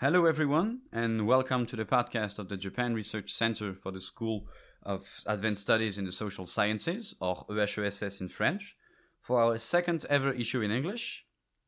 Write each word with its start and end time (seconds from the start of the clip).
Hello, 0.00 0.24
everyone, 0.24 0.80
and 0.94 1.26
welcome 1.26 1.66
to 1.66 1.76
the 1.76 1.84
podcast 1.84 2.38
of 2.38 2.48
the 2.48 2.56
Japan 2.56 2.94
Research 2.94 3.30
Center 3.30 3.74
for 3.74 3.92
the 3.92 4.00
School 4.00 4.48
of 4.82 5.20
Advanced 5.26 5.60
Studies 5.60 5.98
in 5.98 6.06
the 6.06 6.10
Social 6.10 6.46
Sciences, 6.46 7.14
or 7.20 7.44
EHESS 7.50 8.22
in 8.22 8.30
French, 8.30 8.78
for 9.20 9.42
our 9.42 9.58
second 9.58 10.06
ever 10.08 10.32
issue 10.32 10.62
in 10.62 10.70
English. 10.70 11.26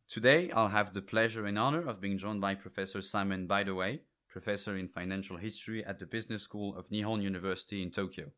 Today, 0.08 0.50
I'll 0.52 0.68
have 0.68 0.94
the 0.94 1.02
pleasure 1.02 1.44
and 1.44 1.58
honor 1.58 1.86
of 1.86 2.00
being 2.00 2.16
joined 2.16 2.40
by 2.40 2.54
Professor 2.54 3.02
Simon 3.02 3.46
Bytheway, 3.46 4.00
professor 4.30 4.78
in 4.78 4.88
financial 4.88 5.36
history 5.36 5.84
at 5.84 5.98
the 5.98 6.06
Business 6.06 6.42
School 6.42 6.74
of 6.74 6.88
Nihon 6.88 7.20
University 7.20 7.82
in 7.82 7.90
Tokyo. 7.90 8.30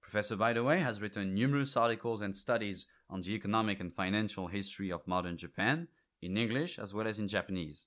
Professor 0.00 0.34
Bytheway 0.34 0.80
has 0.80 1.00
written 1.00 1.32
numerous 1.32 1.76
articles 1.76 2.22
and 2.22 2.34
studies 2.34 2.88
on 3.08 3.20
the 3.20 3.34
economic 3.34 3.78
and 3.78 3.94
financial 3.94 4.48
history 4.48 4.90
of 4.90 5.06
modern 5.06 5.36
Japan 5.36 5.86
in 6.20 6.36
English 6.36 6.76
as 6.76 6.92
well 6.92 7.06
as 7.06 7.20
in 7.20 7.28
Japanese. 7.28 7.86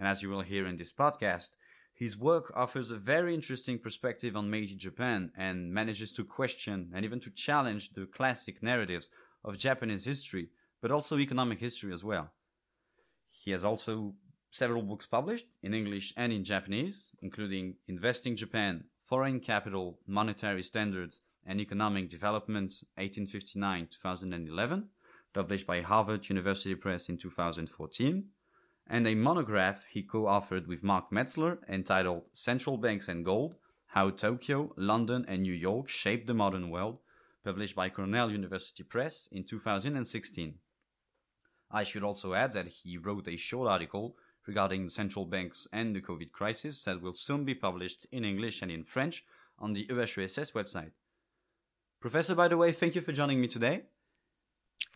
And 0.00 0.08
as 0.08 0.22
you 0.22 0.30
will 0.30 0.40
hear 0.40 0.66
in 0.66 0.78
this 0.78 0.94
podcast, 0.94 1.50
his 1.92 2.16
work 2.16 2.50
offers 2.56 2.90
a 2.90 2.96
very 2.96 3.34
interesting 3.34 3.78
perspective 3.78 4.34
on 4.34 4.48
Meiji 4.48 4.74
Japan 4.74 5.30
and 5.36 5.70
manages 5.74 6.10
to 6.12 6.24
question 6.24 6.90
and 6.94 7.04
even 7.04 7.20
to 7.20 7.30
challenge 7.30 7.92
the 7.92 8.06
classic 8.06 8.62
narratives 8.62 9.10
of 9.44 9.58
Japanese 9.58 10.06
history, 10.06 10.48
but 10.80 10.90
also 10.90 11.18
economic 11.18 11.60
history 11.60 11.92
as 11.92 12.02
well. 12.02 12.32
He 13.28 13.50
has 13.50 13.62
also 13.62 14.14
several 14.48 14.82
books 14.82 15.06
published 15.06 15.44
in 15.62 15.74
English 15.74 16.14
and 16.16 16.32
in 16.32 16.44
Japanese, 16.44 17.10
including 17.20 17.74
Investing 17.86 18.36
Japan, 18.36 18.84
Foreign 19.04 19.38
Capital, 19.38 19.98
Monetary 20.06 20.62
Standards, 20.62 21.20
and 21.44 21.60
Economic 21.60 22.08
Development 22.08 22.72
1859 22.96 23.88
2011, 23.90 24.88
published 25.34 25.66
by 25.66 25.82
Harvard 25.82 26.26
University 26.30 26.74
Press 26.74 27.10
in 27.10 27.18
2014, 27.18 28.24
and 28.90 29.06
a 29.06 29.14
monograph 29.14 29.84
he 29.88 30.02
co 30.02 30.22
authored 30.24 30.66
with 30.66 30.82
Mark 30.82 31.10
Metzler 31.12 31.58
entitled 31.68 32.24
Central 32.32 32.76
Banks 32.76 33.06
and 33.06 33.24
Gold 33.24 33.54
How 33.86 34.10
Tokyo, 34.10 34.74
London, 34.76 35.24
and 35.28 35.42
New 35.42 35.54
York 35.54 35.88
Shaped 35.88 36.26
the 36.26 36.34
Modern 36.34 36.70
World, 36.70 36.98
published 37.44 37.76
by 37.76 37.88
Cornell 37.88 38.32
University 38.32 38.82
Press 38.82 39.28
in 39.30 39.44
2016. 39.44 40.54
I 41.70 41.84
should 41.84 42.02
also 42.02 42.34
add 42.34 42.52
that 42.52 42.66
he 42.66 42.98
wrote 42.98 43.28
a 43.28 43.36
short 43.36 43.70
article 43.70 44.16
regarding 44.44 44.88
central 44.88 45.24
banks 45.24 45.68
and 45.72 45.94
the 45.94 46.00
COVID 46.00 46.32
crisis 46.32 46.82
that 46.84 47.00
will 47.00 47.14
soon 47.14 47.44
be 47.44 47.54
published 47.54 48.06
in 48.10 48.24
English 48.24 48.60
and 48.60 48.72
in 48.72 48.82
French 48.82 49.24
on 49.60 49.72
the 49.72 49.86
EHESS 49.86 50.52
website. 50.52 50.90
Professor, 52.00 52.34
Bytheway, 52.34 52.74
thank 52.74 52.96
you 52.96 53.02
for 53.02 53.12
joining 53.12 53.40
me 53.40 53.46
today. 53.46 53.82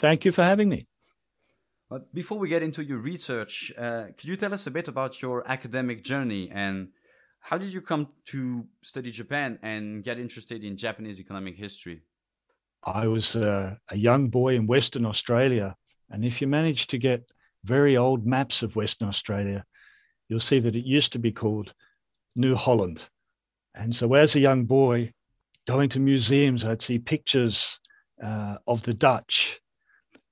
Thank 0.01 0.25
you 0.25 0.33
for 0.33 0.43
having 0.43 0.69
me. 0.69 0.89
But 1.91 2.13
before 2.15 2.39
we 2.39 2.49
get 2.49 2.63
into 2.63 2.83
your 2.83 2.99
research, 2.99 3.73
uh, 3.77 4.07
could 4.17 4.25
you 4.25 4.37
tell 4.37 4.55
us 4.55 4.67
a 4.67 4.71
bit 4.71 4.89
about 4.89 5.21
your 5.21 5.47
academic 5.47 6.03
journey 6.03 6.51
and 6.53 6.89
how 7.41 7.59
did 7.59 7.73
you 7.75 7.83
come 7.83 8.09
to 8.27 8.67
study 8.81 9.11
Japan 9.11 9.59
and 9.63 10.03
get 10.03 10.19
interested 10.19 10.65
in 10.65 10.79
Japanese 10.79 11.21
economic 11.21 11.57
history? 11.57 12.01
I 12.83 13.07
was 13.07 13.37
uh, 13.37 13.77
a 13.91 13.97
young 13.97 14.29
boy 14.29 14.55
in 14.55 14.67
Western 14.67 15.05
Australia. 15.05 15.77
And 16.11 16.25
if 16.25 16.41
you 16.41 16.47
manage 16.47 16.87
to 16.89 16.99
get 16.99 17.25
very 17.63 17.97
old 17.99 18.27
maps 18.27 18.63
of 18.63 18.77
Western 18.77 19.09
Australia, 19.09 19.65
you'll 20.29 20.41
see 20.41 20.59
that 20.59 20.75
it 20.75 20.87
used 20.87 21.13
to 21.13 21.19
be 21.19 21.33
called 21.33 21.75
New 22.35 22.55
Holland. 22.55 23.03
And 23.75 23.95
so, 23.95 24.15
as 24.15 24.35
a 24.35 24.41
young 24.41 24.65
boy, 24.65 25.13
going 25.67 25.89
to 25.91 26.01
museums, 26.01 26.65
I'd 26.65 26.83
see 26.83 26.99
pictures 26.99 27.79
uh, 28.25 28.57
of 28.67 28.83
the 28.83 28.95
Dutch 28.95 29.61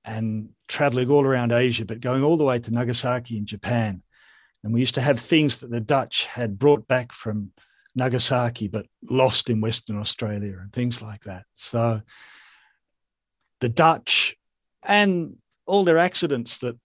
and 0.05 0.49
traveling 0.67 1.09
all 1.09 1.25
around 1.25 1.51
Asia, 1.51 1.85
but 1.85 2.01
going 2.01 2.23
all 2.23 2.37
the 2.37 2.43
way 2.43 2.59
to 2.59 2.71
Nagasaki 2.71 3.37
in 3.37 3.45
Japan. 3.45 4.01
And 4.63 4.73
we 4.73 4.79
used 4.79 4.95
to 4.95 5.01
have 5.01 5.19
things 5.19 5.57
that 5.57 5.71
the 5.71 5.79
Dutch 5.79 6.25
had 6.25 6.59
brought 6.59 6.87
back 6.87 7.11
from 7.11 7.51
Nagasaki, 7.95 8.67
but 8.67 8.85
lost 9.09 9.49
in 9.49 9.61
Western 9.61 9.97
Australia 9.97 10.57
and 10.59 10.71
things 10.71 11.01
like 11.01 11.23
that. 11.25 11.43
So 11.55 12.01
the 13.59 13.69
Dutch 13.69 14.35
and 14.81 15.35
all 15.65 15.83
their 15.83 15.99
accidents 15.99 16.57
that 16.59 16.77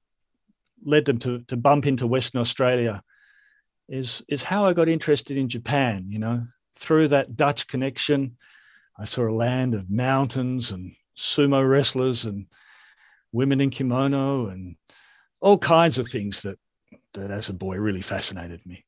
led 0.84 1.04
them 1.04 1.18
to, 1.18 1.40
to 1.48 1.56
bump 1.56 1.86
into 1.86 2.06
Western 2.06 2.40
Australia 2.40 3.02
is, 3.88 4.22
is 4.28 4.42
how 4.42 4.66
I 4.66 4.74
got 4.74 4.88
interested 4.88 5.36
in 5.36 5.48
Japan, 5.48 6.06
you 6.08 6.18
know, 6.18 6.46
through 6.76 7.08
that 7.08 7.36
Dutch 7.36 7.66
connection. 7.66 8.36
I 8.96 9.04
saw 9.04 9.28
a 9.28 9.32
land 9.32 9.74
of 9.74 9.90
mountains 9.90 10.70
and 10.70 10.94
sumo 11.16 11.68
wrestlers 11.68 12.24
and 12.24 12.46
women 13.32 13.60
in 13.60 13.70
kimono 13.70 14.46
and 14.46 14.76
all 15.40 15.58
kinds 15.58 15.98
of 15.98 16.08
things 16.08 16.42
that, 16.42 16.58
that 17.14 17.30
as 17.30 17.48
a 17.48 17.52
boy 17.52 17.76
really 17.76 18.02
fascinated 18.02 18.64
me. 18.66 18.84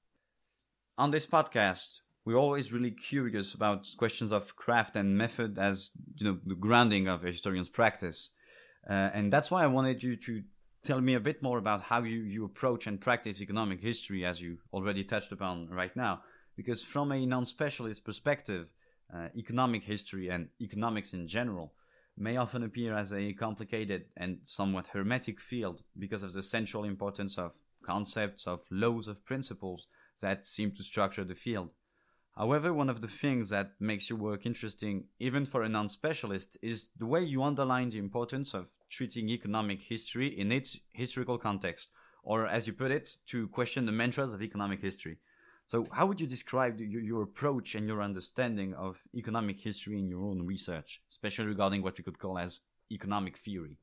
On 0.98 1.10
this 1.10 1.26
podcast, 1.26 2.00
we're 2.24 2.36
always 2.36 2.72
really 2.72 2.90
curious 2.90 3.54
about 3.54 3.88
questions 3.96 4.32
of 4.32 4.54
craft 4.56 4.96
and 4.96 5.16
method 5.16 5.58
as 5.58 5.90
you 6.16 6.26
know 6.26 6.38
the 6.44 6.54
grounding 6.54 7.08
of 7.08 7.24
a 7.24 7.28
historian's 7.28 7.68
practice. 7.68 8.30
Uh, 8.88 9.10
and 9.14 9.32
that's 9.32 9.50
why 9.50 9.62
I 9.62 9.66
wanted 9.66 10.02
you 10.02 10.16
to 10.16 10.42
tell 10.82 11.00
me 11.00 11.14
a 11.14 11.20
bit 11.20 11.42
more 11.42 11.58
about 11.58 11.82
how 11.82 12.02
you, 12.02 12.20
you 12.20 12.44
approach 12.44 12.86
and 12.86 13.00
practice 13.00 13.40
economic 13.40 13.80
history 13.80 14.24
as 14.24 14.40
you 14.40 14.58
already 14.72 15.04
touched 15.04 15.32
upon 15.32 15.68
right 15.68 15.94
now. 15.96 16.20
Because 16.56 16.82
from 16.82 17.12
a 17.12 17.24
non 17.26 17.44
specialist 17.44 18.04
perspective, 18.04 18.68
uh, 19.14 19.28
economic 19.36 19.82
history 19.82 20.28
and 20.28 20.48
economics 20.60 21.14
in 21.14 21.26
general 21.26 21.72
may 22.16 22.36
often 22.36 22.62
appear 22.62 22.94
as 22.94 23.12
a 23.12 23.32
complicated 23.32 24.04
and 24.16 24.38
somewhat 24.44 24.88
hermetic 24.88 25.40
field 25.40 25.82
because 25.98 26.22
of 26.22 26.32
the 26.32 26.42
central 26.42 26.84
importance 26.84 27.38
of 27.38 27.56
concepts, 27.82 28.46
of 28.46 28.64
laws, 28.70 29.08
of 29.08 29.24
principles 29.24 29.86
that 30.20 30.46
seem 30.46 30.70
to 30.72 30.82
structure 30.82 31.24
the 31.24 31.34
field. 31.34 31.70
However, 32.36 32.72
one 32.72 32.88
of 32.88 33.00
the 33.00 33.08
things 33.08 33.50
that 33.50 33.72
makes 33.80 34.08
your 34.08 34.18
work 34.18 34.46
interesting, 34.46 35.04
even 35.18 35.44
for 35.44 35.62
a 35.62 35.68
non 35.68 35.88
specialist, 35.88 36.56
is 36.62 36.90
the 36.96 37.06
way 37.06 37.22
you 37.22 37.42
underline 37.42 37.90
the 37.90 37.98
importance 37.98 38.54
of 38.54 38.68
treating 38.88 39.28
economic 39.28 39.82
history 39.82 40.28
in 40.38 40.52
its 40.52 40.78
historical 40.92 41.38
context, 41.38 41.90
or 42.22 42.46
as 42.46 42.66
you 42.66 42.72
put 42.72 42.90
it, 42.90 43.16
to 43.26 43.48
question 43.48 43.86
the 43.86 43.92
mantras 43.92 44.32
of 44.32 44.42
economic 44.42 44.80
history. 44.80 45.18
So, 45.70 45.86
how 45.92 46.06
would 46.06 46.20
you 46.20 46.26
describe 46.26 46.80
your, 46.80 47.00
your, 47.00 47.22
approach 47.22 47.76
and 47.76 47.86
your 47.86 48.02
understanding 48.02 48.74
of 48.74 49.00
economic 49.14 49.56
history 49.56 50.00
in 50.00 50.08
your 50.08 50.24
own 50.24 50.44
research, 50.44 51.00
especially 51.08 51.46
regarding 51.46 51.80
what 51.80 51.96
we 51.96 52.02
could 52.02 52.18
call 52.18 52.40
as 52.40 52.58
economic 52.90 53.38
theory? 53.38 53.78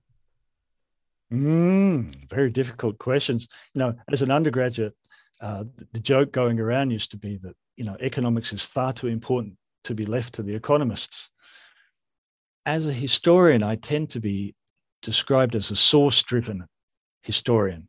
Mm, 1.32 2.30
very 2.30 2.50
difficult 2.50 2.98
questions. 2.98 3.48
You 3.74 3.80
know, 3.80 3.94
as 4.12 4.22
an 4.22 4.32
undergraduate, 4.32 4.98
uh, 5.40 5.64
the 5.94 6.02
joke 6.02 6.34
going 6.34 6.60
around 6.60 6.92
used 6.92 7.12
to 7.12 7.18
be 7.18 7.38
that 7.38 7.56
you 7.78 7.86
know 7.86 7.96
economics 8.02 8.52
is 8.52 8.64
far 8.64 8.92
too 8.92 9.08
important 9.08 9.54
to 9.86 9.96
be 9.96 10.06
left 10.06 10.34
to 10.34 10.44
the 10.44 10.56
economists. 10.56 11.30
As 12.66 12.86
a 12.86 12.92
historian, 12.92 13.64
I 13.64 13.78
tend 13.78 14.10
to 14.10 14.20
be 14.20 14.56
described 15.02 15.56
as 15.56 15.72
a 15.72 15.76
source-driven 15.78 16.66
historian. 17.22 17.88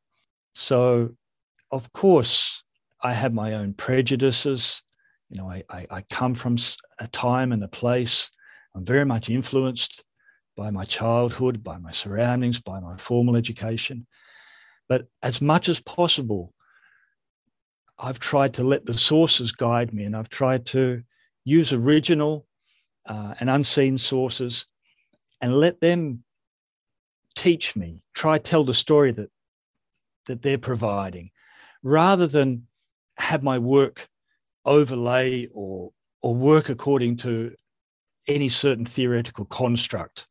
So, 0.55 1.17
of 1.73 1.93
course, 1.93 2.63
I 3.03 3.15
have 3.15 3.33
my 3.33 3.55
own 3.55 3.75
prejudices. 3.75 4.83
You 5.31 5.39
know, 5.39 5.51
I, 5.51 5.63
I, 5.71 5.87
I 5.91 6.03
come 6.03 6.35
from 6.35 6.57
a 6.99 7.07
time 7.09 7.53
and 7.53 7.63
a 7.63 7.69
place. 7.69 8.31
I'm 8.75 8.85
very 8.85 9.05
much 9.05 9.29
influenced 9.29 10.03
by 10.57 10.71
my 10.71 10.85
childhood, 10.85 11.63
by 11.63 11.79
my 11.79 11.93
surroundings, 11.93 12.61
by 12.61 12.81
my 12.81 12.97
formal 12.97 13.37
education. 13.37 14.07
But 14.89 15.07
as 15.23 15.41
much 15.41 15.69
as 15.69 15.81
possible, 15.81 16.55
I've 17.99 18.19
tried 18.19 18.55
to 18.55 18.65
let 18.65 18.87
the 18.87 18.97
sources 18.97 19.53
guide 19.53 19.93
me 19.93 20.05
and 20.05 20.17
I've 20.17 20.29
tried 20.29 20.67
to 20.67 21.03
use 21.45 21.73
original 21.73 22.47
uh, 23.07 23.35
and 23.41 23.51
unseen 23.51 23.99
sources 23.99 24.67
and 25.41 25.59
let 25.59 25.81
them 25.81 26.25
teach 27.37 27.77
me, 27.77 28.03
try 28.15 28.39
tell 28.39 28.65
the 28.65 28.75
story 28.75 29.13
that 29.13 29.31
that 30.27 30.43
they're 30.43 30.59
providing, 30.59 31.31
rather 31.83 32.27
than 32.27 32.68
have 33.19 33.43
my 33.43 33.59
work 33.59 34.09
overlay 34.65 35.49
or 35.53 35.93
or 36.23 36.35
work 36.35 36.69
according 36.69 37.17
to 37.17 37.53
any 38.27 38.49
certain 38.49 38.85
theoretical 38.85 39.45
construct. 39.47 40.27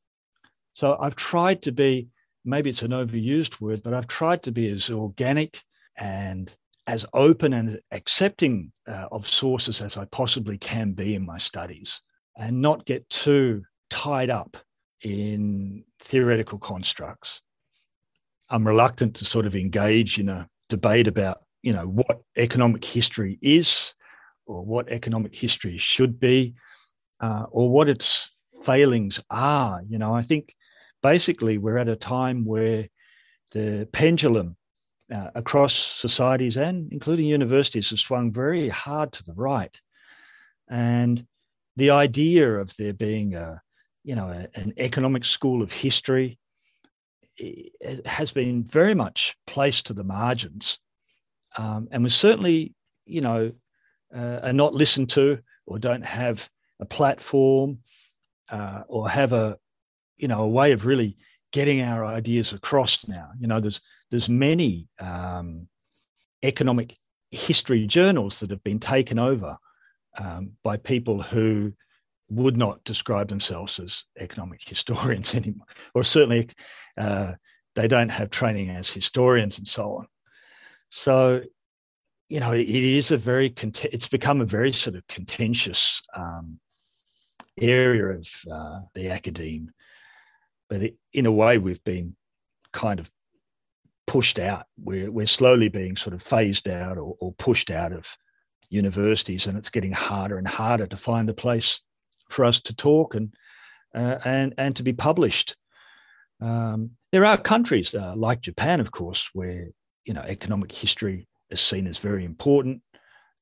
So 0.74 0.98
I've 1.00 1.16
tried 1.16 1.62
to 1.64 1.72
be, 1.72 2.10
maybe 2.46 2.70
it's 2.70 2.82
an 2.82 2.92
overused 2.92 3.60
word, 3.60 3.82
but 3.84 3.94
I've 3.94 4.08
tried 4.08 4.44
to 4.44 4.52
be 4.52 4.70
as 4.70 4.90
organic 4.90 5.64
and 5.98 6.54
as 6.86 7.06
open 7.14 7.54
and 7.54 7.80
accepting 7.92 8.72
uh, 8.88 9.08
of 9.12 9.28
sources 9.28 9.82
as 9.82 9.98
I 9.98 10.06
possibly 10.06 10.58
can 10.58 10.92
be 10.92 11.16
in 11.16 11.26
my 11.26 11.38
studies 11.38 12.02
and 12.38 12.62
not 12.62 12.86
get 12.86 13.10
too 13.10 13.64
tied 13.90 14.30
up 14.30 14.58
in 15.02 15.84
theoretical 16.00 16.60
constructs. 16.60 17.42
I'm 18.50 18.68
reluctant 18.68 19.16
to 19.16 19.26
sort 19.26 19.46
of 19.46 19.56
engage 19.56 20.20
in 20.20 20.30
a 20.30 20.48
debate 20.70 21.08
about 21.08 21.40
you 21.68 21.74
know 21.74 21.88
what 22.00 22.18
economic 22.36 22.84
history 22.84 23.34
is 23.42 23.94
or 24.46 24.60
what 24.64 24.92
economic 25.00 25.34
history 25.36 25.78
should 25.78 26.20
be 26.20 26.40
uh, 27.26 27.46
or 27.58 27.66
what 27.70 27.90
its 27.90 28.30
failings 28.64 29.16
are 29.30 29.82
you 29.92 29.98
know 30.02 30.14
i 30.22 30.24
think 30.30 30.56
basically 31.02 31.58
we're 31.58 31.78
at 31.78 31.96
a 31.96 31.96
time 31.96 32.46
where 32.46 32.88
the 33.52 33.88
pendulum 33.92 34.56
uh, 35.14 35.30
across 35.36 35.74
societies 35.74 36.58
and 36.58 36.92
including 36.92 37.26
universities 37.26 37.90
has 37.90 38.02
swung 38.02 38.32
very 38.32 38.70
hard 38.70 39.12
to 39.14 39.24
the 39.24 39.34
right. 39.34 39.80
And 40.70 41.26
the 41.76 41.92
idea 41.92 42.60
of 42.60 42.76
there 42.76 42.94
being 42.94 43.36
a, 43.36 43.62
you 44.04 44.16
know, 44.16 44.28
a, 44.30 44.60
an 44.60 44.74
economic 44.78 45.24
school 45.24 45.62
of 45.62 45.72
history 45.72 46.40
has 48.06 48.32
been 48.32 48.64
very 48.64 48.96
much 48.96 49.36
placed 49.46 49.86
to 49.86 49.94
the 49.94 50.04
margins 50.04 50.80
um, 51.58 51.88
and 51.92 52.04
we 52.04 52.10
certainly, 52.10 52.74
you 53.06 53.22
know, 53.22 53.52
uh, 54.16 54.40
are 54.44 54.54
not 54.54 54.74
listened 54.74 55.10
to 55.10 55.40
or 55.66 55.80
don't 55.80 56.06
have 56.06 56.48
a 56.80 56.86
platform 56.86 57.80
uh, 58.50 58.84
or 58.88 59.10
have 59.10 59.34
a, 59.34 59.58
you 60.18 60.28
know, 60.28 60.44
a 60.44 60.48
way 60.48 60.72
of 60.72 60.86
really 60.86 61.18
getting 61.52 61.82
our 61.82 62.06
ideas 62.06 62.54
across 62.54 63.08
now. 63.08 63.32
You 63.40 63.48
know, 63.48 63.60
there's 63.60 63.82
there's 64.12 64.30
many 64.30 64.88
um, 65.00 65.68
economic 66.44 66.96
history 67.32 67.86
journals 67.88 68.40
that 68.40 68.52
have 68.52 68.64
been 68.64 68.80
taken 68.80 69.20
over 69.20 69.58
um, 70.18 70.52
by 70.64 70.78
people 70.78 71.22
who 71.22 71.74
would 72.30 72.58
not 72.58 72.84
describe 72.84 73.30
themselves 73.30 73.80
as 73.80 74.04
economic 74.20 74.62
historians 74.66 75.34
anymore, 75.34 75.68
or 75.94 76.04
certainly 76.04 76.50
uh, 76.98 77.34
they 77.76 77.88
don't 77.88 78.10
have 78.10 78.30
training 78.30 78.70
as 78.70 78.90
historians 78.90 79.58
and 79.58 79.68
so 79.68 79.98
on. 79.98 80.08
So, 80.90 81.42
you 82.30 82.40
know, 82.40 82.54
it 82.54 82.68
is 82.70 83.12
a 83.12 83.18
very, 83.18 83.54
it's 83.92 84.10
become 84.10 84.42
a 84.42 84.46
very 84.46 84.74
sort 84.74 84.96
of 84.96 85.08
contentious 85.08 86.02
um, 86.16 86.60
area 87.60 88.18
of 88.18 88.28
uh, 88.52 88.80
the 88.94 89.10
academe. 89.10 89.72
But 90.70 90.84
it, 90.84 90.98
in 91.14 91.26
a 91.26 91.32
way, 91.32 91.58
we've 91.58 91.84
been 91.84 92.16
kind 92.74 93.00
of 93.00 93.10
pushed 94.06 94.40
out. 94.40 94.66
We're, 94.82 95.12
we're 95.12 95.28
slowly 95.28 95.70
being 95.70 95.96
sort 95.96 96.14
of 96.14 96.22
phased 96.22 96.68
out 96.68 96.98
or, 96.98 97.16
or 97.20 97.34
pushed 97.34 97.70
out 97.70 97.94
of 97.94 98.06
universities, 98.70 99.48
and 99.48 99.58
it's 99.58 99.70
getting 99.70 99.94
harder 99.94 100.38
and 100.38 100.48
harder 100.48 100.88
to 100.88 100.98
find 100.98 101.30
a 101.30 101.34
place 101.34 101.80
for 102.30 102.46
us 102.46 102.60
to 102.62 102.76
talk 102.76 103.16
and 103.16 103.34
uh, 103.96 104.18
and 104.26 104.54
and 104.58 104.76
to 104.76 104.84
be 104.84 104.94
published. 104.94 105.56
Um, 106.42 106.92
there 107.12 107.26
are 107.26 107.38
countries 107.38 107.96
uh, 107.96 108.14
like 108.16 108.42
Japan, 108.42 108.80
of 108.80 108.92
course, 108.92 109.30
where 109.34 109.70
you 110.08 110.14
know 110.14 110.22
economic 110.22 110.72
history 110.72 111.28
is 111.52 111.62
seen 111.62 111.86
as 111.86 111.98
very 111.98 112.26
important 112.26 112.82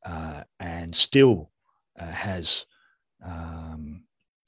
uh, 0.06 0.42
and 0.60 0.96
still 0.96 1.52
uh, 2.00 2.12
has 2.12 2.66
um, 3.26 4.04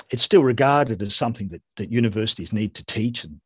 it's 0.09 0.23
still 0.23 0.43
regarded 0.43 1.01
as 1.01 1.15
something 1.15 1.47
that 1.49 1.61
that 1.77 1.91
universities 1.91 2.51
need 2.51 2.73
to 2.75 2.83
teach 2.85 3.23
and 3.23 3.39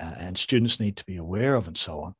uh, 0.00 0.14
and 0.18 0.38
students 0.38 0.78
need 0.78 0.96
to 0.96 1.04
be 1.04 1.16
aware 1.16 1.54
of 1.54 1.66
and 1.66 1.76
so 1.76 2.00
on. 2.00 2.14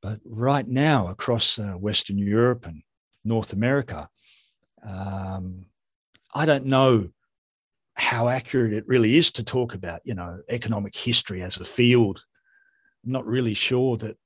But 0.00 0.20
right 0.24 0.66
now, 0.66 1.08
across 1.08 1.58
uh, 1.58 1.72
Western 1.72 2.18
Europe 2.18 2.66
and 2.66 2.82
North 3.24 3.52
America, 3.52 4.08
um, 4.86 5.66
I 6.34 6.44
don't 6.44 6.66
know 6.66 7.08
how 7.94 8.28
accurate 8.28 8.72
it 8.72 8.86
really 8.86 9.16
is 9.16 9.30
to 9.32 9.42
talk 9.42 9.74
about, 9.74 10.02
you 10.04 10.14
know, 10.14 10.40
economic 10.48 10.94
history 10.94 11.42
as 11.42 11.56
a 11.56 11.64
field. 11.64 12.22
I'm 13.04 13.12
not 13.12 13.26
really 13.26 13.54
sure 13.54 13.96
that 13.98 14.16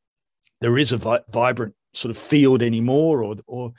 there 0.60 0.78
is 0.78 0.92
a 0.92 0.96
vi- 0.96 1.20
vibrant 1.30 1.74
sort 1.92 2.10
of 2.10 2.18
field 2.18 2.62
anymore, 2.62 3.22
or 3.22 3.36
or 3.46 3.72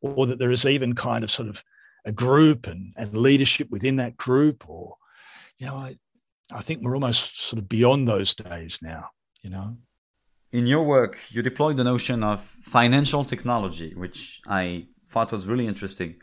or 0.00 0.26
that 0.26 0.38
there 0.38 0.50
is 0.50 0.64
even 0.64 0.94
kind 0.94 1.24
of 1.24 1.30
sort 1.30 1.48
of 1.48 1.62
a 2.04 2.12
group 2.12 2.66
and, 2.66 2.92
and 2.96 3.16
leadership 3.16 3.68
within 3.70 3.96
that 3.96 4.16
group, 4.16 4.68
or 4.68 4.96
you 5.58 5.66
know, 5.66 5.76
I 5.76 5.96
I 6.52 6.62
think 6.62 6.82
we're 6.82 6.94
almost 6.94 7.48
sort 7.48 7.58
of 7.58 7.68
beyond 7.68 8.06
those 8.06 8.34
days 8.34 8.78
now, 8.80 9.10
you 9.42 9.50
know. 9.50 9.76
In 10.52 10.66
your 10.66 10.84
work, 10.84 11.18
you 11.30 11.42
deployed 11.42 11.76
the 11.76 11.84
notion 11.84 12.22
of 12.22 12.40
financial 12.40 13.24
technology, 13.24 13.94
which 13.94 14.40
I 14.46 14.86
thought 15.10 15.32
was 15.32 15.46
really 15.46 15.66
interesting 15.66 16.16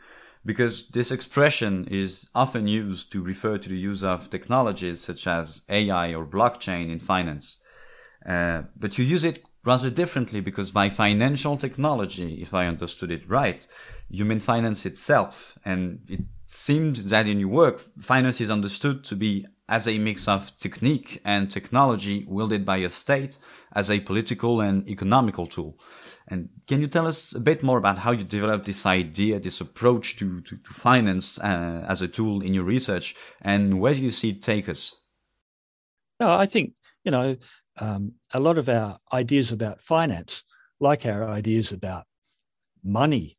because 0.44 0.88
this 0.88 1.10
expression 1.10 1.86
is 1.90 2.28
often 2.34 2.66
used 2.68 3.10
to 3.12 3.22
refer 3.22 3.58
to 3.58 3.68
the 3.68 3.76
use 3.76 4.02
of 4.02 4.30
technologies 4.30 5.00
such 5.00 5.26
as 5.26 5.64
AI 5.68 6.14
or 6.14 6.26
blockchain 6.26 6.90
in 6.90 7.00
finance. 7.00 7.60
Uh, 8.26 8.62
but 8.76 8.98
you 8.98 9.04
use 9.04 9.24
it 9.24 9.44
rather 9.64 9.90
differently 9.90 10.40
because 10.40 10.70
by 10.70 10.88
financial 10.88 11.56
technology, 11.56 12.42
if 12.42 12.52
I 12.52 12.66
understood 12.66 13.10
it 13.10 13.28
right, 13.28 13.66
you 14.08 14.24
mean 14.24 14.40
finance 14.40 14.84
itself. 14.86 15.58
And 15.64 16.00
it 16.08 16.20
seems 16.46 17.08
that 17.08 17.26
in 17.26 17.40
your 17.40 17.48
work, 17.48 17.80
finance 17.98 18.40
is 18.40 18.50
understood 18.50 19.04
to 19.04 19.16
be 19.16 19.46
as 19.68 19.88
a 19.88 19.98
mix 19.98 20.28
of 20.28 20.56
technique 20.58 21.22
and 21.24 21.50
technology 21.50 22.26
wielded 22.28 22.66
by 22.66 22.76
a 22.78 22.90
state 22.90 23.38
as 23.72 23.90
a 23.90 24.00
political 24.00 24.60
and 24.60 24.86
economical 24.88 25.46
tool. 25.46 25.78
And 26.28 26.48
can 26.66 26.80
you 26.80 26.86
tell 26.86 27.06
us 27.06 27.34
a 27.34 27.40
bit 27.40 27.62
more 27.62 27.78
about 27.78 27.98
how 27.98 28.12
you 28.12 28.24
developed 28.24 28.66
this 28.66 28.86
idea, 28.86 29.40
this 29.40 29.60
approach 29.60 30.16
to, 30.16 30.40
to, 30.42 30.56
to 30.56 30.70
finance 30.72 31.38
uh, 31.40 31.84
as 31.88 32.02
a 32.02 32.08
tool 32.08 32.42
in 32.42 32.54
your 32.54 32.64
research, 32.64 33.14
and 33.40 33.80
where 33.80 33.94
do 33.94 34.00
you 34.00 34.10
see 34.10 34.30
it 34.30 34.42
take 34.42 34.68
us? 34.68 34.94
No, 36.20 36.30
I 36.30 36.46
think, 36.46 36.72
you 37.04 37.10
know, 37.10 37.36
um, 37.78 38.12
a 38.32 38.40
lot 38.40 38.58
of 38.58 38.68
our 38.68 38.98
ideas 39.12 39.50
about 39.52 39.80
finance, 39.80 40.44
like 40.80 41.06
our 41.06 41.28
ideas 41.28 41.72
about 41.72 42.04
money 42.82 43.36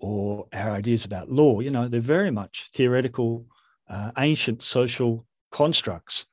or 0.00 0.46
our 0.52 0.72
ideas 0.72 1.04
about 1.04 1.30
law, 1.30 1.60
you 1.60 1.70
know, 1.70 1.88
they're 1.88 2.00
very 2.00 2.30
much 2.30 2.70
theoretical, 2.74 3.46
uh, 3.88 4.10
ancient 4.18 4.62
social 4.62 5.26
constructs. 5.50 6.26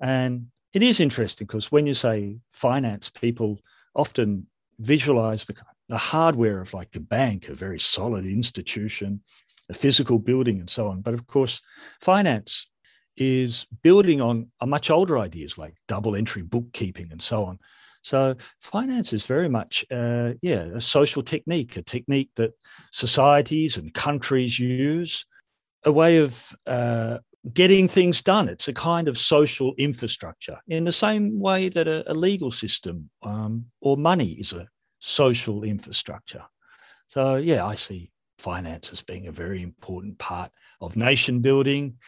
And 0.00 0.48
it 0.72 0.82
is 0.82 1.00
interesting 1.00 1.46
because 1.46 1.72
when 1.72 1.86
you 1.86 1.94
say 1.94 2.38
finance, 2.52 3.10
people 3.10 3.60
often 3.94 4.46
visualize 4.78 5.44
the, 5.44 5.54
the 5.88 5.98
hardware 5.98 6.60
of 6.60 6.74
like 6.74 6.94
a 6.94 7.00
bank, 7.00 7.48
a 7.48 7.54
very 7.54 7.78
solid 7.78 8.26
institution, 8.26 9.22
a 9.68 9.74
physical 9.74 10.18
building, 10.18 10.60
and 10.60 10.68
so 10.68 10.88
on. 10.88 11.02
But 11.02 11.14
of 11.14 11.26
course, 11.26 11.60
finance 12.00 12.66
is 13.16 13.66
building 13.82 14.20
on 14.20 14.50
a 14.60 14.66
much 14.66 14.90
older 14.90 15.18
ideas 15.18 15.58
like 15.58 15.74
double 15.88 16.16
entry 16.16 16.42
bookkeeping 16.42 17.08
and 17.10 17.22
so 17.22 17.44
on. 17.44 17.58
So 18.02 18.34
finance 18.60 19.12
is 19.12 19.24
very 19.26 19.48
much, 19.48 19.84
uh, 19.90 20.32
yeah, 20.42 20.64
a 20.74 20.80
social 20.80 21.22
technique, 21.22 21.76
a 21.76 21.82
technique 21.82 22.30
that 22.36 22.52
societies 22.92 23.76
and 23.76 23.94
countries 23.94 24.58
use, 24.58 25.24
a 25.84 25.92
way 25.92 26.18
of 26.18 26.52
uh, 26.66 27.18
getting 27.52 27.88
things 27.88 28.22
done. 28.22 28.48
It's 28.48 28.68
a 28.68 28.72
kind 28.72 29.08
of 29.08 29.18
social 29.18 29.74
infrastructure 29.78 30.58
in 30.66 30.84
the 30.84 30.92
same 30.92 31.38
way 31.38 31.68
that 31.68 31.86
a, 31.86 32.10
a 32.10 32.14
legal 32.14 32.50
system 32.50 33.10
um, 33.22 33.66
or 33.80 33.96
money 33.96 34.32
is 34.32 34.52
a 34.52 34.66
social 34.98 35.62
infrastructure. 35.62 36.42
So, 37.08 37.36
yeah, 37.36 37.64
I 37.66 37.74
see 37.74 38.10
finance 38.38 38.90
as 38.92 39.02
being 39.02 39.28
a 39.28 39.32
very 39.32 39.62
important 39.62 40.18
part 40.18 40.50
of 40.80 40.96
nation 40.96 41.40
building, 41.40 41.98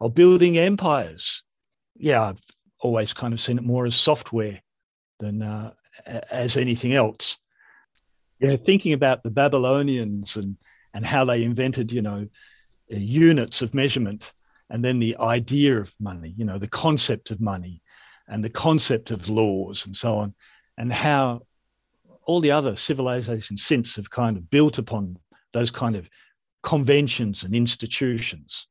of 0.00 0.14
building 0.14 0.58
empires. 0.58 1.42
Yeah, 1.96 2.22
I've 2.22 2.40
always 2.80 3.12
kind 3.12 3.32
of 3.32 3.40
seen 3.40 3.58
it 3.58 3.64
more 3.64 3.86
as 3.86 3.96
software 3.96 4.60
than 5.20 5.42
uh, 5.42 5.72
as 6.30 6.56
anything 6.56 6.94
else. 6.94 7.38
Yeah, 8.40 8.56
thinking 8.56 8.92
about 8.92 9.22
the 9.22 9.30
Babylonians 9.30 10.36
and 10.36 10.56
and 10.92 11.04
how 11.04 11.24
they 11.24 11.42
invented, 11.42 11.90
you 11.90 12.02
know, 12.02 12.28
units 12.88 13.62
of 13.62 13.74
measurement 13.74 14.32
and 14.70 14.84
then 14.84 14.98
the 14.98 15.16
idea 15.18 15.78
of 15.78 15.92
money, 16.00 16.34
you 16.36 16.44
know, 16.44 16.58
the 16.58 16.68
concept 16.68 17.30
of 17.30 17.40
money 17.40 17.82
and 18.28 18.44
the 18.44 18.50
concept 18.50 19.10
of 19.10 19.28
laws 19.28 19.86
and 19.86 19.96
so 19.96 20.16
on, 20.18 20.34
and 20.78 20.92
how 20.92 21.42
all 22.26 22.40
the 22.40 22.50
other 22.50 22.76
civilizations 22.76 23.64
since 23.64 23.96
have 23.96 24.10
kind 24.10 24.36
of 24.36 24.50
built 24.50 24.78
upon 24.78 25.18
those 25.52 25.70
kind 25.70 25.96
of 25.96 26.08
conventions 26.62 27.42
and 27.42 27.54
institutions 27.54 28.66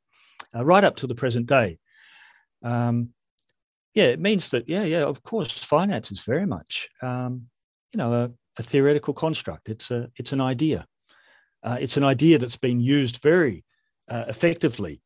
uh, 0.56 0.64
right 0.64 0.84
up 0.84 0.96
to 0.98 1.08
the 1.08 1.16
present 1.16 1.48
day. 1.48 1.80
Um, 2.64 3.10
yeah, 3.94 4.06
it 4.06 4.20
means 4.20 4.50
that, 4.50 4.68
yeah, 4.68 4.84
yeah, 4.84 5.04
of 5.04 5.22
course, 5.24 5.52
finance 5.52 6.12
is 6.12 6.22
very 6.22 6.46
much, 6.46 6.90
um, 7.02 7.48
you 7.92 7.98
know, 7.98 8.14
a, 8.14 8.32
a, 8.58 8.64
theoretical 8.64 9.14
construct. 9.14 9.70
It's 9.70 9.92
a, 9.92 10.10
it's 10.18 10.32
an 10.32 10.42
idea. 10.42 10.88
Uh, 11.64 11.78
it's 11.80 11.98
an 11.98 12.04
idea 12.04 12.40
that's 12.40 12.58
been 12.58 12.80
used 12.80 13.18
very 13.18 13.64
uh, 14.10 14.26
effectively 14.28 15.02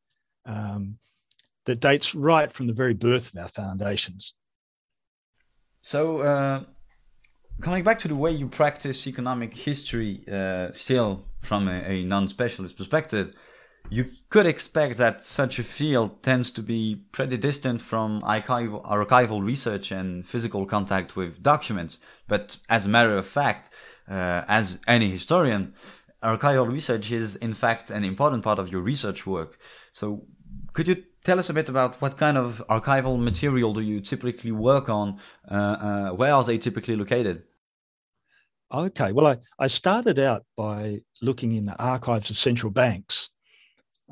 um, 0.46 0.98
that 1.66 1.82
dates 1.82 2.16
right 2.16 2.52
from 2.52 2.68
the 2.68 2.74
very 2.74 2.94
birth 2.94 3.34
of 3.34 3.40
our 3.40 3.50
foundations. 3.50 4.34
So, 5.82 6.20
uh, 6.20 6.64
coming 7.62 7.84
back 7.84 8.00
to 8.00 8.08
the 8.08 8.16
way 8.16 8.32
you 8.32 8.48
practice 8.48 9.06
economic 9.06 9.56
history, 9.56 10.24
uh, 10.32 10.72
still 10.72 11.26
from 11.42 11.68
a, 11.68 11.82
a 11.82 12.04
non 12.04 12.28
specialist 12.28 12.78
perspective, 12.78 13.36
you 13.90 14.12
could 14.30 14.46
expect 14.46 14.98
that 14.98 15.24
such 15.24 15.60
a 15.60 15.64
field 15.64 16.22
tends 16.22 16.52
to 16.52 16.62
be 16.62 17.02
pretty 17.12 17.38
distant 17.38 17.82
from 17.82 18.22
archival, 18.22 18.84
archival 18.86 19.44
research 19.46 19.92
and 19.92 20.26
physical 20.26 20.66
contact 20.66 21.16
with 21.16 21.42
documents. 21.42 22.00
But 22.28 22.58
as 22.70 22.86
a 22.86 22.90
matter 22.90 23.18
of 23.18 23.26
fact, 23.26 23.70
uh, 24.10 24.44
as 24.48 24.80
any 24.88 25.10
historian, 25.10 25.74
archival 26.24 26.70
research 26.72 27.12
is 27.12 27.36
in 27.38 27.54
fact 27.54 27.90
an 27.92 28.04
important 28.04 28.44
part 28.44 28.60
of 28.60 28.72
your 28.72 28.82
research 28.82 29.26
work. 29.26 29.58
So, 29.92 30.26
could 30.74 30.88
you 30.88 31.04
tell 31.24 31.40
us 31.40 31.50
a 31.50 31.54
bit 31.54 31.70
about 31.70 32.02
what 32.02 32.18
kind 32.18 32.38
of 32.38 32.64
archival 32.70 33.20
material 33.20 33.74
do 33.74 33.82
you 33.82 34.02
typically 34.02 34.52
work 34.52 34.90
on? 34.90 35.20
Uh, 35.50 35.54
uh, 35.54 36.10
where 36.12 36.34
are 36.34 36.44
they 36.44 36.58
typically 36.58 36.96
located? 36.96 37.44
Okay. 38.74 39.12
Well, 39.14 39.28
I, 39.28 39.38
I 39.60 39.68
started 39.68 40.20
out 40.20 40.44
by 40.58 41.02
looking 41.22 41.54
in 41.54 41.66
the 41.66 41.78
archives 41.82 42.30
of 42.30 42.38
central 42.38 42.72
banks, 42.72 43.30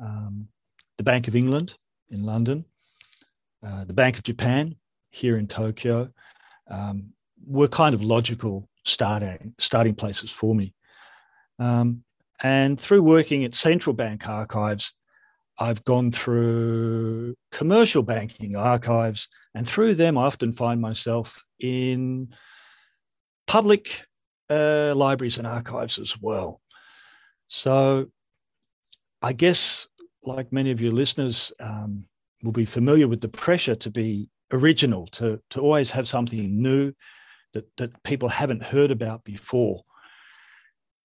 um, 0.00 0.48
the 0.96 1.02
Bank 1.02 1.28
of 1.28 1.36
England 1.36 1.74
in 2.10 2.22
London, 2.22 2.64
uh, 3.66 3.84
the 3.84 3.92
Bank 3.92 4.16
of 4.16 4.24
Japan 4.24 4.76
here 5.10 5.38
in 5.38 5.46
Tokyo, 5.46 6.10
um, 6.70 7.12
were 7.46 7.68
kind 7.68 7.94
of 7.94 8.02
logical 8.02 8.68
starting 8.84 9.54
starting 9.58 9.94
places 9.94 10.30
for 10.30 10.54
me. 10.54 10.72
Um, 11.58 12.04
and 12.42 12.78
through 12.80 13.02
working 13.02 13.44
at 13.44 13.54
central 13.54 13.94
bank 13.94 14.28
archives, 14.28 14.92
I've 15.58 15.84
gone 15.84 16.12
through 16.12 17.34
commercial 17.50 18.02
banking 18.02 18.56
archives, 18.56 19.28
and 19.54 19.66
through 19.66 19.94
them, 19.94 20.18
I 20.18 20.26
often 20.26 20.52
find 20.52 20.80
myself 20.80 21.42
in 21.58 22.34
public 23.46 24.02
uh, 24.50 24.94
libraries 24.94 25.38
and 25.38 25.46
archives 25.46 25.98
as 25.98 26.20
well. 26.20 26.60
So, 27.48 28.10
I 29.22 29.32
guess, 29.32 29.86
like 30.22 30.52
many 30.52 30.70
of 30.70 30.80
your 30.80 30.92
listeners, 30.92 31.52
um, 31.60 32.04
will 32.42 32.52
be 32.52 32.66
familiar 32.66 33.08
with 33.08 33.20
the 33.20 33.28
pressure 33.28 33.74
to 33.74 33.90
be 33.90 34.28
original, 34.52 35.06
to 35.08 35.40
to 35.50 35.60
always 35.60 35.90
have 35.90 36.08
something 36.08 36.62
new 36.62 36.92
that 37.52 37.64
that 37.76 38.02
people 38.02 38.28
haven't 38.28 38.62
heard 38.62 38.90
about 38.90 39.24
before, 39.24 39.82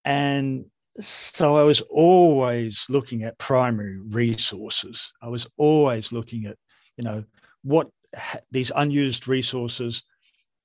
and 0.06 0.66
so 1.00 1.58
I 1.58 1.64
was 1.64 1.82
always 1.82 2.86
looking 2.90 3.24
at 3.24 3.38
primary 3.38 3.98
resources. 3.98 5.12
I 5.22 5.30
was 5.30 5.48
always 5.58 6.12
looking 6.12 6.46
at, 6.46 6.58
you 6.98 7.04
know, 7.04 7.24
what 7.64 7.90
these 8.52 8.72
unused 8.76 9.28
resources, 9.28 10.04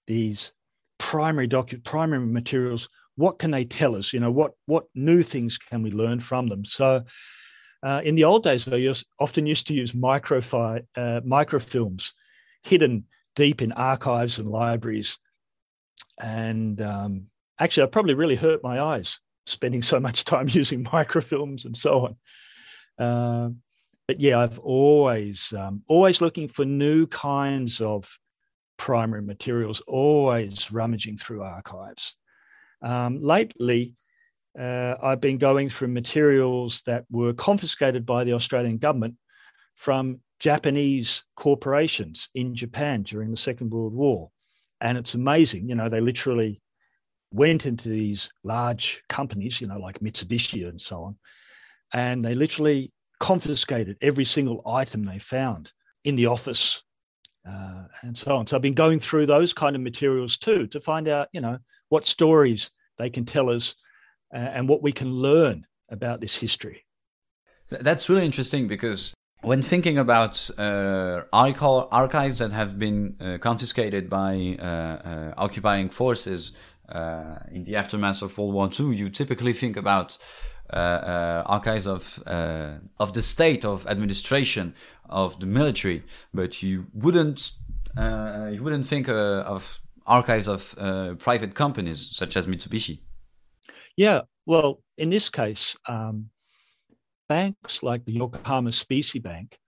these 0.07 0.53
primary 0.99 1.49
docu- 1.49 1.85
primary 1.85 2.26
materials, 2.26 2.88
what 3.16 3.38
can 3.38 3.50
they 3.50 3.64
tell 3.64 3.96
us? 3.96 4.12
You 4.12 4.20
know, 4.20 4.30
what 4.30 4.52
what 4.66 4.85
new 4.94 5.23
things 5.23 5.58
can 5.58 5.82
we 5.82 5.90
learn 5.90 6.20
from 6.20 6.49
them? 6.49 6.64
So, 6.64 7.04
uh, 7.82 8.00
in 8.04 8.14
the 8.14 8.25
old 8.25 8.44
days, 8.44 8.68
I 8.68 8.76
used, 8.76 9.06
often 9.18 9.46
used 9.46 9.66
to 9.68 9.75
use 9.75 9.92
microfi- 9.92 10.87
uh, 10.96 11.20
microfilms 11.20 12.12
hidden 12.62 13.04
deep 13.35 13.62
in 13.62 13.73
archives 13.73 14.38
and 14.38 14.49
libraries, 14.49 15.18
and 16.20 16.80
um, 16.80 17.26
actually, 17.58 17.85
I 17.85 17.87
probably 17.87 18.14
really 18.14 18.37
hurt 18.37 18.62
my 18.62 18.80
eyes 18.80 19.18
spending 19.46 19.82
so 19.82 19.99
much 20.00 20.25
time 20.25 20.49
using 20.50 20.85
microfilms 20.85 21.64
and 21.64 21.76
so 21.76 22.16
on. 22.99 23.04
Uh, 23.04 23.50
but 24.06 24.20
yeah, 24.20 24.38
I've 24.38 24.58
always 24.58 25.52
um, 25.56 25.82
always 25.88 26.20
looking 26.20 26.49
for 26.49 26.64
new 26.64 27.06
kinds 27.06 27.80
of 27.80 28.18
primary 28.76 29.23
materials, 29.23 29.82
always 29.87 30.70
rummaging 30.70 31.16
through 31.16 31.42
archives. 31.42 32.14
Um, 32.83 33.23
lately, 33.23 33.95
uh, 34.59 34.95
I've 35.02 35.21
been 35.21 35.38
going 35.38 35.68
through 35.68 35.88
materials 35.88 36.83
that 36.87 37.04
were 37.11 37.33
confiscated 37.33 38.06
by 38.06 38.25
the 38.25 38.33
Australian 38.33 38.78
government 38.78 39.14
from 39.75 40.21
Japanese 40.38 41.25
corporations 41.37 42.28
in 42.35 42.54
Japan 42.54 43.02
during 43.02 43.30
the 43.30 43.37
Second 43.37 43.71
World 43.71 43.95
War. 43.95 44.30
And 44.80 44.99
it's 44.99 45.14
amazing, 45.14 45.68
you 45.68 45.75
know, 45.75 45.88
they 45.88 46.00
literally 46.00 46.61
went 47.33 47.66
into 47.66 47.88
these 47.88 48.30
large 48.45 49.02
companies, 49.09 49.61
you 49.61 49.66
know, 49.66 49.78
like 49.78 50.00
Mitsubishi 50.00 50.68
and 50.68 50.80
so 50.80 51.02
on, 51.02 51.16
and 51.92 52.25
they 52.25 52.35
literally 52.35 52.92
confiscated 53.21 53.97
every 54.00 54.25
single 54.25 54.62
item 54.66 55.04
they 55.04 55.18
found 55.18 55.73
in 56.04 56.16
the 56.16 56.26
office 56.26 56.83
uh, 57.49 57.85
and 58.02 58.16
so 58.16 58.37
on. 58.37 58.47
So 58.47 58.56
I've 58.56 58.62
been 58.62 58.75
going 58.75 58.99
through 58.99 59.26
those 59.26 59.52
kind 59.52 59.76
of 59.76 59.83
materials 59.83 60.37
too 60.37 60.66
to 60.68 60.80
find 60.80 61.09
out, 61.09 61.28
you 61.33 61.40
know, 61.40 61.59
what 61.88 62.07
stories 62.07 62.71
they 62.99 63.11
can 63.11 63.25
tell 63.25 63.50
us 63.50 63.75
uh, 64.35 64.38
and 64.38 64.69
what 64.69 64.83
we 64.83 64.93
can 64.93 65.11
learn 65.11 65.66
about 65.90 66.21
this 66.21 66.37
history. 66.37 66.85
That's 67.69 68.09
really 68.09 68.25
interesting 68.25 68.69
because 68.69 69.14
when 69.43 69.62
thinking 69.62 69.99
about 69.99 70.50
uh, 70.59 71.23
archives 71.33 72.38
that 72.38 72.52
have 72.52 72.78
been 72.78 73.16
uh, 73.21 73.38
confiscated 73.38 74.09
by 74.09 74.57
uh, 74.59 74.64
uh, 74.64 75.35
occupying 75.37 75.88
forces, 75.88 76.52
uh, 76.88 77.38
in 77.50 77.64
the 77.64 77.75
aftermath 77.75 78.23
of 78.23 78.38
World 78.38 78.55
War 78.55 78.71
II, 78.78 78.95
you 78.95 79.11
typically 79.11 79.52
think 79.52 79.76
about 79.76 80.16
uh, 80.71 81.43
archives 81.47 81.87
of 81.87 82.23
of 82.26 83.12
the 83.12 83.23
state, 83.23 83.64
of 83.64 83.87
administration, 83.87 84.75
of 85.09 85.38
the 85.40 85.47
military, 85.47 86.05
but 86.33 86.62
you 86.62 86.87
wouldn't 86.95 87.52
you 87.97 88.62
wouldn't 88.62 88.87
think 88.87 89.09
of 89.09 89.81
archives 90.07 90.49
of 90.49 90.75
private 91.19 91.55
companies 91.55 92.17
such 92.17 92.37
as 92.37 92.47
Mitsubishi. 92.47 93.01
Yeah, 93.97 94.23
well, 94.45 94.83
in 94.99 95.11
this 95.11 95.29
case, 95.29 95.77
um, 95.89 96.31
banks 97.29 97.83
like 97.83 98.05
the 98.05 98.13
Yokohama 98.13 98.73
Specie 98.73 99.19
Bank 99.19 99.59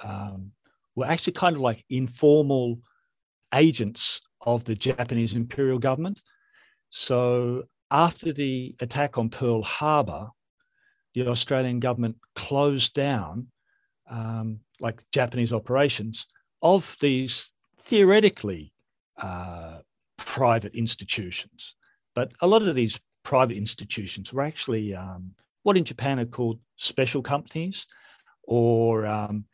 um, 0.00 0.52
were 0.94 1.06
actually 1.06 1.34
kind 1.34 1.56
of 1.56 1.62
like 1.62 1.84
informal 1.88 2.80
agents 3.54 4.20
of 4.42 4.64
the 4.64 4.74
Japanese 4.74 5.32
imperial 5.32 5.78
government. 5.78 6.20
So 6.90 7.64
after 7.90 8.32
the 8.32 8.74
attack 8.80 9.18
on 9.18 9.30
Pearl 9.30 9.62
Harbor, 9.62 10.28
the 11.14 11.26
Australian 11.26 11.80
government 11.80 12.16
closed 12.34 12.94
down 12.94 13.48
um, 14.10 14.60
like 14.80 15.02
Japanese 15.12 15.52
operations 15.52 16.26
of 16.62 16.96
these 17.00 17.48
theoretically 17.78 18.72
uh, 19.20 19.78
private 20.18 20.74
institutions. 20.74 21.74
But 22.14 22.32
a 22.40 22.46
lot 22.46 22.62
of 22.62 22.74
these 22.74 22.98
private 23.22 23.56
institutions 23.56 24.32
were 24.32 24.42
actually 24.42 24.94
um, 24.94 25.32
what 25.62 25.76
in 25.76 25.84
Japan 25.84 26.18
are 26.18 26.26
called 26.26 26.58
special 26.76 27.22
companies 27.22 27.86
or 28.44 29.06
um, 29.06 29.44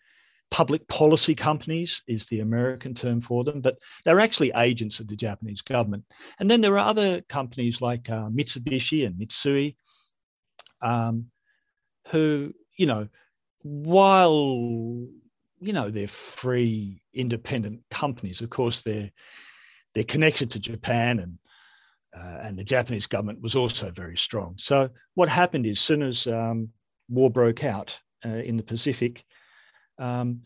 public 0.51 0.87
policy 0.89 1.35
companies 1.35 2.03
is 2.07 2.27
the 2.27 2.41
American 2.41 2.95
term 2.95 3.21
for 3.21 3.45
them, 3.45 3.61
but 3.61 3.77
they're 4.05 4.21
actually 4.21 4.53
agents 4.57 5.01
of 5.01 5.09
the 5.09 5.17
Japanese 5.17 5.61
government. 5.61 6.05
And 6.39 6.51
then 6.51 6.61
there 6.61 6.75
are 6.75 6.89
other 6.89 7.21
companies 7.23 7.81
like 7.81 8.09
uh, 8.09 8.29
Mitsubishi 8.29 9.07
and 9.07 9.17
Mitsui, 9.17 9.77
um, 10.83 11.27
who, 12.09 12.55
you 12.77 12.87
know, 12.87 13.09
while 13.63 15.09
you 15.59 15.73
know 15.73 15.91
they're 15.91 16.09
free, 16.09 17.03
independent 17.13 17.81
companies, 17.91 18.41
of 18.41 18.51
course 18.51 18.83
they're 18.83 19.11
they're 19.97 20.05
connected 20.05 20.51
to 20.51 20.61
Japan 20.61 21.19
and 21.21 21.39
uh, 22.15 22.41
and 22.43 22.59
the 22.59 22.65
Japanese 22.65 23.07
government 23.07 23.43
was 23.43 23.55
also 23.55 23.91
very 23.91 24.17
strong. 24.17 24.55
So 24.59 24.89
what 25.15 25.29
happened 25.29 25.67
is, 25.67 25.81
soon 25.81 26.03
as 26.03 26.27
um, 26.27 26.71
war 27.09 27.31
broke 27.31 27.65
out 27.65 27.99
uh, 28.25 28.29
in 28.29 28.57
the 28.57 28.63
Pacific, 28.63 29.25
um, 29.99 30.43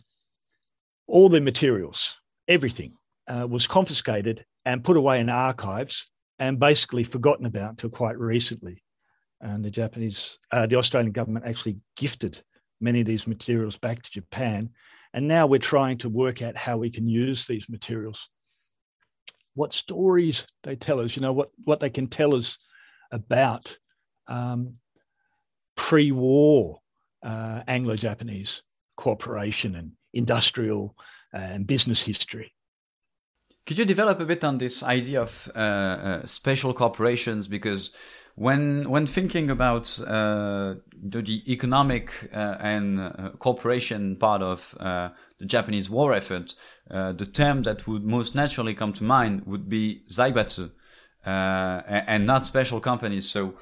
all 1.06 1.28
the 1.28 1.40
materials, 1.40 2.16
everything 2.48 2.94
uh, 3.28 3.46
was 3.48 3.68
confiscated 3.68 4.44
and 4.64 4.82
put 4.82 4.96
away 4.96 5.20
in 5.20 5.28
archives 5.28 6.06
and 6.40 6.58
basically 6.58 7.04
forgotten 7.04 7.46
about 7.46 7.70
until 7.70 7.90
quite 7.90 8.18
recently. 8.18 8.82
And 9.40 9.64
the 9.64 9.70
Japanese, 9.70 10.38
uh, 10.50 10.66
the 10.66 10.76
Australian 10.76 11.12
government 11.12 11.46
actually 11.46 11.78
gifted 11.96 12.42
many 12.80 13.00
of 13.00 13.06
these 13.06 13.28
materials 13.28 13.78
back 13.78 14.02
to 14.02 14.10
Japan. 14.10 14.70
And 15.12 15.28
now 15.28 15.46
we're 15.46 15.58
trying 15.58 15.98
to 15.98 16.08
work 16.08 16.42
out 16.42 16.56
how 16.56 16.78
we 16.78 16.90
can 16.90 17.08
use 17.08 17.46
these 17.46 17.68
materials. 17.68 18.28
What 19.54 19.72
stories 19.72 20.46
they 20.62 20.76
tell 20.76 21.00
us, 21.00 21.16
you 21.16 21.22
know, 21.22 21.32
what, 21.32 21.50
what 21.64 21.80
they 21.80 21.90
can 21.90 22.06
tell 22.06 22.34
us 22.34 22.58
about 23.10 23.76
um, 24.28 24.76
pre 25.76 26.12
war 26.12 26.80
uh, 27.22 27.62
Anglo 27.66 27.96
Japanese 27.96 28.62
cooperation 28.96 29.74
and 29.74 29.92
industrial 30.12 30.94
and 31.32 31.66
business 31.66 32.02
history. 32.02 32.52
Could 33.66 33.78
you 33.78 33.84
develop 33.84 34.20
a 34.20 34.24
bit 34.24 34.42
on 34.42 34.58
this 34.58 34.82
idea 34.82 35.22
of 35.22 35.50
uh, 35.54 35.58
uh, 35.58 36.26
special 36.26 36.74
corporations? 36.74 37.46
Because 37.46 37.92
when 38.40 38.88
when 38.88 39.04
thinking 39.04 39.50
about 39.50 40.00
uh, 40.00 40.74
the, 41.12 41.20
the, 41.20 41.52
economic 41.52 42.30
uh, 42.32 42.56
and 42.58 42.98
uh, 42.98 43.30
corporation 43.38 44.16
part 44.16 44.40
of 44.40 44.74
uh, 44.80 45.10
the 45.38 45.44
Japanese 45.44 45.90
war 45.90 46.14
effort, 46.14 46.54
the 46.88 47.28
term 47.30 47.62
that 47.64 47.86
would 47.86 48.02
most 48.02 48.34
naturally 48.34 48.74
come 48.74 48.94
to 48.94 49.04
mind 49.04 49.44
would 49.44 49.68
be 49.68 50.02
zaibatsu, 50.08 50.70
and 51.22 52.26
not 52.26 52.46
special 52.46 52.80
companies. 52.80 53.28
So, 53.28 53.56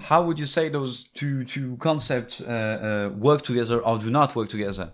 how 0.00 0.24
would 0.24 0.40
you 0.40 0.46
say 0.46 0.68
those 0.68 1.04
two 1.14 1.44
two 1.44 1.76
concepts 1.76 2.40
work 2.40 3.42
together 3.42 3.78
or 3.78 3.98
do 3.98 4.10
not 4.10 4.34
work 4.34 4.48
together? 4.48 4.92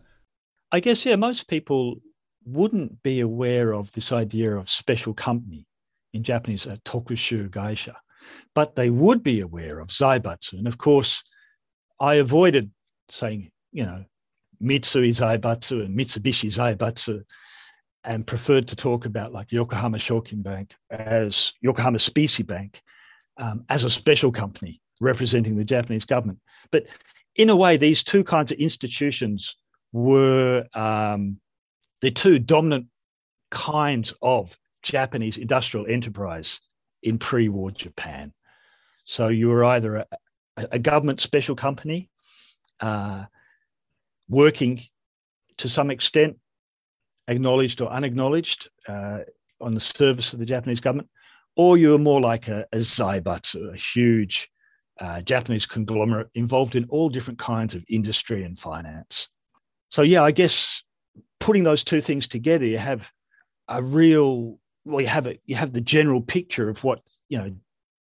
I 0.71 0.81
guess 0.81 1.07
yeah, 1.07 1.17
most 1.17 1.49
people 1.49 2.03
wouldn't 2.45 3.03
be 3.03 3.21
aware 3.21 3.73
of 3.73 3.93
this 3.93 4.13
idea 4.13 4.55
of 4.55 4.69
special 4.69 5.15
company 5.15 5.67
in 6.13 6.25
Japanese, 6.25 6.67
uh, 6.67 6.77
tokushu 6.85 7.49
gaisha, 7.49 7.95
but 8.55 8.77
they 8.77 8.91
would 8.91 9.23
be 9.23 9.41
aware 9.41 9.79
of 9.79 9.89
zaibatsu. 9.89 10.55
And 10.55 10.67
of 10.67 10.79
course, 10.79 11.23
I 11.99 12.15
avoided 12.15 12.71
saying, 13.11 13.51
you 13.73 13.85
know, 13.85 14.05
Mitsui 14.63 15.11
Zaibatsu 15.11 15.85
and 15.85 15.99
Mitsubishi 15.99 16.51
Zaibatsu 16.51 17.23
and 18.05 18.27
preferred 18.27 18.69
to 18.69 18.77
talk 18.77 19.07
about 19.07 19.33
like 19.33 19.53
Yokohama 19.53 19.99
Shokin 19.99 20.43
Bank 20.43 20.73
as 20.91 21.53
Yokohama 21.61 21.99
Specie 21.99 22.43
Bank 22.43 22.81
um, 23.37 23.65
as 23.69 23.85
a 23.85 23.91
special 23.91 24.33
company 24.33 24.81
representing 25.01 25.57
the 25.57 25.65
Japanese 25.65 26.05
government. 26.05 26.39
But 26.71 26.87
in 27.37 27.51
a 27.51 27.57
way, 27.57 27.77
these 27.77 28.05
two 28.05 28.25
kinds 28.25 28.53
of 28.53 28.59
institutions 28.59 29.57
were 29.93 30.67
um, 30.75 31.41
the 32.01 32.11
two 32.11 32.39
dominant 32.39 32.87
kinds 33.51 34.15
of 34.23 34.57
Japanese 34.83 35.37
industrial 35.37 35.87
enterprise 35.87 36.61
in 37.03 37.19
pre 37.19 37.49
war 37.49 37.71
Japan. 37.71 38.33
So 39.05 39.29
you 39.29 39.49
were 39.49 39.65
either 39.65 39.97
a, 39.97 40.07
a 40.57 40.79
government 40.79 41.21
special 41.21 41.57
company 41.57 42.11
uh, 42.81 43.25
working 44.29 44.83
to 45.59 45.69
some 45.69 45.91
extent, 45.91 46.39
acknowledged 47.29 47.81
or 47.81 47.91
unacknowledged, 47.91 48.69
uh, 48.89 49.21
on 49.61 49.75
the 49.75 49.81
service 49.81 50.33
of 50.33 50.39
the 50.39 50.47
Japanese 50.47 50.81
government, 50.81 51.09
or 51.55 51.77
you 51.77 51.91
were 51.91 51.99
more 51.99 52.21
like 52.21 52.49
a, 52.49 52.67
a 52.73 52.79
zaibatsu, 52.79 53.75
a 53.75 53.77
huge 53.77 54.49
uh, 55.01 55.21
Japanese 55.21 55.67
conglomerate 55.67 56.29
involved 56.35 56.77
in 56.77 56.85
all 56.89 57.09
different 57.09 57.39
kinds 57.39 57.75
of 57.75 57.85
industry 57.89 58.45
and 58.45 58.59
finance. 58.59 59.29
So, 59.91 60.03
yeah, 60.03 60.23
I 60.23 60.31
guess 60.31 60.83
putting 61.41 61.65
those 61.65 61.85
two 61.85 62.01
things 62.01 62.29
together, 62.29 62.65
you 62.65 62.79
have 62.79 63.11
a 63.69 63.83
real, 63.83 64.59
well, 64.91 65.01
you 65.01 65.09
have 65.09 65.27
a, 65.27 65.39
you 65.47 65.57
have 65.57 65.73
the 65.73 65.81
general 65.81 66.21
picture 66.21 66.69
of 66.69 66.83
what 66.85 67.01
you 67.29 67.39
know 67.39 67.55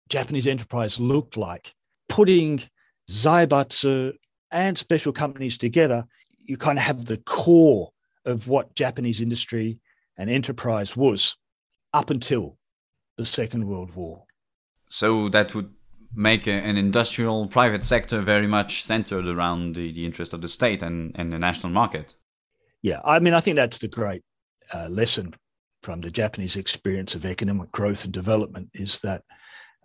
Japanese 0.09 0.47
enterprise 0.47 0.99
looked 0.99 1.37
like. 1.37 1.75
Putting 2.09 2.63
zaibatsu 3.11 4.13
and 4.51 4.77
special 4.77 5.13
companies 5.13 5.57
together, 5.57 6.05
you 6.39 6.57
kind 6.57 6.79
of 6.79 6.85
have 6.85 7.07
the 7.07 7.19
core 7.19 7.93
of 8.25 8.49
what 8.49 8.75
Japanese 8.75 9.21
industry 9.21 9.79
and 10.19 10.29
enterprise 10.29 10.97
was 10.97 11.37
up 11.95 12.11
until 12.11 12.57
the 13.17 13.25
Second 13.25 13.67
World 13.67 13.95
War. 13.95 14.25
So 14.89 15.29
that 15.31 15.55
would 15.55 15.73
make 16.15 16.47
a, 16.47 16.53
an 16.53 16.77
industrial 16.77 17.47
private 17.47 17.85
sector 17.85 18.21
very 18.21 18.47
much 18.47 18.85
centered 18.85 19.29
around 19.29 19.77
the, 19.77 19.93
the 19.93 20.05
interest 20.05 20.35
of 20.35 20.43
the 20.43 20.49
state 20.49 20.83
and, 20.83 21.13
and 21.15 21.33
the 21.33 21.39
national 21.39 21.73
market. 21.73 22.17
Yeah, 22.83 23.01
I 23.05 23.19
mean, 23.21 23.35
I 23.35 23.41
think 23.41 23.57
that's 23.57 23.79
the 23.79 23.89
great 23.89 24.23
uh, 24.75 24.89
lesson 24.89 25.35
from 25.83 26.01
the 26.01 26.11
Japanese 26.11 26.57
experience 26.57 27.15
of 27.15 27.25
economic 27.25 27.73
growth 27.73 28.05
and 28.05 28.13
development 28.13 28.71
is 28.75 29.01
that 29.01 29.23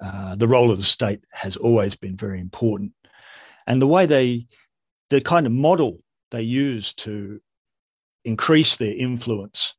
uh, 0.02 0.36
the 0.36 0.48
role 0.48 0.72
of 0.72 0.78
the 0.78 0.84
state 0.84 1.22
has 1.32 1.56
always 1.56 1.96
been 1.96 2.18
very 2.18 2.40
important. 2.40 2.92
And 3.66 3.82
the 3.82 3.88
way 3.88 4.06
they, 4.06 4.48
the 5.10 5.22
kind 5.22 5.46
of 5.46 5.52
model 5.52 6.00
they 6.32 6.42
use 6.42 6.94
to 6.96 7.40
increase 8.26 8.76
their 8.76 8.94
influence, 8.94 9.74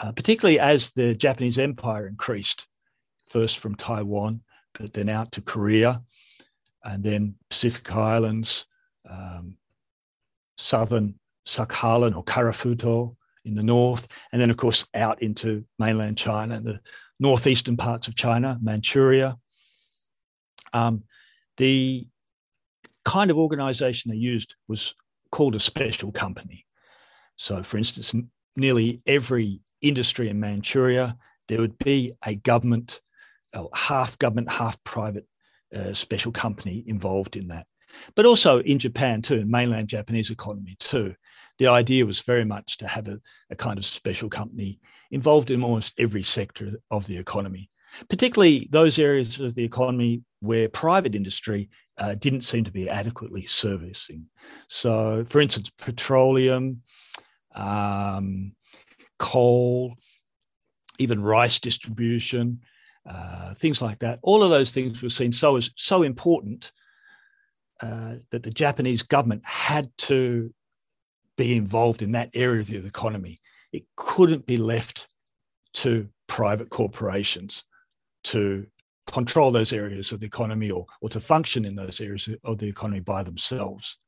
uh, 0.00 0.12
particularly 0.12 0.60
as 0.60 0.90
the 0.90 1.14
Japanese 1.14 1.58
empire 1.58 2.06
increased, 2.06 2.66
first 3.28 3.58
from 3.58 3.74
Taiwan, 3.74 4.42
but 4.78 4.92
then 4.92 5.08
out 5.08 5.32
to 5.32 5.40
Korea, 5.40 6.02
and 6.82 7.02
then 7.02 7.36
Pacific 7.48 7.90
Islands, 7.90 8.66
um, 9.08 9.56
southern 10.58 11.14
Sakhalin 11.46 12.16
or 12.16 12.24
Karafuto 12.24 13.16
in 13.44 13.54
the 13.54 13.62
north, 13.62 14.06
and 14.32 14.40
then, 14.40 14.50
of 14.50 14.56
course, 14.56 14.84
out 14.94 15.22
into 15.22 15.64
mainland 15.78 16.16
China, 16.16 16.60
the 16.60 16.80
northeastern 17.20 17.76
parts 17.76 18.08
of 18.08 18.16
China, 18.16 18.58
Manchuria. 18.62 19.36
Um, 20.72 21.04
the 21.56 22.08
kind 23.04 23.30
of 23.30 23.38
organization 23.38 24.10
they 24.10 24.16
used 24.16 24.54
was 24.66 24.94
called 25.30 25.54
a 25.54 25.60
special 25.60 26.10
company. 26.10 26.66
So, 27.36 27.62
for 27.62 27.76
instance, 27.76 28.12
nearly 28.56 29.02
every 29.06 29.60
industry 29.80 30.28
in 30.28 30.40
Manchuria, 30.40 31.16
there 31.48 31.60
would 31.60 31.78
be 31.78 32.14
a 32.24 32.34
government, 32.34 33.00
half 33.74 34.18
government, 34.18 34.50
half 34.50 34.82
private 34.84 35.26
uh, 35.74 35.92
special 35.92 36.32
company 36.32 36.84
involved 36.86 37.36
in 37.36 37.48
that. 37.48 37.66
But 38.14 38.26
also 38.26 38.60
in 38.60 38.78
Japan 38.78 39.22
too, 39.22 39.44
mainland 39.44 39.88
Japanese 39.88 40.30
economy 40.30 40.76
too 40.78 41.14
the 41.58 41.68
idea 41.68 42.06
was 42.06 42.20
very 42.20 42.44
much 42.44 42.78
to 42.78 42.86
have 42.88 43.08
a, 43.08 43.20
a 43.50 43.56
kind 43.56 43.78
of 43.78 43.84
special 43.84 44.28
company 44.28 44.80
involved 45.10 45.50
in 45.50 45.62
almost 45.62 45.94
every 45.98 46.22
sector 46.22 46.72
of 46.90 47.06
the 47.06 47.16
economy, 47.16 47.70
particularly 48.08 48.68
those 48.70 48.98
areas 48.98 49.38
of 49.38 49.54
the 49.54 49.64
economy 49.64 50.22
where 50.40 50.68
private 50.68 51.14
industry 51.14 51.68
uh, 51.98 52.14
didn't 52.14 52.42
seem 52.42 52.64
to 52.64 52.72
be 52.72 52.88
adequately 52.88 53.46
servicing. 53.46 54.26
So, 54.68 55.24
for 55.28 55.40
instance, 55.40 55.70
petroleum, 55.78 56.82
um, 57.54 58.52
coal, 59.18 59.94
even 60.98 61.22
rice 61.22 61.60
distribution, 61.60 62.60
uh, 63.08 63.54
things 63.54 63.80
like 63.80 64.00
that. 64.00 64.18
All 64.22 64.42
of 64.42 64.50
those 64.50 64.72
things 64.72 65.02
were 65.02 65.10
seen 65.10 65.32
so 65.32 65.56
as 65.56 65.70
so 65.76 66.02
important 66.02 66.72
uh, 67.80 68.14
that 68.30 68.42
the 68.42 68.50
Japanese 68.50 69.02
government 69.02 69.42
had 69.44 69.90
to 69.98 70.52
be 71.36 71.56
involved 71.56 72.02
in 72.02 72.12
that 72.12 72.30
area 72.34 72.60
of 72.60 72.68
the 72.68 72.84
economy. 72.84 73.38
It 73.72 73.84
couldn't 73.96 74.46
be 74.46 74.56
left 74.56 75.08
to 75.74 76.08
private 76.28 76.70
corporations 76.70 77.64
to 78.24 78.66
control 79.06 79.50
those 79.50 79.72
areas 79.72 80.12
of 80.12 80.20
the 80.20 80.26
economy 80.26 80.70
or, 80.70 80.86
or 81.00 81.08
to 81.10 81.20
function 81.20 81.64
in 81.64 81.74
those 81.74 82.00
areas 82.00 82.28
of 82.44 82.58
the 82.58 82.66
economy 82.66 83.00
by 83.00 83.22
themselves. 83.22 83.98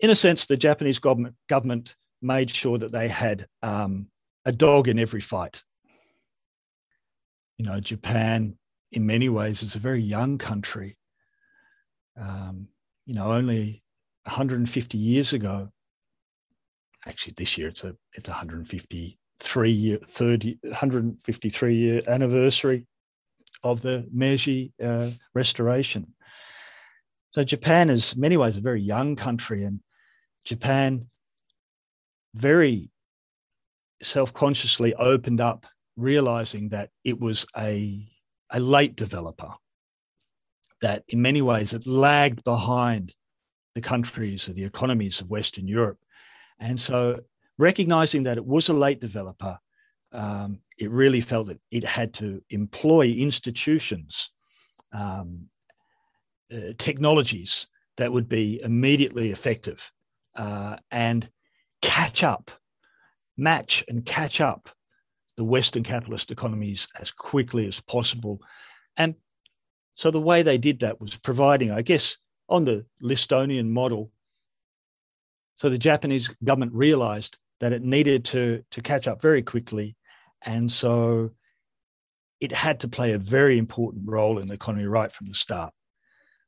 In 0.00 0.10
a 0.10 0.14
sense, 0.14 0.46
the 0.46 0.56
Japanese 0.56 0.98
government, 0.98 1.34
government 1.48 1.94
made 2.22 2.50
sure 2.50 2.78
that 2.78 2.92
they 2.92 3.08
had 3.08 3.46
um, 3.62 4.08
a 4.44 4.52
dog 4.52 4.88
in 4.88 4.98
every 4.98 5.20
fight. 5.20 5.62
You 7.58 7.64
know, 7.64 7.80
Japan, 7.80 8.58
in 8.92 9.06
many 9.06 9.28
ways, 9.28 9.62
is 9.62 9.74
a 9.74 9.80
very 9.80 10.02
young 10.02 10.38
country. 10.38 10.98
Um, 12.20 12.68
you 13.06 13.14
know, 13.14 13.32
only 13.32 13.82
150 14.24 14.98
years 14.98 15.32
ago, 15.32 15.70
actually 17.06 17.34
this 17.36 17.56
year 17.56 17.68
it's 17.68 17.84
a 17.84 17.94
it's 18.14 18.28
153 18.28 19.70
year 19.70 19.98
third 20.08 20.44
153 20.62 21.76
year 21.76 22.02
anniversary 22.06 22.86
of 23.62 23.80
the 23.82 24.06
Meiji 24.12 24.72
uh, 24.82 25.10
restoration. 25.34 26.14
So 27.32 27.44
Japan 27.44 27.90
is 27.90 28.12
in 28.12 28.20
many 28.20 28.36
ways 28.36 28.56
a 28.56 28.60
very 28.60 28.80
young 28.80 29.16
country, 29.16 29.64
and 29.64 29.80
Japan 30.44 31.06
very 32.34 32.90
self-consciously 34.02 34.94
opened 34.94 35.40
up, 35.40 35.66
realizing 35.96 36.70
that 36.70 36.90
it 37.04 37.20
was 37.20 37.46
a 37.56 38.08
a 38.50 38.60
late 38.60 38.96
developer, 38.96 39.52
that 40.80 41.02
in 41.08 41.20
many 41.20 41.42
ways 41.42 41.72
it 41.72 41.86
lagged 41.86 42.44
behind 42.44 43.14
the 43.74 43.80
countries 43.80 44.48
or 44.48 44.52
the 44.52 44.64
economies 44.64 45.20
of 45.20 45.28
Western 45.28 45.66
Europe 45.68 45.98
and 46.58 46.78
so, 46.80 47.20
recognizing 47.58 48.24
that 48.24 48.38
it 48.38 48.44
was 48.44 48.68
a 48.68 48.74
late 48.74 49.00
developer, 49.00 49.58
um, 50.12 50.60
it 50.78 50.90
really 50.90 51.20
felt 51.20 51.48
that 51.48 51.60
it 51.70 51.84
had 51.84 52.14
to 52.14 52.42
employ 52.50 53.08
institutions, 53.08 54.30
um, 54.92 55.46
uh, 56.52 56.72
technologies 56.78 57.66
that 57.96 58.12
would 58.12 58.28
be 58.28 58.60
immediately 58.62 59.30
effective 59.30 59.90
uh, 60.36 60.76
and 60.90 61.28
catch 61.82 62.22
up, 62.22 62.50
match 63.36 63.84
and 63.88 64.04
catch 64.04 64.40
up 64.40 64.68
the 65.36 65.44
Western 65.44 65.82
capitalist 65.82 66.30
economies 66.30 66.88
as 66.98 67.10
quickly 67.10 67.66
as 67.66 67.80
possible. 67.80 68.40
And 68.96 69.14
so 69.94 70.10
the 70.10 70.20
way 70.20 70.42
they 70.42 70.58
did 70.58 70.80
that 70.80 71.00
was 71.00 71.16
providing, 71.16 71.70
I 71.70 71.82
guess, 71.82 72.16
on 72.48 72.64
the 72.64 72.86
Listonian 73.02 73.68
model, 73.68 74.10
so 75.56 75.68
the 75.70 75.78
Japanese 75.78 76.28
government 76.44 76.72
realized 76.74 77.36
that 77.60 77.72
it 77.72 77.82
needed 77.82 78.24
to, 78.26 78.62
to 78.70 78.82
catch 78.82 79.08
up 79.08 79.22
very 79.22 79.42
quickly. 79.42 79.96
And 80.42 80.70
so 80.70 81.30
it 82.40 82.52
had 82.52 82.80
to 82.80 82.88
play 82.88 83.12
a 83.12 83.18
very 83.18 83.58
important 83.58 84.04
role 84.06 84.38
in 84.38 84.48
the 84.48 84.54
economy 84.54 84.84
right 84.84 85.10
from 85.10 85.28
the 85.28 85.34
start. 85.34 85.72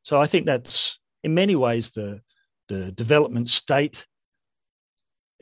So 0.02 0.20
I 0.20 0.26
think 0.26 0.46
that's 0.46 0.98
in 1.24 1.34
many 1.34 1.56
ways 1.56 1.90
the, 1.90 2.20
the 2.68 2.92
development 2.92 3.50
state. 3.50 4.06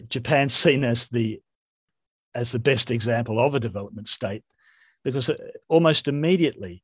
Japan's 0.09 0.55
seen 0.55 0.85
as 0.85 1.09
the 1.09 1.41
as 2.35 2.53
the 2.53 2.59
best 2.59 2.91
example 2.91 3.41
of 3.41 3.55
a 3.55 3.61
development 3.61 4.09
state 4.09 4.45
because 5.03 5.31
uh, 5.31 5.37
almost 5.69 6.07
immediately 6.07 6.83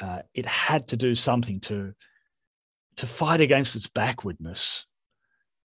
uh, 0.00 0.22
it 0.32 0.46
had 0.46 0.88
to 0.88 0.96
do 0.96 1.14
something 1.14 1.60
to 1.60 1.92
to 2.96 3.06
fight 3.06 3.42
against 3.42 3.76
its 3.76 3.86
backwardness 3.86 4.86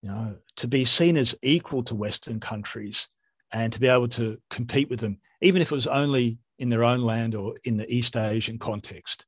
you 0.02 0.10
know, 0.10 0.36
to 0.58 0.68
be 0.68 0.86
seen 0.86 1.18
as 1.18 1.36
equal 1.42 1.84
to 1.84 1.96
Western 1.96 2.40
countries 2.40 3.08
and 3.52 3.74
to 3.74 3.80
be 3.80 3.88
able 3.88 4.08
to 4.10 4.38
compete 4.50 4.90
with 4.90 5.00
them, 5.00 5.20
even 5.42 5.62
if 5.62 5.72
it 5.72 5.76
was 5.76 5.88
only 5.88 6.38
in 6.60 6.70
their 6.70 6.84
own 6.84 7.02
land 7.02 7.36
or 7.36 7.56
in 7.64 7.78
the 7.78 7.92
East 7.92 8.16
Asian 8.16 8.60
context. 8.60 9.26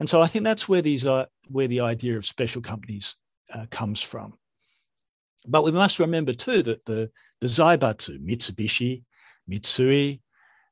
And 0.00 0.08
so 0.08 0.22
I 0.22 0.26
think 0.26 0.44
that's 0.44 0.68
where 0.68 0.82
these 0.82 1.06
are, 1.06 1.26
where 1.48 1.68
the 1.68 1.80
idea 1.80 2.16
of 2.16 2.26
special 2.26 2.62
companies 2.62 3.16
uh, 3.52 3.66
comes 3.70 4.00
from. 4.00 4.34
But 5.46 5.64
we 5.64 5.72
must 5.72 5.98
remember 5.98 6.32
too 6.32 6.62
that 6.62 6.84
the, 6.84 7.10
the 7.40 7.46
Zaibatsu, 7.46 8.18
Mitsubishi, 8.24 9.02
Mitsui, 9.50 10.20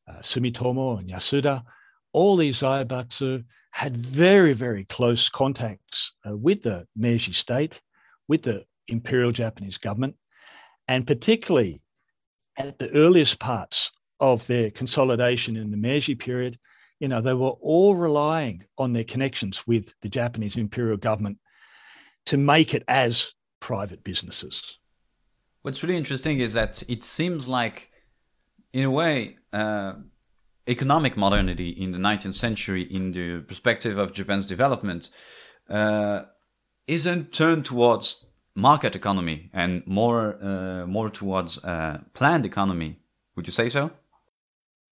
uh, 0.08 0.20
Sumitomo, 0.20 0.98
and 0.98 1.10
Yasuda, 1.10 1.62
all 2.12 2.36
these 2.36 2.60
Zaibatsu, 2.60 3.44
had 3.70 3.96
very, 3.96 4.52
very 4.52 4.84
close 4.84 5.28
contacts 5.28 6.12
uh, 6.28 6.36
with 6.36 6.62
the 6.62 6.86
Meiji 6.96 7.32
state, 7.32 7.80
with 8.28 8.42
the 8.42 8.64
Imperial 8.88 9.32
Japanese 9.32 9.78
government, 9.78 10.16
and 10.88 11.06
particularly 11.06 11.80
at 12.56 12.78
the 12.78 12.90
earliest 12.94 13.38
parts 13.38 13.90
of 14.20 14.46
their 14.46 14.70
consolidation 14.70 15.56
in 15.56 15.70
the 15.70 15.76
Meiji 15.76 16.14
period, 16.14 16.58
you 17.00 17.08
know, 17.08 17.20
they 17.20 17.34
were 17.34 17.50
all 17.60 17.96
relying 17.96 18.64
on 18.78 18.92
their 18.92 19.04
connections 19.04 19.66
with 19.66 19.92
the 20.02 20.08
Japanese 20.08 20.56
imperial 20.56 20.96
government 20.96 21.38
to 22.26 22.36
make 22.36 22.74
it 22.74 22.84
as 22.86 23.32
private 23.60 24.04
businesses. 24.04 24.78
What's 25.62 25.82
really 25.82 25.96
interesting 25.96 26.38
is 26.38 26.54
that 26.54 26.82
it 26.88 27.02
seems 27.02 27.48
like, 27.48 27.90
in 28.72 28.84
a 28.84 28.90
way, 28.90 29.38
uh, 29.52 29.94
economic 30.68 31.16
modernity 31.16 31.70
in 31.70 31.92
the 31.92 31.98
19th 31.98 32.34
century, 32.34 32.82
in 32.82 33.12
the 33.12 33.40
perspective 33.40 33.98
of 33.98 34.12
Japan's 34.12 34.46
development, 34.46 35.10
uh, 35.68 36.22
isn't 36.86 37.32
turned 37.32 37.64
towards 37.64 38.26
market 38.54 38.94
economy 38.94 39.50
and 39.52 39.82
more 39.86 40.36
uh, 40.42 40.86
more 40.86 41.10
towards 41.10 41.62
uh, 41.64 41.98
planned 42.14 42.46
economy. 42.46 42.98
Would 43.36 43.46
you 43.46 43.52
say 43.52 43.68
so? 43.68 43.90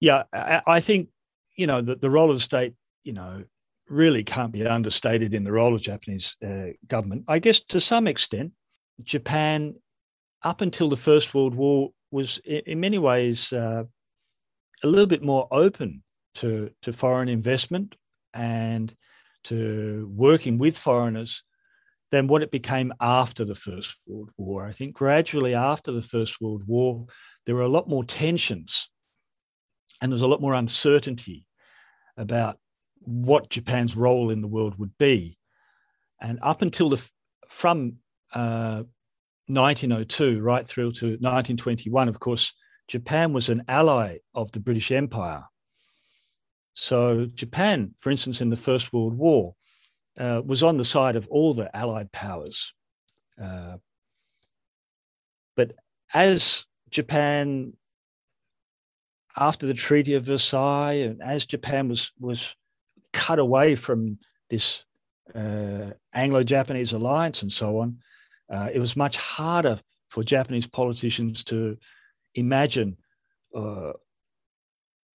Yeah, 0.00 0.22
I, 0.32 0.80
think 0.80 1.08
you 1.56 1.66
know 1.66 1.82
the, 1.82 1.94
the 1.94 2.08
role 2.08 2.30
of 2.30 2.36
the 2.36 2.42
state, 2.42 2.74
you 3.04 3.12
know, 3.12 3.44
really 3.88 4.24
can't 4.24 4.52
be 4.52 4.66
understated 4.66 5.34
in 5.34 5.44
the 5.44 5.52
role 5.52 5.74
of 5.74 5.82
Japanese 5.82 6.36
uh, 6.42 6.68
government. 6.88 7.24
I 7.28 7.38
guess 7.38 7.60
to 7.68 7.80
some 7.80 8.06
extent, 8.06 8.52
Japan, 9.02 9.74
up 10.42 10.62
until 10.62 10.88
the 10.88 10.96
First 10.96 11.34
World 11.34 11.54
War, 11.54 11.90
was 12.10 12.40
in, 12.44 12.62
in 12.66 12.80
many 12.80 12.98
ways 12.98 13.52
uh, 13.52 13.84
a 14.82 14.86
little 14.86 15.06
bit 15.06 15.22
more 15.22 15.48
open 15.50 16.02
to 16.36 16.70
to 16.82 16.92
foreign 16.92 17.28
investment 17.28 17.94
and 18.32 18.94
to 19.44 20.10
working 20.14 20.58
with 20.58 20.78
foreigners 20.78 21.42
than 22.10 22.26
what 22.26 22.42
it 22.42 22.50
became 22.50 22.92
after 23.00 23.44
the 23.44 23.54
First 23.54 23.96
World 24.06 24.30
War. 24.36 24.66
I 24.66 24.72
think 24.72 24.94
gradually 24.94 25.54
after 25.54 25.92
the 25.92 26.02
First 26.02 26.40
World 26.40 26.62
War, 26.66 27.06
there 27.46 27.54
were 27.54 27.62
a 27.62 27.68
lot 27.68 27.88
more 27.88 28.04
tensions 28.04 28.88
and 30.00 30.10
there's 30.10 30.22
a 30.22 30.26
lot 30.26 30.40
more 30.40 30.54
uncertainty 30.54 31.46
about 32.16 32.58
what 32.98 33.50
Japan's 33.50 33.96
role 33.96 34.30
in 34.30 34.40
the 34.40 34.48
world 34.48 34.78
would 34.78 34.96
be. 34.98 35.38
And 36.20 36.38
up 36.42 36.62
until 36.62 36.90
the 36.90 37.02
from 37.48 37.96
uh, 38.32 38.84
1902 39.46 40.40
right 40.40 40.66
through 40.66 40.92
to 40.92 41.06
1921, 41.06 42.08
of 42.08 42.20
course, 42.20 42.52
Japan 42.88 43.32
was 43.32 43.48
an 43.48 43.64
ally 43.68 44.18
of 44.34 44.52
the 44.52 44.60
British 44.60 44.90
Empire. 44.90 45.44
So 46.74 47.26
Japan, 47.34 47.94
for 47.98 48.10
instance, 48.10 48.40
in 48.40 48.50
the 48.50 48.56
First 48.56 48.92
World 48.92 49.14
War, 49.14 49.54
uh, 50.18 50.40
was 50.44 50.62
on 50.62 50.76
the 50.76 50.84
side 50.84 51.16
of 51.16 51.26
all 51.28 51.54
the 51.54 51.74
Allied 51.76 52.12
powers. 52.12 52.72
Uh, 53.42 53.76
but 55.56 55.72
as 56.12 56.64
Japan, 56.90 57.74
after 59.36 59.66
the 59.66 59.74
Treaty 59.74 60.14
of 60.14 60.24
Versailles, 60.24 61.04
and 61.04 61.22
as 61.22 61.46
Japan 61.46 61.88
was 61.88 62.12
was 62.18 62.54
cut 63.12 63.38
away 63.38 63.74
from 63.74 64.18
this 64.48 64.84
uh, 65.34 65.90
Anglo-Japanese 66.12 66.92
alliance 66.92 67.42
and 67.42 67.52
so 67.52 67.78
on, 67.78 67.98
uh, 68.52 68.68
it 68.72 68.78
was 68.78 68.96
much 68.96 69.16
harder 69.16 69.80
for 70.08 70.24
Japanese 70.24 70.66
politicians 70.66 71.44
to 71.44 71.76
imagine 72.34 72.96
uh, 73.54 73.92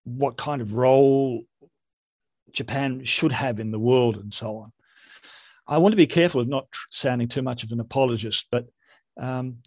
what 0.06 0.38
kind 0.38 0.62
of 0.62 0.74
role 0.74 1.44
Japan 2.52 3.04
should 3.04 3.32
have 3.32 3.60
in 3.60 3.72
the 3.72 3.80
world 3.80 4.16
and 4.16 4.34
so 4.34 4.58
on. 4.58 4.72
I 5.68 5.78
want 5.80 5.94
to 5.94 5.98
be 5.98 6.08
careful 6.08 6.42
of 6.42 6.48
not 6.48 6.68
sounding 6.92 7.28
too 7.28 7.42
much 7.42 7.64
of 7.64 7.72
an 7.72 7.80
apologist, 7.80 8.46
but 8.52 8.66
um, 9.20 9.58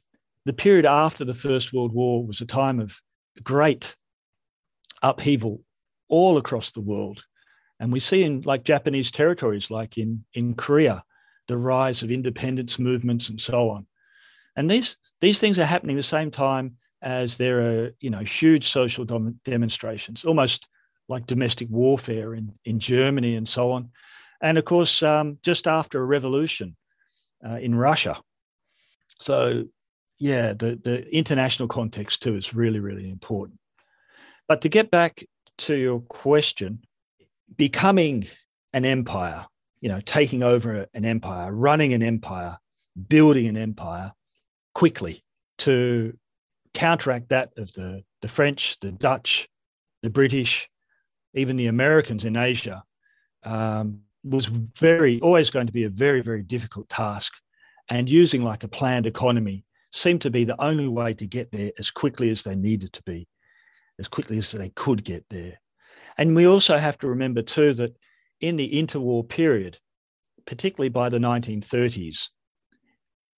the 0.44 0.52
period 0.52 0.86
after 0.86 1.24
the 1.24 1.34
First 1.34 1.72
World 1.72 1.92
War 1.92 2.24
was 2.24 2.40
a 2.40 2.46
time 2.46 2.78
of 2.80 2.96
great 3.42 3.96
upheaval 5.02 5.62
all 6.08 6.38
across 6.38 6.72
the 6.72 6.80
world. 6.80 7.22
And 7.80 7.92
we 7.92 8.00
see 8.00 8.22
in 8.22 8.42
like 8.42 8.64
Japanese 8.64 9.10
territories, 9.10 9.70
like 9.70 9.98
in, 9.98 10.24
in 10.34 10.54
Korea, 10.54 11.04
the 11.48 11.56
rise 11.56 12.02
of 12.02 12.10
independence 12.10 12.78
movements 12.78 13.28
and 13.28 13.40
so 13.40 13.70
on. 13.70 13.86
And 14.56 14.70
these, 14.70 14.96
these 15.20 15.38
things 15.38 15.58
are 15.58 15.64
happening 15.64 15.96
the 15.96 16.02
same 16.02 16.30
time 16.30 16.76
as 17.02 17.36
there 17.36 17.60
are, 17.60 17.90
you 18.00 18.10
know, 18.10 18.20
huge 18.20 18.70
social 18.70 19.04
dom- 19.04 19.40
demonstrations, 19.44 20.24
almost 20.24 20.66
like 21.08 21.26
domestic 21.26 21.68
warfare 21.70 22.34
in, 22.34 22.52
in 22.64 22.80
Germany 22.80 23.36
and 23.36 23.48
so 23.48 23.70
on 23.72 23.90
and 24.40 24.58
of 24.58 24.64
course, 24.64 25.02
um, 25.02 25.38
just 25.42 25.66
after 25.66 26.00
a 26.00 26.04
revolution 26.04 26.76
uh, 27.46 27.56
in 27.56 27.74
Russia. 27.74 28.20
So, 29.20 29.64
yeah, 30.18 30.52
the, 30.52 30.78
the 30.82 31.08
international 31.14 31.68
context 31.68 32.22
too 32.22 32.36
is 32.36 32.54
really, 32.54 32.80
really 32.80 33.08
important. 33.08 33.58
But 34.46 34.62
to 34.62 34.68
get 34.68 34.90
back 34.90 35.24
to 35.58 35.74
your 35.74 36.00
question, 36.00 36.80
becoming 37.56 38.28
an 38.72 38.84
empire, 38.84 39.46
you 39.80 39.88
know, 39.88 40.00
taking 40.00 40.42
over 40.42 40.86
an 40.94 41.04
empire, 41.04 41.52
running 41.52 41.92
an 41.92 42.02
empire, 42.02 42.58
building 43.08 43.46
an 43.46 43.56
empire 43.56 44.12
quickly 44.74 45.22
to 45.58 46.16
counteract 46.74 47.30
that 47.30 47.50
of 47.56 47.72
the, 47.72 48.02
the 48.22 48.28
French, 48.28 48.76
the 48.80 48.92
Dutch, 48.92 49.48
the 50.02 50.10
British, 50.10 50.68
even 51.34 51.56
the 51.56 51.66
Americans 51.66 52.24
in 52.24 52.36
Asia, 52.36 52.82
um, 53.44 54.00
was 54.24 54.46
very 54.46 55.20
always 55.20 55.50
going 55.50 55.66
to 55.66 55.72
be 55.72 55.84
a 55.84 55.90
very 55.90 56.20
very 56.22 56.42
difficult 56.42 56.88
task. 56.88 57.32
And 57.90 58.08
using 58.08 58.42
like 58.42 58.64
a 58.64 58.68
planned 58.68 59.06
economy 59.06 59.64
seemed 59.92 60.20
to 60.22 60.30
be 60.30 60.44
the 60.44 60.60
only 60.60 60.88
way 60.88 61.14
to 61.14 61.26
get 61.26 61.50
there 61.50 61.72
as 61.78 61.90
quickly 61.90 62.30
as 62.30 62.42
they 62.42 62.54
needed 62.54 62.92
to 62.92 63.02
be 63.04 63.26
as 63.98 64.08
quickly 64.08 64.38
as 64.38 64.52
they 64.52 64.68
could 64.70 65.04
get 65.04 65.24
there. 65.30 65.60
And 66.16 66.36
we 66.36 66.46
also 66.46 66.78
have 66.78 66.98
to 66.98 67.08
remember 67.08 67.42
too 67.42 67.74
that 67.74 67.96
in 68.40 68.56
the 68.56 68.70
interwar 68.70 69.28
period 69.28 69.78
particularly 70.46 70.88
by 70.88 71.08
the 71.08 71.18
1930s 71.18 72.28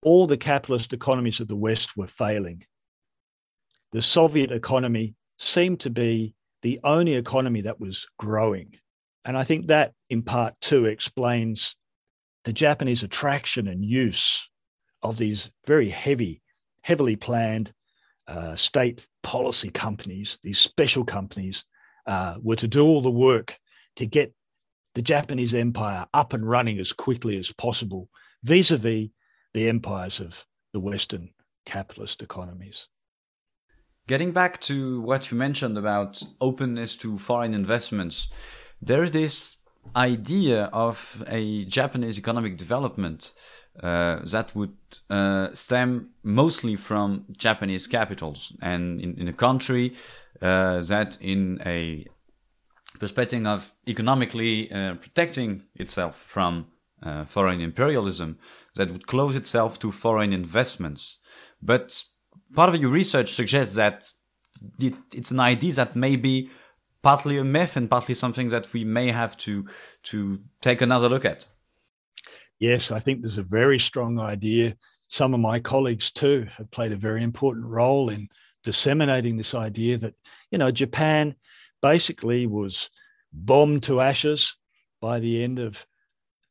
all 0.03 0.25
the 0.25 0.37
capitalist 0.37 0.93
economies 0.93 1.39
of 1.39 1.47
the 1.47 1.55
west 1.55 1.95
were 1.95 2.07
failing. 2.07 2.63
The 3.91 4.01
soviet 4.01 4.51
economy 4.51 5.15
seemed 5.37 5.81
to 5.81 5.89
be 5.89 6.33
the 6.63 6.79
only 6.83 7.13
economy 7.13 7.61
that 7.61 7.79
was 7.79 8.07
growing 8.17 8.77
and 9.25 9.37
I 9.37 9.43
think 9.43 9.67
that, 9.67 9.93
in 10.09 10.23
part, 10.23 10.55
too, 10.61 10.85
explains 10.85 11.75
the 12.43 12.53
Japanese 12.53 13.03
attraction 13.03 13.67
and 13.67 13.85
use 13.85 14.47
of 15.03 15.17
these 15.17 15.49
very 15.65 15.89
heavy, 15.89 16.41
heavily 16.81 17.15
planned 17.15 17.71
uh, 18.27 18.55
state 18.55 19.07
policy 19.23 19.69
companies, 19.69 20.37
these 20.43 20.59
special 20.59 21.05
companies, 21.05 21.63
uh, 22.07 22.35
were 22.41 22.55
to 22.55 22.67
do 22.67 22.83
all 22.83 23.01
the 23.01 23.11
work 23.11 23.57
to 23.97 24.05
get 24.05 24.33
the 24.95 25.01
Japanese 25.01 25.53
empire 25.53 26.05
up 26.13 26.33
and 26.33 26.49
running 26.49 26.79
as 26.79 26.91
quickly 26.91 27.37
as 27.37 27.51
possible 27.51 28.09
vis 28.43 28.71
a 28.71 28.77
vis 28.77 29.09
the 29.53 29.69
empires 29.69 30.19
of 30.19 30.45
the 30.73 30.79
Western 30.79 31.29
capitalist 31.65 32.21
economies. 32.21 32.87
Getting 34.07 34.31
back 34.31 34.59
to 34.61 35.01
what 35.01 35.29
you 35.29 35.37
mentioned 35.37 35.77
about 35.77 36.21
openness 36.39 36.95
to 36.97 37.17
foreign 37.17 37.53
investments, 37.53 38.29
there's 38.81 39.11
this 39.11 39.57
idea 39.95 40.65
of 40.65 41.23
a 41.27 41.65
Japanese 41.65 42.17
economic 42.17 42.57
development 42.57 43.33
uh, 43.81 44.19
that 44.25 44.53
would 44.55 44.75
uh, 45.09 45.49
stem 45.53 46.09
mostly 46.23 46.75
from 46.75 47.25
Japanese 47.37 47.87
capitals 47.87 48.53
and 48.61 48.99
in, 48.99 49.17
in 49.17 49.27
a 49.27 49.33
country 49.33 49.93
uh, 50.41 50.81
that, 50.81 51.17
in 51.21 51.61
a 51.65 52.05
perspective 52.99 53.45
of 53.45 53.73
economically 53.87 54.71
uh, 54.71 54.95
protecting 54.95 55.63
itself 55.75 56.17
from 56.17 56.67
uh, 57.01 57.25
foreign 57.25 57.61
imperialism, 57.61 58.37
that 58.75 58.91
would 58.91 59.07
close 59.07 59.35
itself 59.35 59.79
to 59.79 59.91
foreign 59.91 60.33
investments. 60.33 61.19
But 61.61 62.03
part 62.53 62.69
of 62.69 62.79
your 62.79 62.89
research 62.89 63.31
suggests 63.31 63.75
that 63.75 64.11
it, 64.79 64.95
it's 65.13 65.31
an 65.31 65.39
idea 65.39 65.73
that 65.73 65.95
maybe 65.95 66.49
partly 67.03 67.37
a 67.37 67.43
myth 67.43 67.75
and 67.75 67.89
partly 67.89 68.15
something 68.15 68.49
that 68.49 68.71
we 68.73 68.83
may 68.83 69.11
have 69.11 69.35
to 69.37 69.65
to 70.03 70.39
take 70.61 70.81
another 70.81 71.09
look 71.09 71.25
at. 71.25 71.47
Yes, 72.59 72.91
I 72.91 72.99
think 72.99 73.21
there's 73.21 73.39
a 73.39 73.43
very 73.43 73.79
strong 73.79 74.19
idea. 74.19 74.75
Some 75.07 75.33
of 75.33 75.39
my 75.39 75.59
colleagues 75.59 76.11
too 76.11 76.47
have 76.57 76.69
played 76.71 76.91
a 76.91 76.97
very 76.97 77.23
important 77.23 77.65
role 77.65 78.09
in 78.09 78.29
disseminating 78.63 79.35
this 79.35 79.55
idea 79.55 79.97
that 79.97 80.13
you 80.51 80.57
know 80.57 80.71
Japan 80.71 81.35
basically 81.81 82.45
was 82.45 82.89
bombed 83.33 83.83
to 83.83 84.01
ashes 84.01 84.55
by 85.01 85.19
the 85.19 85.43
end 85.43 85.57
of 85.57 85.85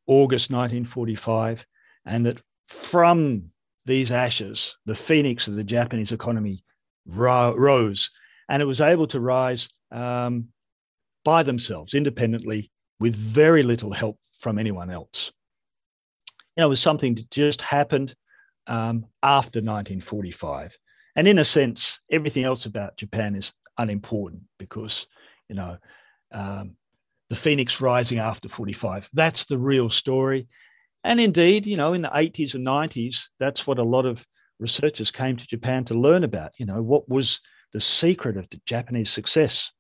August 0.07 0.51
1945, 0.51 1.65
and 2.05 2.27
that 2.27 2.41
from 2.67 3.51
these 3.87 4.11
ashes, 4.11 4.77
the 4.87 4.95
phoenix 4.95 5.47
of 5.47 5.55
the 5.55 5.65
Japanese 5.65 6.11
economy 6.11 6.65
ro- 7.07 7.55
rose, 7.57 8.11
and 8.49 8.61
it 8.61 8.67
was 8.67 8.81
able 8.81 9.07
to 9.07 9.21
rise 9.21 9.69
um, 9.91 10.49
by 11.25 11.43
themselves, 11.43 11.95
independently, 11.95 12.71
with 12.99 13.15
very 13.15 13.63
little 13.63 13.93
help 13.93 14.19
from 14.41 14.59
anyone 14.59 14.91
else. 14.91 15.33
You 16.57 16.63
know, 16.63 16.67
it 16.67 16.71
was 16.71 16.81
something 16.81 17.15
that 17.15 17.31
just 17.31 17.61
happened 17.63 18.15
um, 18.67 19.07
after 19.23 19.59
1945. 19.59 20.77
And 21.17 21.27
in 21.27 21.39
a 21.39 21.45
sense, 21.45 22.01
everything 22.11 22.45
else 22.45 22.67
about 22.67 22.97
Japan 22.97 23.35
is 23.35 23.53
unimportant 23.79 24.43
because, 24.59 25.07
you 25.49 25.57
know, 25.57 25.79
um, 26.33 26.77
the 27.29 27.37
phoenix 27.37 27.81
rising 27.81 28.19
after 28.19 28.49
45, 28.49 29.09
that's 29.13 29.47
the 29.47 29.59
real 29.59 29.91
story. 29.91 30.49
And 31.05 31.21
indeed, 31.21 31.67
you 31.67 31.77
know, 31.77 31.95
in 31.95 32.03
the 32.03 32.09
80s 32.09 32.55
and 32.55 32.67
90s, 32.67 33.23
that's 33.39 33.67
what 33.67 33.79
a 33.79 33.85
lot 33.85 34.05
of 34.05 34.25
researchers 34.59 35.11
came 35.11 35.37
to 35.37 35.47
Japan 35.47 35.85
to 35.87 35.95
learn 35.95 36.25
about. 36.25 36.53
You 36.59 36.67
know, 36.67 36.83
what 36.83 37.09
was 37.09 37.41
the 37.73 37.81
secret 37.81 38.37
of 38.37 38.49
the 38.51 38.61
Japanese 38.67 39.11
success? 39.11 39.71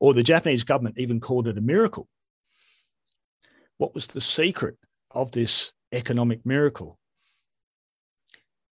Or 0.00 0.14
the 0.14 0.22
Japanese 0.22 0.64
government 0.64 0.98
even 0.98 1.20
called 1.20 1.46
it 1.46 1.58
a 1.58 1.60
miracle. 1.60 2.08
What 3.76 3.94
was 3.94 4.08
the 4.08 4.20
secret 4.20 4.76
of 5.10 5.30
this 5.30 5.72
economic 5.92 6.44
miracle? 6.44 6.98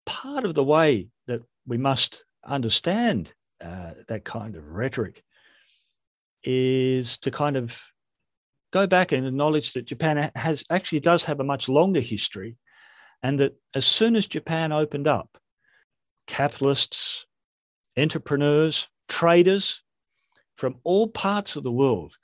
Part 0.06 0.44
of 0.44 0.54
the 0.54 0.64
way 0.64 1.08
that 1.26 1.42
we 1.66 1.76
must 1.76 2.24
understand 2.44 3.32
uh, 3.62 3.92
that 4.08 4.24
kind 4.24 4.56
of 4.56 4.66
rhetoric 4.68 5.22
is 6.42 7.18
to 7.18 7.30
kind 7.30 7.56
of 7.56 7.78
go 8.72 8.86
back 8.86 9.12
and 9.12 9.26
acknowledge 9.26 9.72
that 9.74 9.86
Japan 9.86 10.30
has 10.34 10.64
actually 10.70 11.00
does 11.00 11.24
have 11.24 11.40
a 11.40 11.44
much 11.44 11.68
longer 11.68 12.00
history, 12.00 12.56
and 13.22 13.40
that 13.40 13.52
as 13.74 13.84
soon 13.84 14.16
as 14.16 14.26
Japan 14.26 14.72
opened 14.72 15.08
up, 15.08 15.38
capitalists, 16.26 17.26
entrepreneurs, 17.96 18.88
traders 19.08 19.82
from 20.58 20.76
all 20.82 21.06
parts 21.06 21.54
of 21.56 21.62
the 21.62 21.72
world 21.72 22.16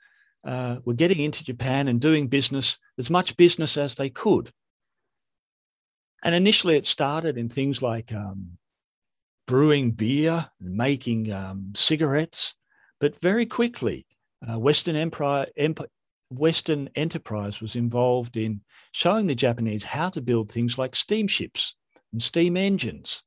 uh, 0.45 0.75
were 0.83 0.93
getting 0.93 1.19
into 1.19 1.43
Japan 1.43 1.87
and 1.87 1.99
doing 2.01 2.27
business, 2.27 2.77
as 2.99 3.09
much 3.09 3.37
business 3.37 3.77
as 3.77 3.95
they 3.95 4.09
could. 4.09 4.51
And 6.21 6.35
initially, 6.35 6.75
it 6.75 6.85
started 6.85 7.37
in 7.37 7.49
things 7.49 7.81
like 7.81 8.11
um, 8.11 8.57
brewing 9.47 9.91
beer 9.91 10.49
and 10.59 10.75
making 10.75 11.31
um, 11.31 11.71
cigarettes. 11.75 12.55
But 12.99 13.19
very 13.21 13.45
quickly, 13.45 14.05
uh, 14.47 14.59
Western 14.59 14.97
Empire, 14.97 15.47
Emp- 15.55 15.89
Western 16.29 16.89
enterprise 16.95 17.61
was 17.61 17.75
involved 17.75 18.35
in 18.35 18.61
showing 18.91 19.27
the 19.27 19.35
Japanese 19.35 19.83
how 19.83 20.09
to 20.09 20.21
build 20.21 20.51
things 20.51 20.77
like 20.77 20.95
steamships 20.95 21.75
and 22.11 22.21
steam 22.21 22.57
engines 22.57 23.23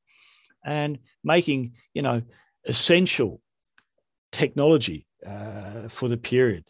and 0.65 0.99
making, 1.25 1.73
you 1.95 2.03
know, 2.03 2.21
essential 2.67 3.41
technology 4.33 5.07
uh, 5.27 5.89
for 5.89 6.09
the 6.09 6.17
period. 6.17 6.65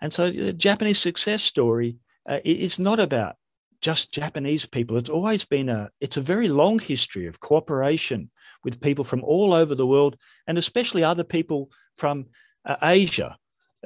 And 0.00 0.12
so 0.12 0.30
the 0.30 0.52
Japanese 0.52 0.98
success 0.98 1.42
story 1.42 1.96
uh, 2.28 2.38
is 2.44 2.78
not 2.78 3.00
about 3.00 3.36
just 3.80 4.12
Japanese 4.12 4.66
people. 4.66 4.96
It's 4.96 5.08
always 5.08 5.44
been 5.44 5.68
a, 5.68 5.90
it's 6.00 6.16
a 6.16 6.20
very 6.22 6.48
long 6.48 6.78
history 6.78 7.26
of 7.26 7.40
cooperation 7.40 8.30
with 8.64 8.80
people 8.80 9.04
from 9.04 9.22
all 9.24 9.52
over 9.52 9.74
the 9.74 9.86
world, 9.86 10.16
and 10.46 10.58
especially 10.58 11.04
other 11.04 11.24
people 11.24 11.70
from 11.96 12.26
uh, 12.64 12.76
Asia, 12.82 13.36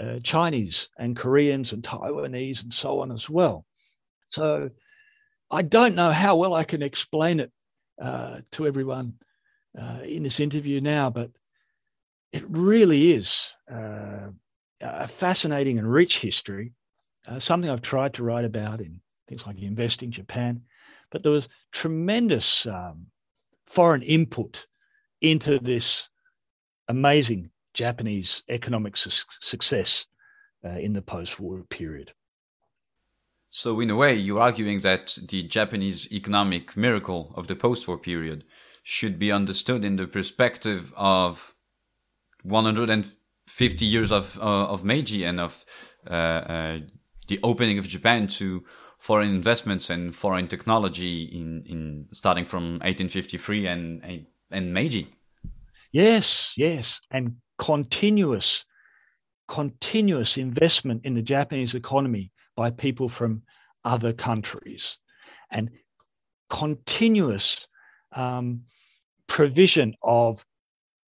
uh, 0.01 0.19
Chinese 0.23 0.89
and 0.99 1.17
Koreans 1.17 1.73
and 1.73 1.83
Taiwanese 1.83 2.63
and 2.63 2.73
so 2.73 3.01
on 3.01 3.13
as 3.13 3.29
well. 3.29 3.67
So 4.31 4.71
I 5.51 5.63
don't 5.63 5.95
know 5.95 6.11
how 6.11 6.37
well 6.37 6.55
I 6.55 6.65
can 6.65 6.83
explain 6.83 7.41
it 7.41 7.53
uh, 8.01 8.39
to 8.53 8.67
everyone 8.67 9.15
uh, 9.79 10.01
in 10.05 10.23
this 10.23 10.41
interview 10.41 10.81
now, 10.81 11.11
but 11.11 11.31
it 12.33 12.45
really 12.49 13.13
is 13.13 13.51
uh, 13.71 14.29
a 14.81 15.07
fascinating 15.07 15.79
and 15.79 15.91
rich 15.91 16.21
history, 16.21 16.73
uh, 17.27 17.39
something 17.39 17.71
I've 17.71 17.83
tried 17.83 18.15
to 18.15 18.25
write 18.25 18.45
about 18.45 18.81
in 18.81 19.01
things 19.29 19.47
like 19.47 19.59
Investing 19.61 20.11
Japan. 20.11 20.63
But 21.11 21.23
there 21.23 21.33
was 21.33 21.49
tremendous 21.73 22.67
um, 22.67 23.07
foreign 23.67 24.03
input 24.03 24.67
into 25.21 25.59
this 25.59 26.09
amazing 26.89 27.51
Japanese 27.75 28.43
economic 28.49 28.97
su- 28.97 29.25
success 29.41 30.07
uh, 30.65 30.71
in 30.71 30.95
the 30.95 31.03
post 31.03 31.39
war 31.39 31.65
period. 31.69 32.13
So, 33.51 33.81
in 33.81 33.91
a 33.91 33.97
way, 33.97 34.15
you're 34.15 34.41
arguing 34.41 34.81
that 34.81 35.19
the 35.29 35.43
Japanese 35.43 36.11
economic 36.11 36.75
miracle 36.75 37.35
of 37.37 37.49
the 37.49 37.57
post 37.57 37.87
war 37.87 37.99
period 37.99 38.45
should 38.83 39.19
be 39.19 39.31
understood 39.31 39.85
in 39.85 39.97
the 39.97 40.07
perspective 40.07 40.93
of 40.97 41.52
150 42.43 43.85
years 43.85 44.13
of, 44.13 44.39
uh, 44.39 44.67
of 44.67 44.85
Meiji 44.85 45.25
and 45.25 45.41
of 45.41 45.65
uh, 46.09 46.13
uh, 46.13 46.79
the 47.29 47.39
opening 47.43 47.79
of 47.79 47.89
Japan 47.89 48.27
to 48.27 48.65
foreign 48.99 49.35
investments 49.35 49.91
and 49.91 50.15
foreign 50.15 50.47
technology 50.47 51.25
in, 51.25 51.65
in 51.67 52.07
starting 52.13 52.45
from 52.45 52.75
1853 52.81 53.67
and 53.67 54.27
and 54.53 54.73
Meiji. 54.73 55.09
Yes, 55.91 56.53
yes, 56.57 57.01
and 57.11 57.37
continuous, 57.59 58.65
continuous 59.49 60.37
investment 60.37 61.05
in 61.05 61.15
the 61.15 61.23
Japanese 61.23 61.75
economy 61.75 62.31
by 62.57 62.71
people 62.71 63.09
from 63.09 63.43
other 63.85 64.13
countries, 64.13 64.99
and 65.51 65.71
continuous 66.49 67.67
um, 68.15 68.63
provision 69.27 69.95
of 70.03 70.45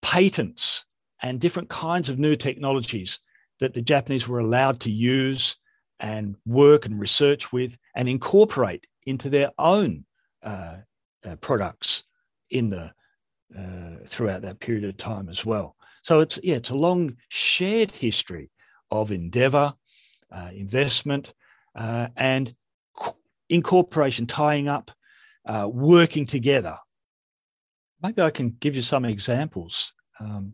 patents 0.01 0.85
and 1.21 1.39
different 1.39 1.69
kinds 1.69 2.09
of 2.09 2.19
new 2.19 2.35
technologies 2.35 3.19
that 3.59 3.73
the 3.73 3.81
Japanese 3.81 4.27
were 4.27 4.39
allowed 4.39 4.79
to 4.81 4.91
use 4.91 5.55
and 5.99 6.35
work 6.45 6.85
and 6.85 6.99
research 6.99 7.53
with 7.53 7.77
and 7.95 8.09
incorporate 8.09 8.87
into 9.05 9.29
their 9.29 9.51
own 9.59 10.03
uh, 10.43 10.77
uh, 11.25 11.35
products 11.37 12.03
in 12.49 12.69
the 12.69 12.91
uh, 13.57 13.97
throughout 14.07 14.41
that 14.41 14.59
period 14.59 14.83
of 14.85 14.97
time 14.97 15.29
as 15.29 15.45
well. 15.45 15.75
So 16.03 16.21
it's 16.21 16.39
yeah, 16.41 16.55
it's 16.55 16.69
a 16.69 16.75
long 16.75 17.17
shared 17.29 17.91
history 17.91 18.49
of 18.89 19.11
endeavor, 19.11 19.73
uh, 20.31 20.49
investment, 20.53 21.33
uh, 21.75 22.07
and 22.15 22.53
incorporation, 23.49 24.25
tying 24.25 24.67
up, 24.67 24.91
uh, 25.45 25.69
working 25.71 26.25
together. 26.25 26.77
Maybe 28.01 28.21
I 28.21 28.31
can 28.31 28.55
give 28.59 28.75
you 28.75 28.81
some 28.81 29.05
examples. 29.05 29.93
Um, 30.19 30.53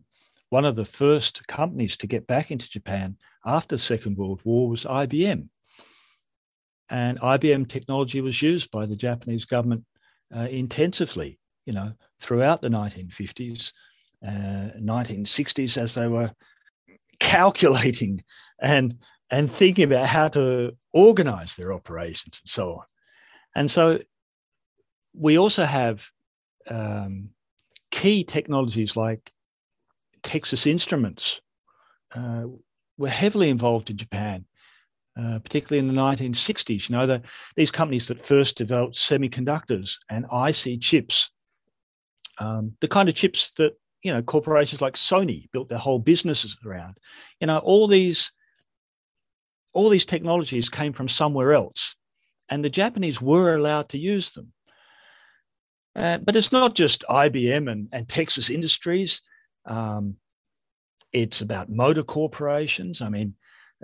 one 0.50 0.64
of 0.64 0.76
the 0.76 0.84
first 0.84 1.46
companies 1.46 1.96
to 1.98 2.06
get 2.06 2.26
back 2.26 2.50
into 2.50 2.68
Japan 2.68 3.16
after 3.44 3.76
the 3.76 3.82
Second 3.82 4.16
World 4.16 4.40
War 4.44 4.68
was 4.68 4.84
IBM. 4.84 5.48
And 6.90 7.20
IBM 7.20 7.68
technology 7.68 8.20
was 8.20 8.40
used 8.40 8.70
by 8.70 8.86
the 8.86 8.96
Japanese 8.96 9.44
government 9.44 9.84
uh, 10.34 10.48
intensively 10.50 11.38
you 11.68 11.74
know, 11.74 11.92
throughout 12.18 12.62
the 12.62 12.70
1950s, 12.70 13.72
uh, 14.26 14.72
1960s, 14.80 15.76
as 15.76 15.94
they 15.94 16.06
were 16.06 16.32
calculating 17.20 18.24
and 18.58 18.94
and 19.30 19.52
thinking 19.52 19.84
about 19.84 20.06
how 20.06 20.28
to 20.28 20.74
organize 20.94 21.54
their 21.56 21.74
operations 21.74 22.40
and 22.42 22.48
so 22.48 22.70
on. 22.70 22.84
And 23.54 23.70
so 23.70 23.98
we 25.12 25.36
also 25.36 25.66
have 25.66 26.06
um, 26.70 27.28
key 27.90 28.24
technologies 28.24 28.96
like 28.96 29.30
Texas 30.28 30.66
Instruments 30.66 31.40
uh, 32.14 32.44
were 32.98 33.08
heavily 33.08 33.48
involved 33.48 33.90
in 33.90 33.96
Japan, 33.96 34.44
uh, 35.18 35.38
particularly 35.38 35.78
in 35.78 35.94
the 35.94 36.00
1960s. 36.00 36.88
You 36.88 36.96
know, 36.96 37.06
the, 37.06 37.22
these 37.56 37.70
companies 37.70 38.08
that 38.08 38.24
first 38.24 38.56
developed 38.56 38.96
semiconductors 38.96 39.96
and 40.10 40.26
IC 40.32 40.80
chips 40.80 41.30
um, 42.38 42.76
the 42.80 42.88
kind 42.88 43.08
of 43.08 43.14
chips 43.14 43.52
that 43.56 43.72
you 44.02 44.12
know 44.12 44.22
corporations 44.22 44.80
like 44.80 44.94
Sony 44.94 45.50
built 45.52 45.68
their 45.68 45.78
whole 45.78 45.98
businesses 45.98 46.56
around. 46.64 46.98
You 47.40 47.46
know, 47.46 47.58
all 47.58 47.86
these 47.86 48.30
all 49.72 49.88
these 49.88 50.06
technologies 50.06 50.68
came 50.68 50.92
from 50.92 51.08
somewhere 51.08 51.52
else, 51.52 51.94
and 52.48 52.64
the 52.64 52.70
Japanese 52.70 53.20
were 53.20 53.54
allowed 53.54 53.88
to 53.90 53.98
use 53.98 54.32
them. 54.32 54.52
Uh, 55.96 56.18
but 56.18 56.36
it's 56.36 56.52
not 56.52 56.74
just 56.74 57.04
IBM 57.10 57.70
and, 57.70 57.88
and 57.92 58.08
Texas 58.08 58.50
Industries. 58.50 59.20
Um, 59.68 60.16
it's 61.12 61.40
about 61.40 61.70
motor 61.70 62.02
corporations. 62.02 63.00
I 63.00 63.08
mean, 63.08 63.34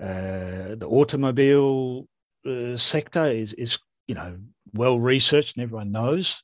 uh, 0.01 0.75
the 0.77 0.87
automobile 0.89 2.09
uh, 2.47 2.77
sector 2.77 3.31
is, 3.31 3.53
is, 3.55 3.79
you 4.09 4.15
know, 4.15 4.39
well 4.73 4.99
researched 4.99 5.57
and 5.57 5.63
everyone 5.63 5.93
knows 5.93 6.43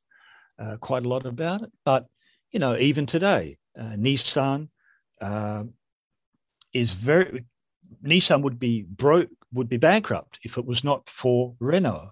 uh, 0.60 0.76
quite 0.76 1.04
a 1.04 1.08
lot 1.08 1.26
about 1.26 1.62
it. 1.62 1.72
But 1.84 2.06
you 2.52 2.58
know, 2.58 2.76
even 2.76 3.06
today, 3.06 3.58
uh, 3.78 3.94
Nissan 3.96 4.68
uh, 5.20 5.64
is 6.72 6.92
very 6.92 7.44
Nissan 8.04 8.42
would 8.42 8.58
be 8.58 8.82
broke, 8.82 9.28
would 9.52 9.68
be 9.68 9.76
bankrupt 9.76 10.38
if 10.42 10.58
it 10.58 10.64
was 10.64 10.84
not 10.84 11.08
for 11.08 11.54
Renault. 11.58 12.10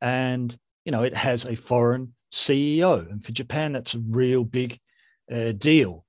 And 0.00 0.56
you 0.84 0.92
know, 0.92 1.02
it 1.02 1.14
has 1.14 1.44
a 1.44 1.54
foreign 1.54 2.14
CEO, 2.32 3.10
and 3.10 3.24
for 3.24 3.32
Japan, 3.32 3.72
that's 3.72 3.94
a 3.94 3.98
real 3.98 4.44
big 4.44 4.78
uh, 5.32 5.52
deal. 5.52 6.04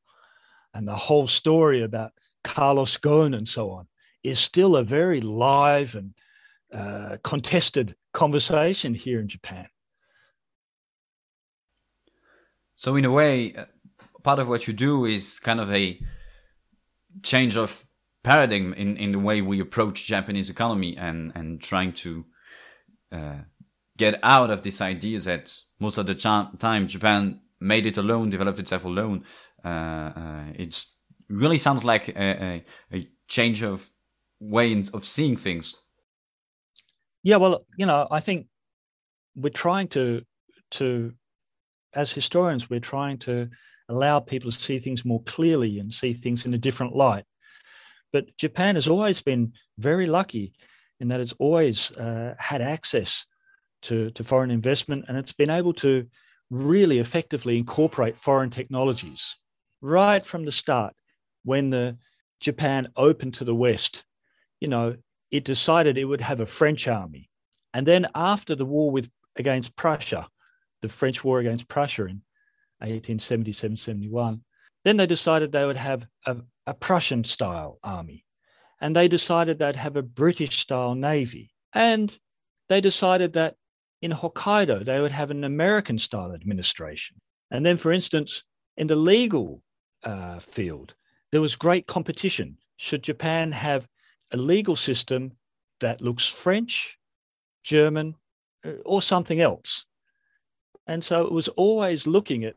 And 0.74 0.88
the 0.88 0.96
whole 0.96 1.28
story 1.28 1.84
about 1.84 2.12
Carlos 2.44 2.98
Ghosn 2.98 3.36
and 3.36 3.48
so 3.48 3.72
on 3.72 3.88
is 4.24 4.40
still 4.40 4.76
a 4.76 4.84
very 4.84 5.22
live 5.22 5.96
and 5.96 6.14
uh, 6.74 7.18
contested 7.24 7.96
conversation 8.14 8.94
here 8.94 9.20
in 9.20 9.28
Japan. 9.28 9.68
So, 12.76 12.96
in 12.96 13.06
a 13.06 13.12
way, 13.12 13.54
uh, 13.56 13.66
part 14.24 14.40
of 14.40 14.48
what 14.48 14.68
you 14.68 14.74
do 14.74 15.06
is 15.06 15.40
kind 15.40 15.60
of 15.60 15.72
a 15.72 16.00
change 17.24 17.58
of 17.58 17.86
paradigm 18.24 18.74
in, 18.74 18.98
in 18.98 19.12
the 19.12 19.20
way 19.20 19.42
we 19.42 19.60
approach 19.60 20.06
Japanese 20.06 20.50
economy 20.50 20.96
and, 20.96 21.32
and 21.36 21.62
trying 21.62 21.94
to 21.94 22.26
uh, 23.12 23.40
get 23.98 24.20
out 24.24 24.50
of 24.50 24.62
this 24.62 24.82
idea 24.82 25.20
that 25.20 25.54
most 25.80 25.98
of 25.98 26.08
the 26.08 26.16
time 26.16 26.88
Japan 26.88 27.42
made 27.60 27.86
it 27.86 27.98
alone, 27.98 28.30
developed 28.30 28.60
itself 28.60 28.86
alone. 28.86 29.24
Uh, 29.64 29.68
uh, 29.68 30.46
it 30.56 30.86
really 31.30 31.58
sounds 31.58 31.84
like 31.84 32.10
a, 32.10 32.22
a, 32.22 32.66
a 32.94 33.08
change 33.28 33.64
of 33.64 33.90
way 34.40 34.84
of 34.94 35.06
seeing 35.06 35.36
things. 35.36 35.76
Yeah, 37.24 37.36
well, 37.36 37.66
you 37.78 37.86
know, 37.86 38.08
I 38.10 38.20
think 38.22 38.48
we're 39.36 39.50
trying 39.50 39.90
to 39.90 40.22
to 40.72 41.14
as 41.94 42.12
historians, 42.12 42.70
we're 42.70 42.80
trying 42.80 43.18
to 43.18 43.50
allow 43.90 44.20
people 44.20 44.52
to 44.52 44.60
see 44.60 44.80
things 44.80 45.04
more 45.04 45.24
clearly 45.24 45.80
and 45.80 45.94
see 45.94 46.14
things 46.14 46.46
in 46.46 46.54
a 46.54 46.58
different 46.58 46.96
light. 46.96 47.26
But 48.14 48.38
Japan 48.38 48.76
has 48.76 48.88
always 48.88 49.22
been 49.22 49.54
very 49.78 50.06
lucky 50.06 50.54
in 51.00 51.08
that 51.08 51.20
it's 51.20 51.34
always 51.40 51.92
uh, 51.92 52.36
had 52.38 52.62
access 52.62 53.26
to, 53.84 54.12
to 54.12 54.24
foreign 54.24 54.52
investment 54.52 55.06
and 55.08 55.18
it's 55.18 55.32
been 55.32 55.50
able 55.50 55.74
to 55.74 56.06
really 56.50 57.00
effectively 57.00 57.58
incorporate 57.58 58.18
foreign 58.18 58.50
technologies 58.50 59.36
right 59.82 60.26
from 60.26 60.46
the 60.46 60.52
start 60.52 60.94
when 61.44 61.70
the 61.70 61.98
Japan 62.40 62.88
opened 62.96 63.36
to 63.36 63.44
the 63.44 63.56
West. 63.56 64.04
You 64.60 64.68
know, 64.68 64.96
it 65.32 65.44
decided 65.44 65.98
it 65.98 66.06
would 66.06 66.22
have 66.22 66.40
a 66.40 66.46
French 66.46 66.88
army. 66.88 67.30
And 67.74 67.86
then 67.86 68.08
after 68.16 68.56
the 68.56 68.66
war 68.66 68.92
with 68.92 69.10
against 69.36 69.76
Prussia, 69.76 70.28
the 70.82 70.90
French 70.90 71.24
war 71.24 71.40
against 71.40 71.68
Prussia 71.68 72.04
in 72.04 72.22
1877 72.80 73.78
71. 73.78 74.42
Then 74.84 74.98
they 74.98 75.06
decided 75.06 75.52
they 75.52 75.66
would 75.66 75.78
have 75.78 76.06
a, 76.26 76.38
a 76.66 76.74
Prussian 76.74 77.24
style 77.24 77.80
army. 77.84 78.26
And 78.82 78.96
they 78.96 79.08
decided 79.08 79.60
they'd 79.60 79.76
have 79.76 79.98
a 79.98 80.02
British 80.02 80.60
style 80.60 80.96
navy. 80.96 81.52
And 81.74 82.18
they 82.70 82.80
decided 82.80 83.34
that 83.34 83.56
in 84.02 84.12
Hokkaido, 84.12 84.86
they 84.86 85.00
would 85.00 85.12
have 85.12 85.32
an 85.32 85.44
American 85.44 86.00
style 86.00 86.34
administration. 86.34 87.18
And 87.52 87.66
then, 87.66 87.78
for 87.78 87.92
instance, 87.92 88.44
in 88.78 88.88
the 88.88 88.96
legal 88.96 89.62
uh, 90.04 90.40
field, 90.40 90.94
there 91.32 91.42
was 91.42 91.56
great 91.56 91.88
competition. 91.88 92.58
Should 92.78 93.04
Japan 93.04 93.52
have 93.52 93.88
a 94.32 94.38
legal 94.38 94.76
system 94.76 95.34
that 95.80 96.02
looks 96.02 96.28
French, 96.28 96.98
German, 97.64 98.16
uh, 98.66 98.72
or 98.86 99.02
something 99.02 99.42
else? 99.42 99.86
And 100.88 101.04
so 101.04 101.26
it 101.26 101.32
was 101.32 101.50
always 101.50 102.08
looking 102.08 102.46
at 102.46 102.56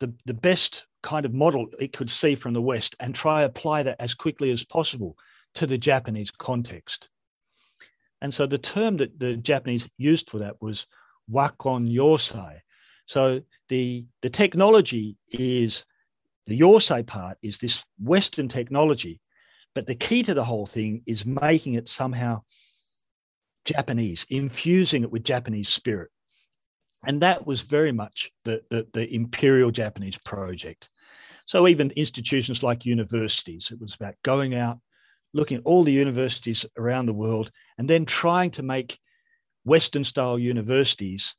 the, 0.00 0.12
the 0.26 0.34
best 0.34 0.84
kind 1.02 1.24
of 1.24 1.34
model 1.34 1.66
it 1.80 1.92
could 1.92 2.10
see 2.10 2.34
from 2.34 2.52
the 2.52 2.60
West 2.60 2.94
and 3.00 3.14
try 3.14 3.42
apply 3.42 3.82
that 3.84 3.96
as 3.98 4.14
quickly 4.14 4.50
as 4.50 4.64
possible 4.64 5.16
to 5.54 5.66
the 5.66 5.78
Japanese 5.78 6.30
context. 6.30 7.08
And 8.22 8.32
so 8.32 8.46
the 8.46 8.56
term 8.56 8.98
that 8.98 9.18
the 9.18 9.36
Japanese 9.36 9.88
used 9.98 10.30
for 10.30 10.38
that 10.38 10.62
was 10.62 10.86
wakon 11.30 11.92
yosai. 11.92 12.60
So 13.06 13.42
the, 13.68 14.06
the 14.22 14.30
technology 14.30 15.16
is 15.28 15.84
the 16.46 16.58
yosai 16.58 17.04
part 17.04 17.36
is 17.42 17.58
this 17.58 17.84
Western 18.00 18.48
technology, 18.48 19.20
but 19.74 19.88
the 19.88 19.96
key 19.96 20.22
to 20.22 20.34
the 20.34 20.44
whole 20.44 20.66
thing 20.66 21.02
is 21.04 21.26
making 21.26 21.74
it 21.74 21.88
somehow 21.88 22.42
Japanese, 23.64 24.24
infusing 24.30 25.02
it 25.02 25.10
with 25.10 25.24
Japanese 25.24 25.68
spirit. 25.68 26.10
And 27.04 27.22
that 27.22 27.44
was 27.44 27.62
very 27.62 27.90
much 27.90 28.30
the, 28.44 28.62
the, 28.70 28.86
the, 28.92 29.12
imperial 29.12 29.72
Japanese 29.72 30.16
project. 30.18 30.88
So 31.46 31.66
even 31.66 31.90
institutions 31.96 32.62
like 32.62 32.86
universities, 32.86 33.70
it 33.72 33.80
was 33.80 33.96
about 33.96 34.14
going 34.22 34.54
out, 34.54 34.78
looking 35.32 35.58
at 35.58 35.64
all 35.64 35.84
the 35.84 35.92
universities 35.92 36.66
around 36.76 37.06
the 37.06 37.12
world, 37.12 37.50
and 37.78 37.88
then 37.88 38.04
trying 38.04 38.50
to 38.52 38.62
make 38.62 38.98
Western 39.64 40.04
style 40.04 40.38
universities 40.38 41.34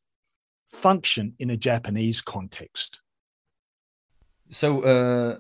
function 0.72 1.34
in 1.40 1.50
a 1.50 1.58
Japanese 1.58 2.22
context. 2.22 3.00
So, 4.50 4.82
uh, 4.82 5.38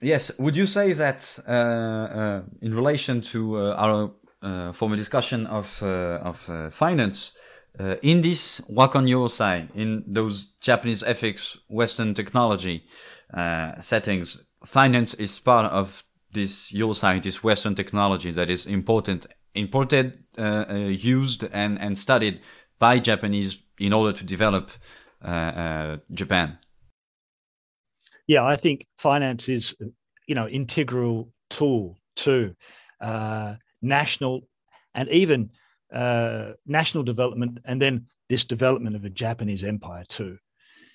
yes, 0.00 0.38
would 0.38 0.56
you 0.56 0.66
say 0.66 0.92
that 0.92 1.38
uh, 1.48 1.52
uh, 1.52 2.42
in 2.60 2.74
relation 2.74 3.20
to 3.20 3.56
uh, 3.56 3.74
our 3.76 4.10
uh, 4.42 4.72
former 4.72 4.96
discussion 4.96 5.46
of, 5.46 5.82
uh, 5.82 6.18
of 6.22 6.72
finance, 6.72 7.36
in 8.02 8.20
this 8.20 8.60
wakon 8.68 9.08
yosai, 9.08 9.66
in 9.74 10.04
those 10.06 10.52
Japanese 10.60 11.02
ethics, 11.02 11.56
Western 11.68 12.12
technology 12.12 12.84
settings, 13.80 14.50
finance 14.66 15.14
is 15.14 15.38
part 15.38 15.72
of 15.72 16.04
this 16.32 16.72
yosai, 16.72 17.22
this 17.22 17.42
Western 17.44 17.74
technology 17.74 18.30
that 18.32 18.50
is 18.50 18.66
important, 18.66 19.26
imported, 19.54 20.24
uh, 20.38 20.64
uh 20.68 20.74
used, 20.74 21.44
and, 21.52 21.80
and 21.80 21.96
studied 21.96 22.40
by 22.78 22.98
Japanese 22.98 23.62
in 23.78 23.92
order 23.92 24.16
to 24.16 24.24
develop 24.24 24.70
uh, 25.24 25.28
uh, 25.28 25.96
Japan. 26.12 26.58
Yeah, 28.26 28.44
I 28.44 28.56
think 28.56 28.86
finance 28.96 29.48
is, 29.48 29.74
you 30.26 30.34
know, 30.34 30.48
integral 30.48 31.32
tool 31.50 31.98
to 32.16 32.54
national 33.82 34.42
and 34.94 35.08
even 35.08 35.50
uh, 35.92 36.52
national 36.66 37.04
development 37.04 37.58
and 37.64 37.80
then 37.80 38.06
this 38.28 38.44
development 38.44 38.96
of 38.96 39.04
a 39.04 39.10
Japanese 39.10 39.64
empire 39.64 40.04
too. 40.08 40.38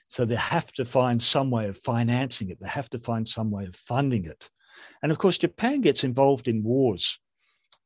So 0.10 0.26
they 0.26 0.36
have 0.36 0.72
to 0.74 0.86
find 0.86 1.22
some 1.22 1.52
way 1.52 1.68
of 1.68 1.78
financing 1.78 2.50
it. 2.50 2.60
They 2.60 2.68
have 2.68 2.90
to 2.92 3.00
find 3.00 3.28
some 3.28 3.52
way 3.52 3.66
of 3.66 3.76
funding 3.76 4.26
it. 4.26 4.50
And 5.02 5.12
of 5.12 5.18
course, 5.18 5.38
Japan 5.38 5.82
gets 5.82 6.04
involved 6.04 6.48
in 6.48 6.64
wars 6.64 7.20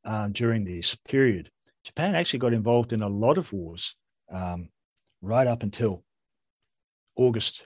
uh, 0.06 0.28
during 0.30 0.64
this 0.64 0.96
period. 1.08 1.50
Japan 1.84 2.16
actually 2.16 2.40
got 2.40 2.54
involved 2.54 2.94
in 2.94 3.02
a 3.02 3.10
lot 3.10 3.38
of 3.38 3.52
wars 3.52 3.96
um, 4.32 4.70
right 5.22 5.48
up 5.48 5.64
until 5.64 6.04
August 7.16 7.66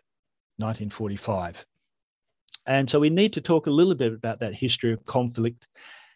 1945. 0.58 1.66
And 2.66 2.90
so 2.90 3.00
we 3.00 3.10
need 3.10 3.34
to 3.34 3.42
talk 3.42 3.68
a 3.68 3.72
little 3.72 3.96
bit 3.96 4.14
about 4.14 4.40
that 4.40 4.56
history 4.56 4.94
of 4.94 5.06
conflict 5.06 5.68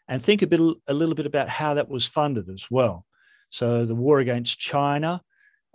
and 0.08 0.24
think 0.24 0.42
a 0.42 0.48
bit 0.48 0.60
a 0.88 0.94
little 0.94 1.14
bit 1.14 1.28
about 1.28 1.50
how 1.50 1.76
that 1.76 1.90
was 1.90 2.08
funded 2.08 2.50
as 2.50 2.66
well. 2.72 3.06
So 3.52 3.86
the 3.86 3.96
war 3.96 4.20
against 4.20 4.60
China 4.60 5.22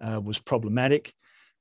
uh, 0.05 0.20
was 0.20 0.38
problematic. 0.38 1.12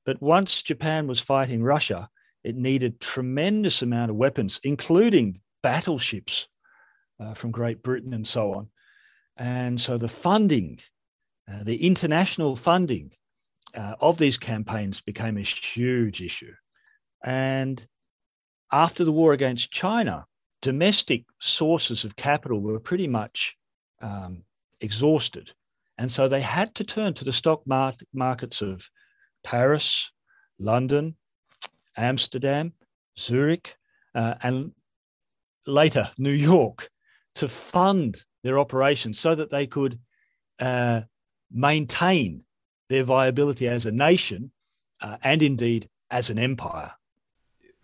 But 0.04 0.20
once 0.20 0.62
Japan 0.62 1.06
was 1.06 1.20
fighting 1.20 1.62
Russia, 1.62 2.08
it 2.42 2.56
needed 2.56 3.00
tremendous 3.00 3.82
amount 3.82 4.10
of 4.10 4.16
weapons, 4.16 4.60
including 4.64 5.40
battleships 5.64 6.46
uh, 7.18 7.32
from 7.32 7.50
Great 7.50 7.82
Britain 7.82 8.12
and 8.12 8.26
so 8.26 8.52
on. 8.52 8.68
And 9.38 9.80
so 9.80 9.96
the 9.96 10.08
funding, 10.08 10.78
uh, 11.50 11.64
the 11.64 11.86
international 11.86 12.54
funding 12.54 13.12
uh, 13.74 13.94
of 13.98 14.18
these 14.18 14.36
campaigns 14.36 15.00
became 15.00 15.38
a 15.38 15.40
huge 15.40 16.20
issue. 16.20 16.52
And 17.24 17.86
after 18.70 19.04
the 19.04 19.16
war 19.20 19.32
against 19.32 19.72
China, 19.72 20.26
domestic 20.60 21.24
sources 21.40 22.04
of 22.04 22.14
capital 22.14 22.60
were 22.60 22.78
pretty 22.78 23.08
much 23.08 23.56
um, 24.02 24.42
exhausted. 24.82 25.52
And 25.96 26.12
so 26.12 26.28
they 26.28 26.42
had 26.42 26.74
to 26.74 26.84
turn 26.84 27.14
to 27.14 27.24
the 27.24 27.32
stock 27.32 27.62
markets 28.12 28.60
of 28.60 28.86
Paris, 29.42 30.10
London, 30.58 31.16
Amsterdam, 31.96 32.74
Zurich, 33.18 33.76
uh, 34.14 34.34
and 34.42 34.72
later 35.66 36.10
New 36.18 36.30
York 36.30 36.90
to 37.36 37.48
fund 37.48 38.22
their 38.42 38.58
operations 38.58 39.18
so 39.18 39.34
that 39.34 39.50
they 39.50 39.66
could 39.66 39.98
uh, 40.60 41.02
maintain 41.50 42.44
their 42.88 43.04
viability 43.04 43.66
as 43.68 43.86
a 43.86 43.92
nation 43.92 44.50
uh, 45.00 45.16
and 45.22 45.42
indeed 45.42 45.88
as 46.10 46.30
an 46.30 46.38
empire. 46.38 46.92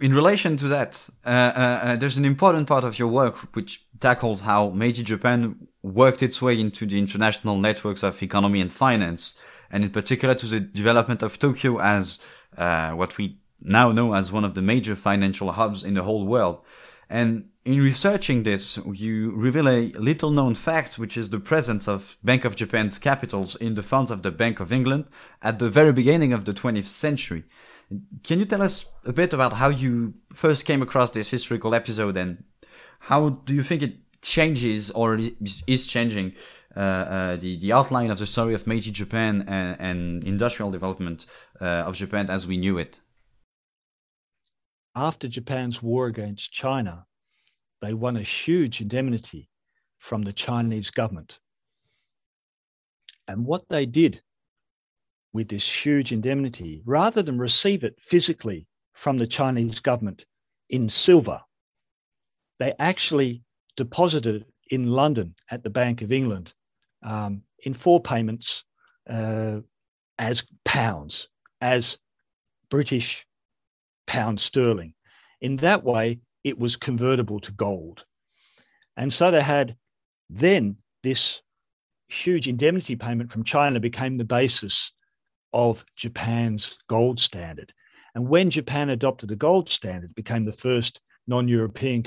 In 0.00 0.14
relation 0.14 0.56
to 0.56 0.68
that, 0.68 1.06
uh, 1.26 1.28
uh, 1.28 1.80
uh, 1.82 1.96
there's 1.96 2.16
an 2.16 2.24
important 2.24 2.66
part 2.66 2.84
of 2.84 2.98
your 2.98 3.08
work 3.08 3.36
which 3.54 3.84
tackles 4.00 4.40
how 4.40 4.70
Meiji 4.70 5.02
Japan 5.02 5.68
worked 5.82 6.22
its 6.22 6.40
way 6.40 6.58
into 6.58 6.86
the 6.86 6.98
international 6.98 7.58
networks 7.58 8.02
of 8.02 8.22
economy 8.22 8.62
and 8.62 8.72
finance, 8.72 9.38
and 9.70 9.84
in 9.84 9.90
particular 9.90 10.34
to 10.36 10.46
the 10.46 10.60
development 10.60 11.22
of 11.22 11.38
Tokyo 11.38 11.80
as 11.80 12.18
uh, 12.56 12.92
what 12.92 13.18
we 13.18 13.38
now 13.60 13.92
know 13.92 14.14
as 14.14 14.32
one 14.32 14.44
of 14.44 14.54
the 14.54 14.62
major 14.62 14.94
financial 14.94 15.52
hubs 15.52 15.84
in 15.84 15.94
the 15.94 16.02
whole 16.02 16.26
world. 16.26 16.64
And 17.10 17.48
in 17.64 17.82
researching 17.82 18.44
this, 18.44 18.78
you 18.92 19.32
reveal 19.32 19.68
a 19.68 19.90
little 19.98 20.30
known 20.30 20.54
fact, 20.54 20.96
which 20.96 21.16
is 21.16 21.28
the 21.28 21.40
presence 21.40 21.88
of 21.88 22.16
Bank 22.22 22.44
of 22.44 22.54
Japan's 22.54 22.98
capitals 22.98 23.56
in 23.56 23.74
the 23.74 23.82
funds 23.82 24.12
of 24.12 24.22
the 24.22 24.30
Bank 24.30 24.60
of 24.60 24.72
England 24.72 25.06
at 25.42 25.58
the 25.58 25.68
very 25.68 25.92
beginning 25.92 26.32
of 26.32 26.44
the 26.44 26.54
20th 26.54 26.86
century. 26.86 27.42
Can 28.22 28.38
you 28.38 28.44
tell 28.44 28.62
us 28.62 28.86
a 29.04 29.12
bit 29.12 29.34
about 29.34 29.54
how 29.54 29.68
you 29.68 30.14
first 30.32 30.64
came 30.64 30.82
across 30.82 31.10
this 31.10 31.28
historical 31.28 31.74
episode 31.74 32.16
and 32.16 32.44
how 33.00 33.30
do 33.30 33.54
you 33.54 33.64
think 33.64 33.82
it 33.82 33.96
changes 34.22 34.92
or 34.92 35.18
is 35.66 35.86
changing 35.88 36.34
uh, 36.76 36.80
uh, 36.80 37.36
the 37.36 37.58
the 37.58 37.72
outline 37.72 38.10
of 38.12 38.18
the 38.20 38.26
story 38.26 38.54
of 38.54 38.66
Meiji 38.66 38.92
Japan 38.92 39.44
and, 39.48 39.76
and 39.80 40.24
industrial 40.24 40.70
development 40.70 41.26
uh, 41.60 41.88
of 41.88 41.96
Japan 41.96 42.30
as 42.30 42.46
we 42.46 42.56
knew 42.56 42.78
it? 42.78 43.00
After 44.94 45.28
Japan's 45.28 45.82
war 45.82 46.06
against 46.06 46.52
China, 46.52 47.06
they 47.80 47.94
won 47.94 48.16
a 48.16 48.22
huge 48.22 48.80
indemnity 48.80 49.48
from 49.98 50.22
the 50.22 50.32
Chinese 50.32 50.90
government. 50.90 51.38
And 53.28 53.46
what 53.46 53.68
they 53.68 53.86
did 53.86 54.22
with 55.32 55.48
this 55.48 55.84
huge 55.84 56.10
indemnity, 56.10 56.82
rather 56.84 57.22
than 57.22 57.38
receive 57.38 57.84
it 57.84 57.94
physically 58.00 58.66
from 58.92 59.18
the 59.18 59.26
Chinese 59.26 59.78
government 59.78 60.24
in 60.68 60.88
silver, 60.88 61.40
they 62.58 62.74
actually 62.78 63.42
deposited 63.76 64.42
it 64.42 64.46
in 64.70 64.88
London 64.88 65.34
at 65.50 65.62
the 65.62 65.70
Bank 65.70 66.02
of 66.02 66.12
England 66.12 66.52
um, 67.02 67.42
in 67.60 67.74
four 67.74 68.00
payments 68.00 68.64
uh, 69.08 69.60
as 70.18 70.42
pounds, 70.64 71.28
as 71.60 71.96
British 72.68 73.26
pound 74.10 74.40
sterling. 74.40 74.92
In 75.40 75.54
that 75.58 75.84
way, 75.84 76.18
it 76.42 76.58
was 76.58 76.74
convertible 76.74 77.38
to 77.38 77.52
gold. 77.52 78.04
And 78.96 79.12
so 79.12 79.30
they 79.30 79.40
had 79.40 79.76
then 80.28 80.78
this 81.04 81.40
huge 82.08 82.48
indemnity 82.48 82.96
payment 82.96 83.30
from 83.30 83.44
China 83.44 83.78
became 83.78 84.16
the 84.16 84.24
basis 84.24 84.90
of 85.52 85.84
Japan's 85.94 86.76
gold 86.88 87.20
standard. 87.20 87.72
And 88.16 88.28
when 88.28 88.50
Japan 88.50 88.90
adopted 88.90 89.28
the 89.28 89.36
gold 89.36 89.70
standard, 89.70 90.12
became 90.16 90.44
the 90.44 90.60
first 90.66 91.00
non-European 91.28 92.02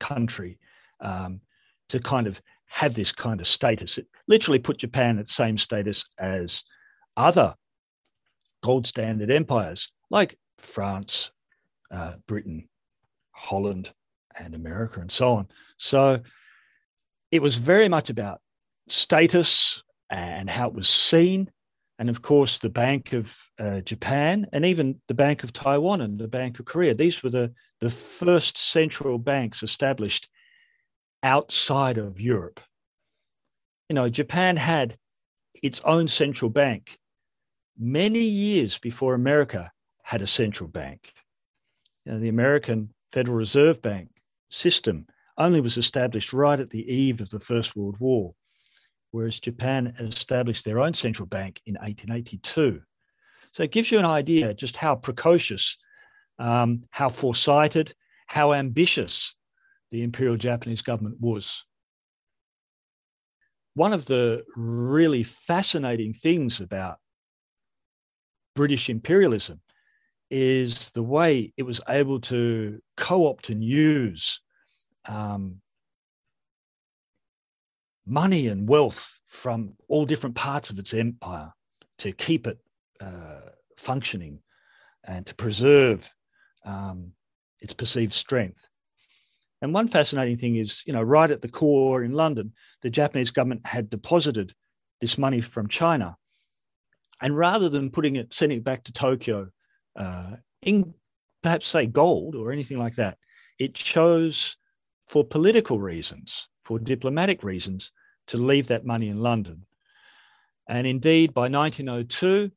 country 0.00 0.58
um, 1.00 1.42
to 1.90 2.00
kind 2.00 2.26
of 2.26 2.40
have 2.64 2.94
this 2.94 3.12
kind 3.12 3.42
of 3.42 3.46
status. 3.46 3.98
It 3.98 4.06
literally 4.26 4.58
put 4.58 4.78
Japan 4.78 5.18
at 5.18 5.26
the 5.26 5.32
same 5.34 5.58
status 5.58 6.02
as 6.18 6.62
other 7.14 7.54
gold 8.64 8.86
standard 8.86 9.30
empires 9.30 9.92
like 10.10 10.38
France, 10.58 11.30
uh, 11.92 12.14
Britain, 12.26 12.68
Holland, 13.32 13.90
and 14.38 14.54
America, 14.54 15.00
and 15.00 15.12
so 15.12 15.34
on. 15.34 15.48
So 15.78 16.20
it 17.30 17.42
was 17.42 17.56
very 17.56 17.88
much 17.88 18.10
about 18.10 18.40
status 18.88 19.82
and 20.10 20.48
how 20.48 20.68
it 20.68 20.74
was 20.74 20.88
seen. 20.88 21.50
And 21.98 22.10
of 22.10 22.22
course, 22.22 22.58
the 22.58 22.68
Bank 22.68 23.12
of 23.12 23.34
uh, 23.58 23.80
Japan 23.80 24.46
and 24.52 24.64
even 24.64 25.00
the 25.08 25.14
Bank 25.14 25.44
of 25.44 25.52
Taiwan 25.52 26.00
and 26.00 26.18
the 26.18 26.28
Bank 26.28 26.58
of 26.58 26.64
Korea, 26.64 26.94
these 26.94 27.22
were 27.22 27.30
the, 27.30 27.52
the 27.80 27.90
first 27.90 28.58
central 28.58 29.18
banks 29.18 29.62
established 29.62 30.28
outside 31.22 31.98
of 31.98 32.20
Europe. 32.20 32.60
You 33.88 33.94
know, 33.94 34.08
Japan 34.08 34.56
had 34.56 34.96
its 35.62 35.80
own 35.84 36.08
central 36.08 36.50
bank 36.50 36.98
many 37.78 38.20
years 38.20 38.78
before 38.78 39.14
America 39.14 39.70
had 40.02 40.22
a 40.22 40.26
central 40.26 40.68
bank. 40.68 41.12
You 42.04 42.12
know, 42.12 42.18
the 42.18 42.28
American 42.28 42.92
Federal 43.12 43.36
Reserve 43.36 43.80
Bank 43.82 44.08
system 44.50 45.06
only 45.38 45.60
was 45.60 45.76
established 45.76 46.32
right 46.32 46.58
at 46.58 46.70
the 46.70 46.92
eve 46.92 47.20
of 47.20 47.30
the 47.30 47.38
First 47.38 47.76
World 47.76 47.96
War, 47.98 48.34
whereas 49.10 49.40
Japan 49.40 49.94
established 49.98 50.64
their 50.64 50.80
own 50.80 50.94
central 50.94 51.26
bank 51.26 51.60
in 51.66 51.74
1882. 51.74 52.82
So 53.52 53.62
it 53.62 53.72
gives 53.72 53.90
you 53.90 53.98
an 53.98 54.04
idea 54.04 54.54
just 54.54 54.76
how 54.76 54.94
precocious, 54.94 55.76
um, 56.38 56.84
how 56.90 57.08
foresighted, 57.08 57.94
how 58.26 58.52
ambitious 58.52 59.34
the 59.90 60.02
Imperial 60.02 60.36
Japanese 60.36 60.82
government 60.82 61.16
was. 61.20 61.64
One 63.74 63.92
of 63.92 64.06
the 64.06 64.44
really 64.56 65.22
fascinating 65.22 66.14
things 66.14 66.60
about 66.60 66.98
British 68.54 68.90
imperialism 68.90 69.60
is 70.34 70.92
the 70.92 71.02
way 71.02 71.52
it 71.58 71.62
was 71.62 71.78
able 71.90 72.18
to 72.18 72.80
co 72.96 73.26
opt 73.26 73.50
and 73.50 73.62
use 73.62 74.40
um, 75.06 75.60
money 78.06 78.46
and 78.48 78.66
wealth 78.66 79.06
from 79.26 79.74
all 79.88 80.06
different 80.06 80.34
parts 80.34 80.70
of 80.70 80.78
its 80.78 80.94
empire 80.94 81.52
to 81.98 82.12
keep 82.12 82.46
it 82.46 82.56
uh, 82.98 83.50
functioning 83.76 84.38
and 85.04 85.26
to 85.26 85.34
preserve 85.34 86.08
um, 86.64 87.12
its 87.60 87.74
perceived 87.74 88.14
strength. 88.14 88.66
And 89.60 89.74
one 89.74 89.86
fascinating 89.86 90.38
thing 90.38 90.56
is, 90.56 90.80
you 90.86 90.94
know, 90.94 91.02
right 91.02 91.30
at 91.30 91.42
the 91.42 91.48
core 91.48 92.02
in 92.02 92.12
London, 92.12 92.54
the 92.80 92.90
Japanese 92.90 93.30
government 93.30 93.66
had 93.66 93.90
deposited 93.90 94.54
this 95.02 95.18
money 95.18 95.42
from 95.42 95.68
China. 95.68 96.16
And 97.20 97.36
rather 97.36 97.68
than 97.68 97.90
putting 97.90 98.16
it, 98.16 98.32
sending 98.32 98.58
it 98.58 98.64
back 98.64 98.84
to 98.84 98.92
Tokyo 98.92 99.48
uh, 99.96 100.36
in 100.62 100.94
perhaps 101.42 101.68
say 101.68 101.86
gold 101.86 102.34
or 102.34 102.52
anything 102.52 102.78
like 102.78 102.96
that, 102.96 103.18
it 103.58 103.74
chose 103.74 104.56
for 105.08 105.24
political 105.24 105.78
reasons, 105.78 106.48
for 106.64 106.78
diplomatic 106.78 107.42
reasons, 107.42 107.90
to 108.28 108.36
leave 108.36 108.68
that 108.68 108.86
money 108.86 109.08
in 109.08 109.20
London. 109.20 109.66
And 110.68 110.86
indeed, 110.86 111.34
by 111.34 111.48
1902, 111.48 112.50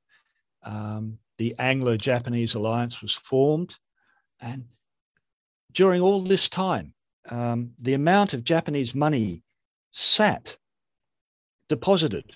um, 0.63 1.17
the 1.37 1.55
Anglo 1.59 1.97
Japanese 1.97 2.53
alliance 2.53 3.01
was 3.01 3.13
formed. 3.13 3.75
And 4.39 4.65
during 5.73 6.01
all 6.01 6.23
this 6.23 6.47
time, 6.47 6.93
um, 7.29 7.71
the 7.81 7.93
amount 7.93 8.33
of 8.33 8.43
Japanese 8.43 8.93
money 8.93 9.41
sat 9.91 10.57
deposited 11.67 12.31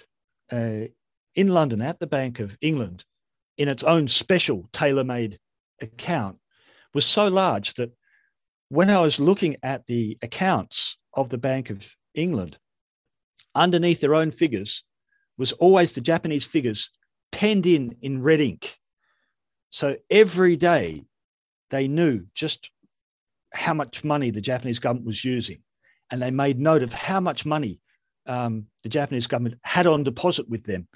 uh, 0.51 0.87
in 1.35 1.47
London 1.47 1.81
at 1.81 1.99
the 1.99 2.07
Bank 2.07 2.39
of 2.39 2.57
England 2.61 3.05
in 3.59 3.67
its 3.67 3.83
own 3.83 4.07
special 4.07 4.67
tailor 4.73 5.03
made 5.03 5.37
account 5.81 6.37
was 6.93 7.05
so 7.05 7.27
large 7.27 7.75
that 7.75 7.91
when 8.69 8.89
I 8.89 9.01
was 9.01 9.19
looking 9.19 9.57
at 9.61 9.85
the 9.85 10.17
accounts 10.21 10.97
of 11.13 11.29
the 11.29 11.37
Bank 11.37 11.69
of 11.69 11.85
England, 12.15 12.57
underneath 13.53 13.99
their 13.99 14.15
own 14.15 14.31
figures 14.31 14.83
was 15.37 15.51
always 15.51 15.93
the 15.93 16.01
Japanese 16.01 16.45
figures 16.45 16.89
penned 17.31 17.65
in 17.65 17.97
in 18.01 18.23
red 18.23 18.39
ink. 18.39 18.75
So 19.69 19.97
every 20.09 20.55
day 20.55 21.03
they 21.69 21.87
knew 21.87 22.25
just 22.33 22.71
how 23.53 23.73
much 23.73 24.03
money 24.03 24.31
the 24.31 24.41
Japanese 24.41 24.79
government 24.79 25.05
was 25.05 25.23
using. 25.25 25.59
And 26.09 26.21
they 26.21 26.31
made 26.31 26.59
note 26.59 26.81
of 26.81 26.93
how 26.93 27.19
much 27.19 27.45
money 27.45 27.79
um, 28.25 28.67
the 28.83 28.89
Japanese 28.89 29.27
government 29.27 29.59
had 29.63 29.85
on 29.85 30.03
deposit 30.03 30.47
with 30.49 30.63
them 30.63 30.87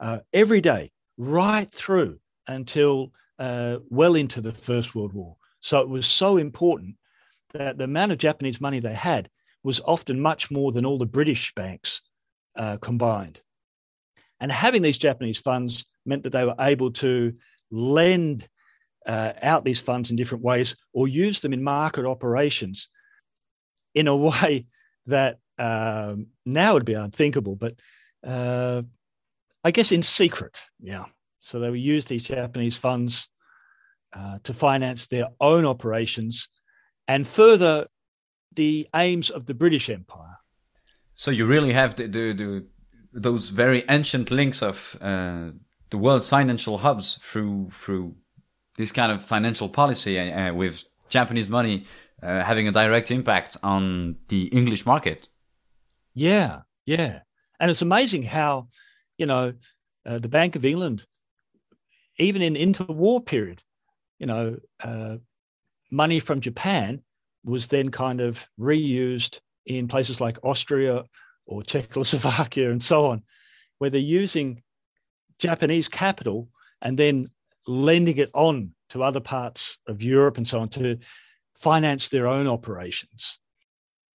uh, 0.00 0.18
every 0.32 0.60
day, 0.60 0.92
right 1.28 1.70
through 1.70 2.18
until 2.46 3.12
uh, 3.38 3.76
well 3.88 4.14
into 4.14 4.40
the 4.40 4.52
First 4.52 4.94
World 4.94 5.12
War. 5.12 5.36
So 5.60 5.78
it 5.80 5.88
was 5.88 6.06
so 6.06 6.36
important 6.36 6.96
that 7.54 7.78
the 7.78 7.84
amount 7.84 8.12
of 8.12 8.18
Japanese 8.18 8.60
money 8.60 8.80
they 8.80 8.94
had 8.94 9.28
was 9.62 9.80
often 9.84 10.20
much 10.20 10.50
more 10.50 10.72
than 10.72 10.84
all 10.84 10.98
the 10.98 11.06
British 11.06 11.54
banks 11.54 12.02
uh, 12.56 12.78
combined. 12.78 13.40
And 14.40 14.50
having 14.50 14.82
these 14.82 14.98
Japanese 14.98 15.38
funds 15.38 15.84
meant 16.04 16.24
that 16.24 16.32
they 16.32 16.44
were 16.44 16.56
able 16.58 16.92
to 16.94 17.34
lend 17.70 18.48
uh, 19.06 19.32
out 19.40 19.64
these 19.64 19.80
funds 19.80 20.10
in 20.10 20.16
different 20.16 20.42
ways 20.42 20.76
or 20.92 21.06
use 21.06 21.40
them 21.40 21.52
in 21.52 21.62
market 21.62 22.04
operations 22.04 22.88
in 23.94 24.08
a 24.08 24.16
way 24.28 24.66
that 25.06 25.38
um, 25.58 26.26
now 26.44 26.74
would 26.74 26.84
be 26.84 26.94
unthinkable, 26.94 27.54
but 27.54 27.74
uh, 28.26 28.82
I 29.64 29.70
guess 29.70 29.92
in 29.92 30.02
secret. 30.02 30.58
Yeah. 30.80 31.04
So 31.40 31.58
they 31.58 31.70
would 31.70 31.80
use 31.80 32.04
these 32.04 32.24
Japanese 32.24 32.76
funds 32.76 33.28
uh, 34.12 34.38
to 34.44 34.52
finance 34.52 35.06
their 35.06 35.28
own 35.40 35.64
operations 35.64 36.48
and 37.08 37.26
further 37.26 37.86
the 38.54 38.86
aims 38.94 39.30
of 39.30 39.46
the 39.46 39.54
British 39.54 39.88
Empire. 39.88 40.38
So 41.14 41.30
you 41.30 41.46
really 41.46 41.72
have 41.72 41.96
the, 41.96 42.06
the, 42.06 42.32
the 42.32 42.66
those 43.12 43.50
very 43.50 43.84
ancient 43.88 44.30
links 44.30 44.62
of 44.62 44.96
uh, 45.00 45.50
the 45.90 45.98
world's 45.98 46.28
financial 46.28 46.78
hubs 46.78 47.18
through 47.22 47.68
through 47.70 48.14
this 48.76 48.92
kind 48.92 49.12
of 49.12 49.22
financial 49.22 49.68
policy 49.68 50.18
uh, 50.18 50.50
uh, 50.50 50.54
with 50.54 50.84
Japanese 51.08 51.48
money 51.48 51.84
uh, 52.22 52.42
having 52.42 52.66
a 52.66 52.72
direct 52.72 53.10
impact 53.10 53.56
on 53.62 54.16
the 54.28 54.46
English 54.46 54.86
market. 54.86 55.28
Yeah, 56.14 56.60
yeah, 56.86 57.20
and 57.60 57.70
it's 57.70 57.82
amazing 57.82 58.24
how 58.24 58.68
you 59.22 59.26
know 59.26 59.52
uh, 60.04 60.18
the 60.18 60.34
Bank 60.38 60.56
of 60.56 60.64
England, 60.64 61.06
even 62.18 62.42
in 62.42 62.54
interwar 62.54 63.24
period, 63.24 63.62
you 64.18 64.26
know, 64.26 64.56
uh, 64.82 65.18
money 65.92 66.18
from 66.18 66.40
Japan 66.40 67.02
was 67.44 67.68
then 67.68 67.88
kind 67.90 68.20
of 68.20 68.44
reused 68.58 69.38
in 69.64 69.86
places 69.86 70.20
like 70.20 70.38
Austria 70.42 71.04
or 71.46 71.62
Czechoslovakia 71.62 72.72
and 72.72 72.82
so 72.82 73.06
on, 73.06 73.22
where 73.78 73.90
they're 73.90 74.00
using 74.22 74.62
Japanese 75.38 75.86
capital 75.86 76.48
and 76.80 76.98
then 76.98 77.28
lending 77.68 78.18
it 78.18 78.30
on 78.34 78.72
to 78.90 79.04
other 79.04 79.20
parts 79.20 79.78
of 79.86 80.02
Europe 80.02 80.36
and 80.36 80.48
so 80.48 80.58
on 80.58 80.68
to 80.70 80.98
finance 81.54 82.08
their 82.08 82.26
own 82.26 82.48
operations. 82.48 83.38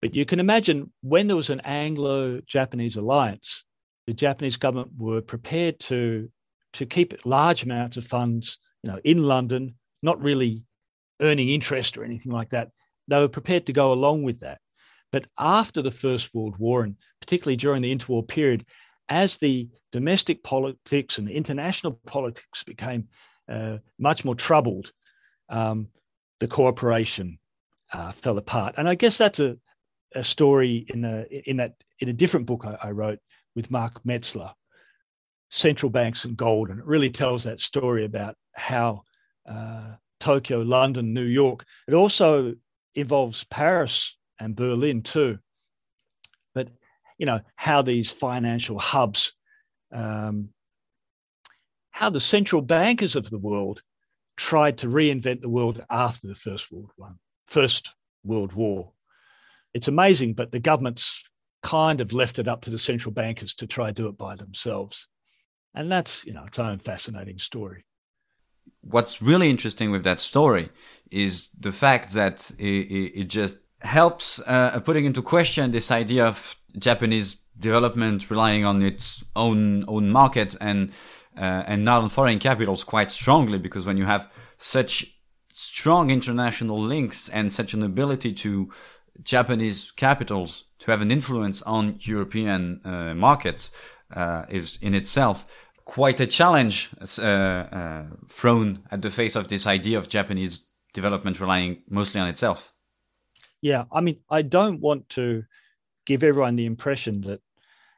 But 0.01 0.15
you 0.15 0.25
can 0.25 0.39
imagine 0.39 0.91
when 1.01 1.27
there 1.27 1.37
was 1.37 1.51
an 1.51 1.61
Anglo 1.61 2.41
Japanese 2.47 2.95
alliance, 2.95 3.63
the 4.07 4.13
Japanese 4.13 4.57
government 4.57 4.91
were 4.97 5.21
prepared 5.21 5.79
to, 5.81 6.29
to 6.73 6.85
keep 6.85 7.13
large 7.25 7.63
amounts 7.63 7.97
of 7.97 8.05
funds 8.05 8.57
you 8.83 8.91
know, 8.91 8.99
in 9.03 9.23
London, 9.23 9.75
not 10.01 10.21
really 10.21 10.63
earning 11.21 11.49
interest 11.49 11.97
or 11.97 12.03
anything 12.03 12.31
like 12.31 12.49
that. 12.51 12.69
They 13.07 13.17
were 13.17 13.27
prepared 13.27 13.65
to 13.67 13.73
go 13.73 13.93
along 13.93 14.23
with 14.23 14.41
that. 14.41 14.59
But 15.11 15.27
after 15.37 15.81
the 15.81 15.91
First 15.91 16.33
World 16.33 16.57
War, 16.57 16.83
and 16.83 16.95
particularly 17.21 17.55
during 17.55 17.81
the 17.81 17.95
interwar 17.95 18.27
period, 18.27 18.65
as 19.07 19.37
the 19.37 19.69
domestic 19.91 20.43
politics 20.43 21.17
and 21.17 21.27
the 21.27 21.33
international 21.33 21.99
politics 22.05 22.63
became 22.63 23.07
uh, 23.49 23.77
much 23.99 24.25
more 24.25 24.35
troubled, 24.35 24.91
um, 25.49 25.87
the 26.39 26.47
cooperation 26.47 27.39
uh, 27.93 28.11
fell 28.11 28.37
apart. 28.37 28.75
And 28.77 28.89
I 28.89 28.95
guess 28.95 29.17
that's 29.17 29.39
a, 29.39 29.57
a 30.13 30.23
story 30.23 30.85
in 30.89 31.05
a 31.05 31.25
in 31.29 31.57
that 31.57 31.75
in 31.99 32.09
a 32.09 32.13
different 32.13 32.45
book 32.45 32.65
I, 32.65 32.87
I 32.87 32.91
wrote 32.91 33.19
with 33.55 33.71
Mark 33.71 34.03
Metzler, 34.03 34.51
Central 35.49 35.89
Banks 35.89 36.25
and 36.25 36.35
Gold, 36.35 36.69
and 36.69 36.79
it 36.79 36.85
really 36.85 37.09
tells 37.09 37.43
that 37.43 37.61
story 37.61 38.05
about 38.05 38.35
how 38.53 39.03
uh, 39.49 39.95
Tokyo, 40.19 40.61
London, 40.61 41.13
New 41.13 41.23
York. 41.23 41.65
It 41.87 41.93
also 41.93 42.55
involves 42.95 43.43
Paris 43.45 44.15
and 44.39 44.55
Berlin 44.55 45.01
too. 45.01 45.39
But 46.53 46.69
you 47.17 47.25
know 47.25 47.41
how 47.55 47.81
these 47.81 48.09
financial 48.11 48.79
hubs, 48.79 49.33
um, 49.93 50.49
how 51.91 52.09
the 52.09 52.21
central 52.21 52.61
bankers 52.61 53.15
of 53.15 53.29
the 53.29 53.37
world 53.37 53.81
tried 54.37 54.79
to 54.79 54.87
reinvent 54.87 55.41
the 55.41 55.49
world 55.49 55.83
after 55.89 56.27
the 56.27 56.35
First 56.35 56.71
World 56.71 56.91
War. 56.97 57.15
First 57.47 57.91
World 58.23 58.53
War. 58.53 58.91
It's 59.73 59.87
amazing, 59.87 60.33
but 60.33 60.51
the 60.51 60.59
governments 60.59 61.23
kind 61.65 61.99
of 61.99 62.13
left 62.13 62.37
it 62.37 62.47
up 62.47 62.61
to 62.61 62.69
the 62.69 62.77
central 62.77 63.11
bankers 63.11 63.55
to 63.55 63.65
try 63.65 63.89
do 63.89 64.07
it 64.07 64.17
by 64.17 64.35
themselves. 64.35 65.07
And 65.73 65.91
that's, 65.91 66.23
you 66.23 66.33
know, 66.33 66.45
its 66.45 66.59
own 66.59 66.77
fascinating 66.77 67.39
story. 67.39 67.83
What's 68.81 69.19
really 69.19 69.49
interesting 69.49 69.89
with 69.89 70.03
that 70.03 70.19
story 70.19 70.69
is 71.09 71.49
the 71.59 71.71
fact 71.71 72.13
that 72.13 72.51
it, 72.59 73.21
it 73.21 73.27
just 73.29 73.59
helps 73.79 74.39
uh, 74.45 74.79
putting 74.81 75.05
into 75.05 75.23
question 75.23 75.71
this 75.71 75.89
idea 75.89 76.25
of 76.27 76.55
Japanese 76.77 77.37
development 77.57 78.29
relying 78.29 78.63
on 78.65 78.81
its 78.81 79.23
own 79.35 79.85
own 79.87 80.09
market 80.09 80.55
and 80.59 80.91
uh, 81.37 81.63
and 81.71 81.83
not 81.83 82.03
on 82.03 82.09
foreign 82.09 82.39
capitals 82.39 82.83
quite 82.83 83.09
strongly 83.09 83.57
because 83.57 83.85
when 83.85 83.97
you 83.97 84.05
have 84.05 84.29
such 84.57 85.17
strong 85.51 86.09
international 86.09 86.79
links 86.79 87.29
and 87.29 87.53
such 87.53 87.73
an 87.73 87.81
ability 87.81 88.33
to 88.33 88.69
Japanese 89.23 89.91
capitals 89.91 90.64
to 90.85 90.91
have 90.91 91.01
an 91.01 91.11
influence 91.11 91.63
on 91.63 91.97
European 92.01 92.79
uh, 92.85 93.15
markets 93.15 93.71
uh, 94.15 94.45
is 94.49 94.77
in 94.81 94.93
itself 94.93 95.47
quite 95.83 96.19
a 96.19 96.27
challenge 96.27 96.89
uh, 97.17 97.23
uh, 97.23 98.03
thrown 98.29 98.83
at 98.91 99.01
the 99.01 99.09
face 99.09 99.35
of 99.35 99.47
this 99.47 99.65
idea 99.65 99.97
of 99.97 100.07
Japanese 100.07 100.67
development 100.93 101.39
relying 101.39 101.81
mostly 101.89 102.21
on 102.21 102.29
itself. 102.29 102.71
Yeah, 103.61 103.85
I 103.91 104.01
mean, 104.01 104.19
I 104.29 104.43
don't 104.43 104.79
want 104.79 105.09
to 105.09 105.43
give 106.05 106.23
everyone 106.23 106.55
the 106.55 106.67
impression 106.67 107.21
that 107.21 107.41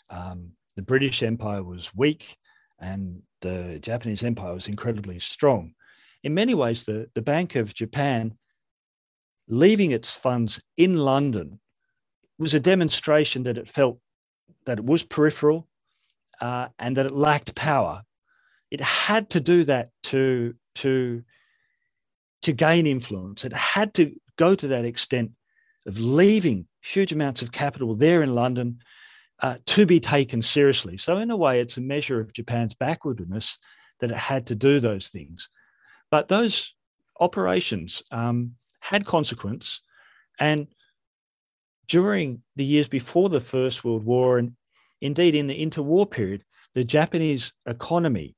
um, 0.10 0.52
the 0.78 0.82
British 0.82 1.22
Empire 1.24 1.64
was 1.64 1.92
weak 1.94 2.38
and 2.80 3.22
the 3.42 3.80
Japanese 3.82 4.24
Empire 4.24 4.54
was 4.54 4.68
incredibly 4.68 5.20
strong. 5.20 5.74
In 6.24 6.34
many 6.34 6.54
ways, 6.54 6.86
the, 6.86 7.10
the 7.16 7.22
Bank 7.22 7.56
of 7.56 7.74
Japan 7.74 8.38
leaving 9.50 9.92
its 9.92 10.14
funds 10.14 10.62
in 10.78 10.98
London 10.98 11.60
was 12.40 12.54
a 12.54 12.60
demonstration 12.60 13.44
that 13.44 13.58
it 13.58 13.68
felt 13.68 14.00
that 14.66 14.80
it 14.80 14.86
was 14.86 15.04
peripheral 15.04 15.68
uh, 16.42 16.68
and 16.78 16.98
that 16.98 17.06
it 17.06 17.14
lacked 17.14 17.56
power. 17.56 18.04
It 18.70 18.82
had 18.82 19.30
to 19.32 19.40
do 19.40 19.64
that 19.66 19.92
to, 20.04 20.56
to, 20.76 21.24
to 22.44 22.52
gain 22.52 22.86
influence. 22.86 23.46
It 23.46 23.54
had 23.54 23.94
to 23.96 24.14
go 24.38 24.56
to 24.56 24.68
that 24.68 24.86
extent 24.86 25.32
of 25.86 25.98
leaving 25.98 26.68
huge 26.82 27.12
amounts 27.12 27.42
of 27.42 27.52
capital 27.52 27.96
there 27.96 28.22
in 28.22 28.36
London 28.36 28.80
uh, 29.42 29.58
to 29.66 29.86
be 29.86 30.00
taken 30.00 30.42
seriously. 30.42 30.98
So, 30.98 31.18
in 31.18 31.32
a 31.32 31.38
way, 31.38 31.60
it's 31.62 31.78
a 31.78 31.82
measure 31.82 32.20
of 32.20 32.34
Japan's 32.34 32.74
backwardness 32.74 33.58
that 34.00 34.12
it 34.12 34.18
had 34.18 34.48
to 34.48 34.56
do 34.56 34.80
those 34.80 35.08
things. 35.10 35.50
But 36.12 36.28
those 36.28 36.74
operations 37.20 38.04
um, 38.12 38.54
had 38.80 39.06
consequence. 39.06 39.82
And 40.40 40.68
during 41.88 42.42
the 42.56 42.66
years 42.66 42.88
before 42.88 43.30
the 43.30 43.40
First 43.40 43.84
World 43.84 44.04
War, 44.04 44.38
and 44.38 44.54
indeed 45.02 45.36
in 45.36 45.48
the 45.48 45.66
interwar 45.66 46.10
period, 46.10 46.44
the 46.76 46.84
Japanese 46.84 47.52
economy 47.66 48.36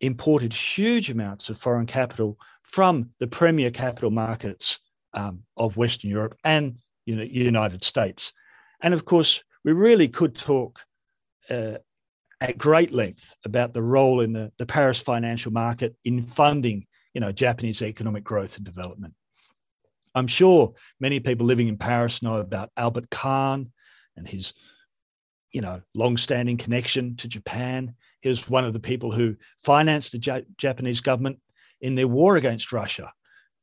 imported 0.00 0.52
huge 0.52 1.10
amounts 1.10 1.48
of 1.48 1.58
foreign 1.58 1.86
capital 1.86 2.38
from 2.62 3.10
the 3.20 3.26
premier 3.26 3.70
capital 3.70 4.10
markets 4.10 4.78
um, 5.14 5.40
of 5.56 5.76
Western 5.76 6.10
Europe 6.10 6.36
and 6.44 6.76
you 7.06 7.16
know, 7.16 7.22
United 7.22 7.84
States. 7.84 8.32
And 8.80 8.94
of 8.94 9.04
course, 9.04 9.42
we 9.64 9.72
really 9.72 10.08
could 10.08 10.36
talk 10.36 10.80
uh, 11.50 11.78
at 12.40 12.58
great 12.58 12.92
length 12.92 13.34
about 13.44 13.72
the 13.72 13.82
role 13.82 14.20
in 14.20 14.32
the, 14.32 14.50
the 14.58 14.66
Paris 14.66 15.00
financial 15.00 15.52
market 15.52 15.94
in 16.04 16.20
funding, 16.20 16.86
you 17.14 17.20
know, 17.20 17.30
Japanese 17.30 17.82
economic 17.82 18.24
growth 18.24 18.56
and 18.56 18.64
development. 18.64 19.14
I'm 20.14 20.26
sure 20.26 20.74
many 21.00 21.20
people 21.20 21.46
living 21.46 21.68
in 21.68 21.78
Paris 21.78 22.22
know 22.22 22.36
about 22.36 22.70
Albert 22.76 23.10
Kahn 23.10 23.72
and 24.16 24.28
his, 24.28 24.52
you 25.52 25.60
know, 25.60 25.80
long-standing 25.94 26.58
connection 26.58 27.16
to 27.16 27.28
Japan. 27.28 27.94
He 28.20 28.28
was 28.28 28.48
one 28.48 28.64
of 28.64 28.72
the 28.72 28.80
people 28.80 29.12
who 29.12 29.36
financed 29.64 30.12
the 30.12 30.44
Japanese 30.58 31.00
government 31.00 31.38
in 31.80 31.94
their 31.94 32.08
war 32.08 32.36
against 32.36 32.72
Russia 32.72 33.12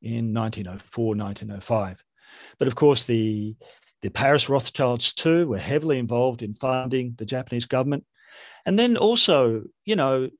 in 0.02 0.34
1904, 0.34 1.16
1905. 1.16 2.02
But 2.58 2.68
of 2.68 2.74
course, 2.74 3.04
the 3.04 3.56
the 4.02 4.10
Paris 4.10 4.48
Rothschilds 4.48 5.12
too 5.12 5.46
were 5.46 5.58
heavily 5.58 5.98
involved 5.98 6.42
in 6.42 6.54
funding 6.54 7.14
the 7.18 7.26
Japanese 7.26 7.66
government, 7.66 8.04
and 8.64 8.78
then 8.78 8.96
also, 8.96 9.64
you 9.84 9.96
know, 9.96 10.30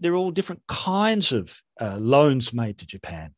there 0.00 0.12
are 0.12 0.16
all 0.16 0.30
different 0.30 0.62
kinds 0.68 1.32
of 1.32 1.52
uh, 1.80 1.96
loans 1.96 2.52
made 2.52 2.78
to 2.78 2.86
Japan. 2.86 3.34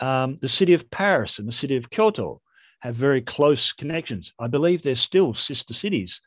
Um, 0.00 0.38
the 0.40 0.48
city 0.48 0.74
of 0.74 0.90
Paris 0.90 1.38
and 1.38 1.46
the 1.46 1.52
city 1.52 1.76
of 1.76 1.90
Kyoto 1.90 2.40
have 2.80 2.94
very 2.94 3.22
close 3.22 3.72
connections. 3.72 4.32
I 4.38 4.46
believe 4.46 4.82
they're 4.82 4.96
still 4.96 5.34
sister 5.34 5.72
cities. 5.72 6.20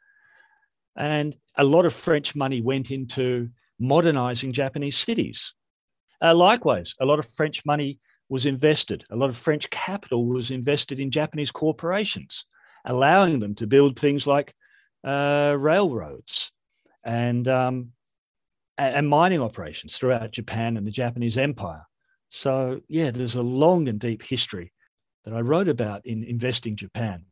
And 0.95 1.35
a 1.55 1.63
lot 1.63 1.85
of 1.85 1.93
French 1.93 2.35
money 2.35 2.61
went 2.61 2.89
into 2.89 3.49
modernizing 3.79 4.53
Japanese 4.53 4.97
cities. 4.97 5.53
Uh, 6.21 6.33
likewise, 6.33 6.95
a 6.99 7.05
lot 7.05 7.19
of 7.19 7.27
French 7.27 7.63
money 7.65 7.99
was 8.29 8.45
invested, 8.45 9.05
a 9.09 9.15
lot 9.15 9.29
of 9.29 9.37
French 9.37 9.69
capital 9.69 10.25
was 10.25 10.51
invested 10.51 10.99
in 10.99 11.11
Japanese 11.11 11.51
corporations, 11.51 12.43
allowing 12.85 13.39
them 13.39 13.55
to 13.55 13.67
build 13.67 13.97
things 13.97 14.27
like 14.27 14.53
uh, 15.05 15.55
railroads 15.57 16.51
and, 17.03 17.47
um, 17.47 17.91
and 18.77 19.07
mining 19.07 19.41
operations 19.41 19.95
throughout 19.95 20.31
Japan 20.31 20.75
and 20.75 20.85
the 20.85 20.91
Japanese 20.91 21.37
Empire. 21.37 21.85
So, 22.29 22.81
yeah, 22.87 23.11
there's 23.11 23.35
a 23.35 23.41
long 23.41 23.87
and 23.87 23.99
deep 23.99 24.21
history 24.21 24.73
that 25.23 25.33
I 25.33 25.39
wrote 25.39 25.69
about 25.69 26.05
in 26.05 26.23
Investing 26.23 26.75
Japan. 26.75 27.25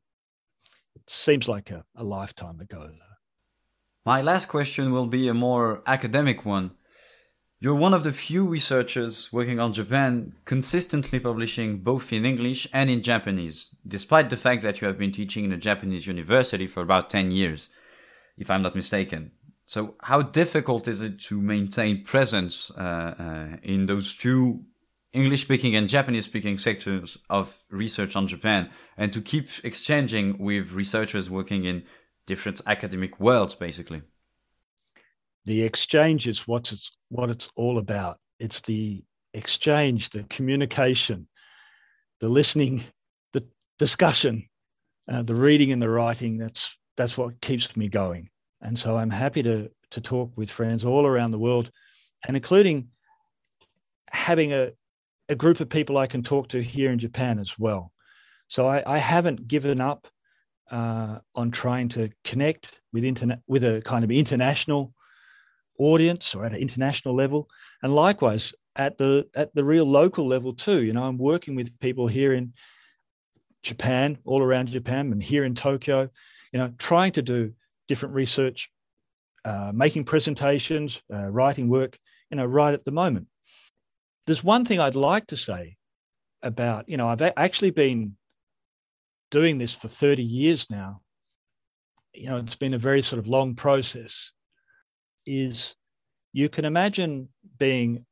It 0.96 1.10
seems 1.10 1.48
like 1.48 1.72
a, 1.72 1.84
a 1.96 2.04
lifetime 2.04 2.60
ago. 2.60 2.90
My 4.06 4.22
last 4.22 4.48
question 4.48 4.92
will 4.92 5.08
be 5.08 5.28
a 5.28 5.34
more 5.34 5.82
academic 5.88 6.46
one. 6.46 6.72
You're 7.60 7.76
one 7.76 7.94
of 7.94 8.04
the 8.04 8.14
few 8.14 8.46
researchers 8.46 9.32
working 9.34 9.60
on 9.60 9.74
Japan 9.74 10.34
consistently 10.46 11.20
publishing 11.20 11.80
both 11.80 12.14
in 12.14 12.26
English 12.26 12.68
and 12.74 12.90
in 12.90 13.02
Japanese, 13.02 13.76
despite 13.88 14.30
the 14.30 14.38
fact 14.38 14.62
that 14.62 14.82
you 14.82 14.88
have 14.88 14.98
been 14.98 15.12
teaching 15.12 15.46
in 15.46 15.52
a 15.52 15.58
Japanese 15.58 16.06
university 16.06 16.68
for 16.68 16.82
about 16.82 17.10
10 17.10 17.32
years, 17.32 17.70
if 18.38 18.52
I'm 18.52 18.62
not 18.62 18.76
mistaken. 18.76 19.32
So, 19.66 19.96
how 20.04 20.22
difficult 20.22 20.88
is 20.88 21.02
it 21.02 21.20
to 21.22 21.42
maintain 21.42 22.04
presence 22.04 22.70
uh, 22.78 23.16
uh, 23.18 23.58
in 23.64 23.88
those 23.88 24.16
two 24.16 24.66
English 25.16 25.42
speaking 25.42 25.76
and 25.76 25.88
Japanese 25.88 26.26
speaking 26.26 26.58
sectors 26.58 27.18
of 27.30 27.64
research 27.70 28.16
on 28.16 28.28
Japan 28.28 28.70
and 28.98 29.14
to 29.14 29.22
keep 29.22 29.48
exchanging 29.64 30.38
with 30.38 30.72
researchers 30.72 31.30
working 31.30 31.64
in 31.64 31.84
different 32.28 32.62
academic 32.68 33.20
worlds, 33.20 33.56
basically. 33.56 34.02
The 35.46 35.64
exchange 35.64 36.28
is 36.28 36.48
what 36.48 36.72
it's, 36.72 36.92
what 37.10 37.30
it's 37.30 37.50
all 37.56 37.78
about. 37.78 38.20
It's 38.40 38.62
the 38.62 39.04
exchange, 39.34 40.10
the 40.10 40.24
communication, 40.24 41.28
the 42.20 42.28
listening, 42.28 42.84
the 43.32 43.46
discussion, 43.80 44.50
uh, 45.10 45.24
the 45.24 45.36
reading 45.36 45.72
and 45.72 45.82
the 45.82 45.90
writing. 45.90 46.38
That's, 46.38 46.76
that's 46.98 47.18
what 47.18 47.40
keeps 47.42 47.78
me 47.78 47.88
going. 47.88 48.30
And 48.62 48.78
so 48.78 48.98
I'm 48.98 49.12
happy 49.12 49.44
to, 49.44 49.70
to 49.92 50.02
talk 50.02 50.32
with 50.36 50.50
friends 50.50 50.84
all 50.84 51.06
around 51.06 51.32
the 51.32 51.40
world 51.40 51.72
and 52.28 52.36
including 52.36 52.90
having 54.10 54.52
a, 54.52 54.72
a 55.30 55.36
group 55.36 55.60
of 55.60 55.70
people 55.70 55.98
I 55.98 56.08
can 56.08 56.24
talk 56.24 56.50
to 56.50 56.62
here 56.62 56.92
in 56.92 57.00
Japan 57.00 57.40
as 57.40 57.58
well. 57.58 57.92
So 58.48 58.68
I, 58.68 58.84
I 58.86 58.98
haven't 59.00 59.48
given 59.48 59.82
up 59.82 60.08
uh, 60.72 61.20
on 61.34 61.52
trying 61.52 61.90
to 61.90 62.10
connect 62.24 62.72
with 62.94 63.04
internet 63.04 63.40
with 63.48 63.64
a 63.64 63.82
kind 63.86 64.04
of 64.04 64.12
international 64.12 64.94
audience 65.78 66.34
or 66.34 66.46
at 66.46 66.54
an 66.54 66.60
international 66.60 67.16
level, 67.16 67.50
and 67.82 67.94
likewise 67.94 68.54
at 68.76 68.98
the 68.98 69.28
at 69.36 69.54
the 69.54 69.64
real 69.64 69.86
local 69.86 70.28
level 70.28 70.54
too. 70.54 70.82
You 70.82 70.94
know, 70.94 71.04
I'm 71.04 71.18
working 71.18 71.56
with 71.56 71.80
people 71.80 72.08
here 72.08 72.34
in 72.34 72.54
Japan, 73.64 74.18
all 74.26 74.42
around 74.42 74.70
Japan, 74.70 75.12
and 75.12 75.22
here 75.22 75.44
in 75.44 75.56
Tokyo. 75.56 76.10
You 76.52 76.60
know, 76.60 76.74
trying 76.78 77.14
to 77.14 77.22
do 77.22 77.54
different 77.88 78.16
research, 78.16 78.70
uh, 79.44 79.72
making 79.74 80.06
presentations, 80.06 81.02
uh, 81.14 81.28
writing 81.28 81.70
work. 81.70 81.98
You 82.32 82.38
know, 82.38 82.46
right 82.46 82.74
at 82.74 82.86
the 82.86 82.92
moment. 82.92 83.28
There's 84.26 84.44
one 84.44 84.66
thing 84.66 84.80
I'd 84.80 84.96
like 84.96 85.28
to 85.28 85.38
say 85.38 85.78
about. 86.42 86.90
You 86.90 86.98
know, 86.98 87.08
I've 87.08 87.22
actually 87.22 87.72
been 87.72 88.18
doing 89.32 89.58
this 89.58 89.74
for 89.74 89.88
30 89.88 90.24
years 90.24 90.68
now. 90.70 91.02
You 92.14 92.30
know, 92.30 92.38
it's 92.38 92.56
been 92.56 92.74
a 92.74 92.80
very 92.80 93.02
sort 93.02 93.20
of 93.20 93.28
long 93.28 93.56
process. 93.56 94.32
Is 95.26 95.76
you 96.34 96.50
can 96.50 96.66
imagine 96.66 97.30
being 97.58 98.06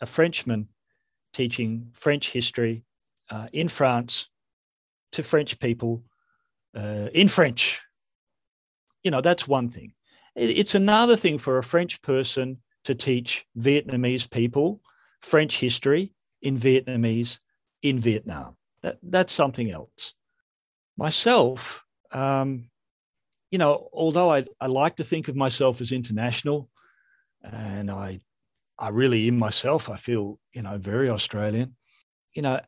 a 0.00 0.06
Frenchman 0.06 0.68
teaching 1.32 1.90
French 1.94 2.30
history 2.30 2.84
uh, 3.30 3.48
in 3.52 3.68
France 3.68 4.26
to 5.12 5.22
French 5.22 5.58
people 5.58 6.02
uh, 6.76 7.08
in 7.12 7.28
French. 7.28 7.80
You 9.02 9.10
know, 9.10 9.20
that's 9.20 9.46
one 9.46 9.68
thing. 9.68 9.94
It's 10.36 10.74
another 10.74 11.16
thing 11.16 11.38
for 11.38 11.58
a 11.58 11.64
French 11.64 12.02
person 12.02 12.58
to 12.84 12.94
teach 12.94 13.46
Vietnamese 13.58 14.30
people 14.30 14.80
French 15.20 15.58
history 15.58 16.12
in 16.42 16.58
Vietnamese 16.58 17.38
in 17.82 17.98
Vietnam. 17.98 18.56
That, 18.82 18.98
that's 19.02 19.32
something 19.32 19.70
else. 19.70 20.12
Myself, 20.96 21.82
um, 22.12 22.68
you 23.50 23.58
know, 23.58 23.88
although 23.92 24.32
I, 24.32 24.44
I 24.60 24.66
like 24.66 24.96
to 24.96 25.04
think 25.04 25.28
of 25.28 25.36
myself 25.36 25.80
as 25.80 25.92
international, 25.92 26.68
and 27.42 27.90
I, 27.90 28.20
I 28.78 28.88
really 28.88 29.28
in 29.28 29.38
myself, 29.38 29.88
I 29.88 29.96
feel, 29.96 30.38
you 30.52 30.62
know, 30.62 30.76
very 30.78 31.08
Australian. 31.08 31.76
You 32.34 32.42
know, 32.42 32.60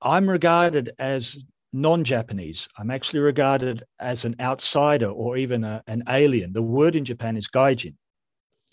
I'm 0.00 0.28
regarded 0.28 0.92
as 0.98 1.36
non-Japanese. 1.72 2.68
I'm 2.76 2.90
actually 2.90 3.20
regarded 3.20 3.84
as 3.98 4.24
an 4.24 4.36
outsider 4.40 5.08
or 5.08 5.36
even 5.36 5.64
a, 5.64 5.82
an 5.86 6.02
alien. 6.08 6.52
The 6.52 6.62
word 6.62 6.96
in 6.96 7.04
Japan 7.04 7.36
is 7.36 7.48
gaijin. 7.48 7.94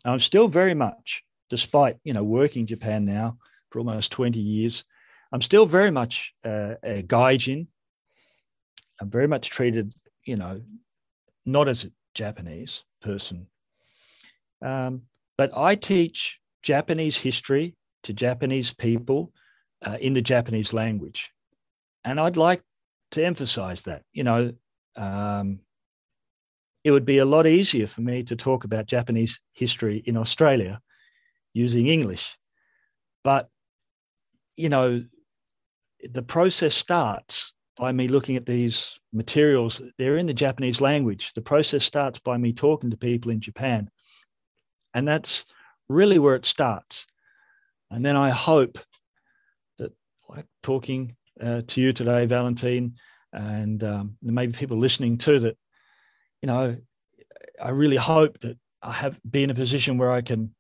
I'm 0.06 0.20
still 0.20 0.48
very 0.48 0.74
much, 0.74 1.24
despite 1.50 1.98
you 2.04 2.14
know 2.14 2.24
working 2.24 2.66
Japan 2.66 3.06
now 3.06 3.38
for 3.70 3.80
almost 3.80 4.12
20 4.12 4.40
years, 4.40 4.84
I'm 5.32 5.42
still 5.42 5.66
very 5.66 5.92
much 5.92 6.34
uh, 6.44 6.76
a 6.84 7.04
gaijin. 7.04 7.68
I'm 9.00 9.10
very 9.10 9.28
much 9.28 9.50
treated, 9.50 9.94
you 10.26 10.36
know, 10.36 10.62
not 11.46 11.68
as 11.68 11.84
a 11.84 11.92
Japanese 12.14 12.84
person. 13.02 13.48
Um, 14.62 15.04
but 15.38 15.56
I 15.56 15.76
teach 15.76 16.40
Japanese 16.64 17.18
history 17.18 17.76
to 18.04 18.14
Japanese 18.14 18.74
people 18.74 19.32
uh, 19.86 19.98
in 20.02 20.14
the 20.14 20.22
Japanese 20.22 20.74
language. 20.74 21.30
And 22.04 22.20
I'd 22.20 22.38
like 22.38 22.62
to 23.12 23.24
emphasize 23.24 23.84
that, 23.84 24.04
you 24.12 24.24
know, 24.24 24.54
um, 24.96 25.60
it 26.84 26.92
would 26.92 27.06
be 27.06 27.18
a 27.18 27.26
lot 27.26 27.46
easier 27.46 27.88
for 27.88 28.02
me 28.02 28.24
to 28.24 28.36
talk 28.36 28.64
about 28.64 28.86
Japanese 28.86 29.40
history 29.54 30.02
in 30.06 30.16
Australia 30.16 30.80
using 31.54 31.88
English. 31.88 32.38
But, 33.24 33.50
you 34.56 34.70
know, 34.70 35.04
the 36.14 36.22
process 36.22 36.76
starts 36.76 37.52
by 37.78 37.92
me 37.92 38.08
looking 38.08 38.38
at 38.38 38.46
these 38.46 39.00
materials. 39.12 39.82
They're 39.98 40.18
in 40.18 40.28
the 40.28 40.34
Japanese 40.34 40.80
language. 40.80 41.32
The 41.36 41.42
process 41.42 41.84
starts 41.84 42.20
by 42.20 42.38
me 42.38 42.54
talking 42.54 42.92
to 42.92 42.98
people 42.98 43.32
in 43.32 43.42
Japan. 43.42 43.90
And 44.94 45.08
that's 45.08 45.46
really 45.90 46.20
where 46.20 46.36
it 46.36 46.46
starts. 46.46 47.06
And 47.92 48.06
then 48.06 48.16
I 48.16 48.30
hope 48.30 48.78
that, 49.80 49.92
like 50.30 50.46
talking 50.64 51.16
uh, 51.42 51.62
to 51.68 51.82
you 51.82 51.92
today, 51.92 52.26
Valentine, 52.26 52.96
and 53.34 53.84
um, 53.84 54.18
maybe 54.22 54.54
people 54.54 54.78
listening 54.78 55.18
too, 55.18 55.40
that, 55.40 55.58
you 56.42 56.48
know, 56.48 56.78
I 57.62 57.70
really 57.70 57.98
hope 57.98 58.40
that 58.42 58.58
I 58.82 58.94
have 58.94 59.20
be 59.30 59.44
in 59.44 59.50
a 59.50 59.56
position 59.56 59.98
where 59.98 60.12
I 60.12 60.22
can 60.22 60.56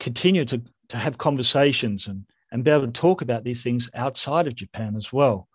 continue 0.00 0.44
to, 0.44 0.62
to 0.90 0.96
have 0.96 1.18
conversations 1.18 2.06
and 2.06 2.24
and 2.50 2.64
be 2.64 2.70
able 2.70 2.86
to 2.86 2.92
talk 2.92 3.20
about 3.20 3.44
these 3.44 3.62
things 3.62 3.90
outside 3.94 4.46
of 4.46 4.54
Japan 4.54 4.96
as 4.96 5.12
well. 5.12 5.48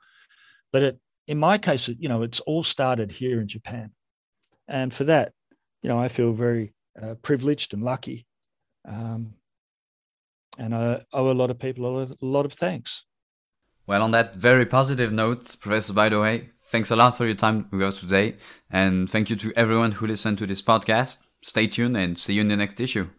But 0.72 0.84
it, 0.84 1.00
in 1.28 1.40
my 1.40 1.58
case, 1.58 1.88
you 1.88 2.08
know, 2.08 2.22
it's 2.22 2.40
all 2.42 2.64
started 2.64 3.12
here 3.12 3.42
in 3.42 3.48
Japan, 3.48 3.92
and 4.68 4.94
for 4.94 5.04
that, 5.06 5.32
you 5.82 5.90
know, 5.90 6.00
I 6.00 6.08
feel 6.08 6.34
very 6.34 6.74
uh, 7.02 7.16
privileged 7.22 7.74
and 7.74 7.84
lucky, 7.84 8.26
um, 8.88 9.34
and 10.58 10.76
I 10.76 11.04
owe 11.14 11.32
a 11.32 11.34
lot 11.34 11.50
of 11.50 11.60
people 11.60 12.04
a 12.04 12.26
lot 12.26 12.46
of, 12.46 12.54
thanks. 12.54 13.04
Well, 13.88 14.04
on 14.04 14.12
that 14.12 14.36
very 14.36 14.66
positive 14.66 15.12
note, 15.12 15.56
Professor 15.60 15.94
Bytheway, 15.94 16.50
thanks 16.74 16.90
a 16.90 16.96
lot 16.96 17.16
for 17.16 17.28
your 17.28 17.36
time 17.36 17.68
with 17.72 17.84
us 17.84 18.00
today, 18.00 18.36
and 18.72 19.08
thank 19.08 19.30
you 19.30 19.36
to 19.36 19.54
everyone 19.56 19.92
who 19.92 20.08
listened 20.08 20.40
to 20.40 20.48
this 20.48 20.64
podcast. 20.64 21.20
Stay 21.44 21.68
tuned 21.68 21.96
and 21.96 22.18
see 22.18 22.34
you 22.34 22.42
in 22.42 22.48
the 22.48 22.58
next 22.58 22.82
issue. 22.82 23.10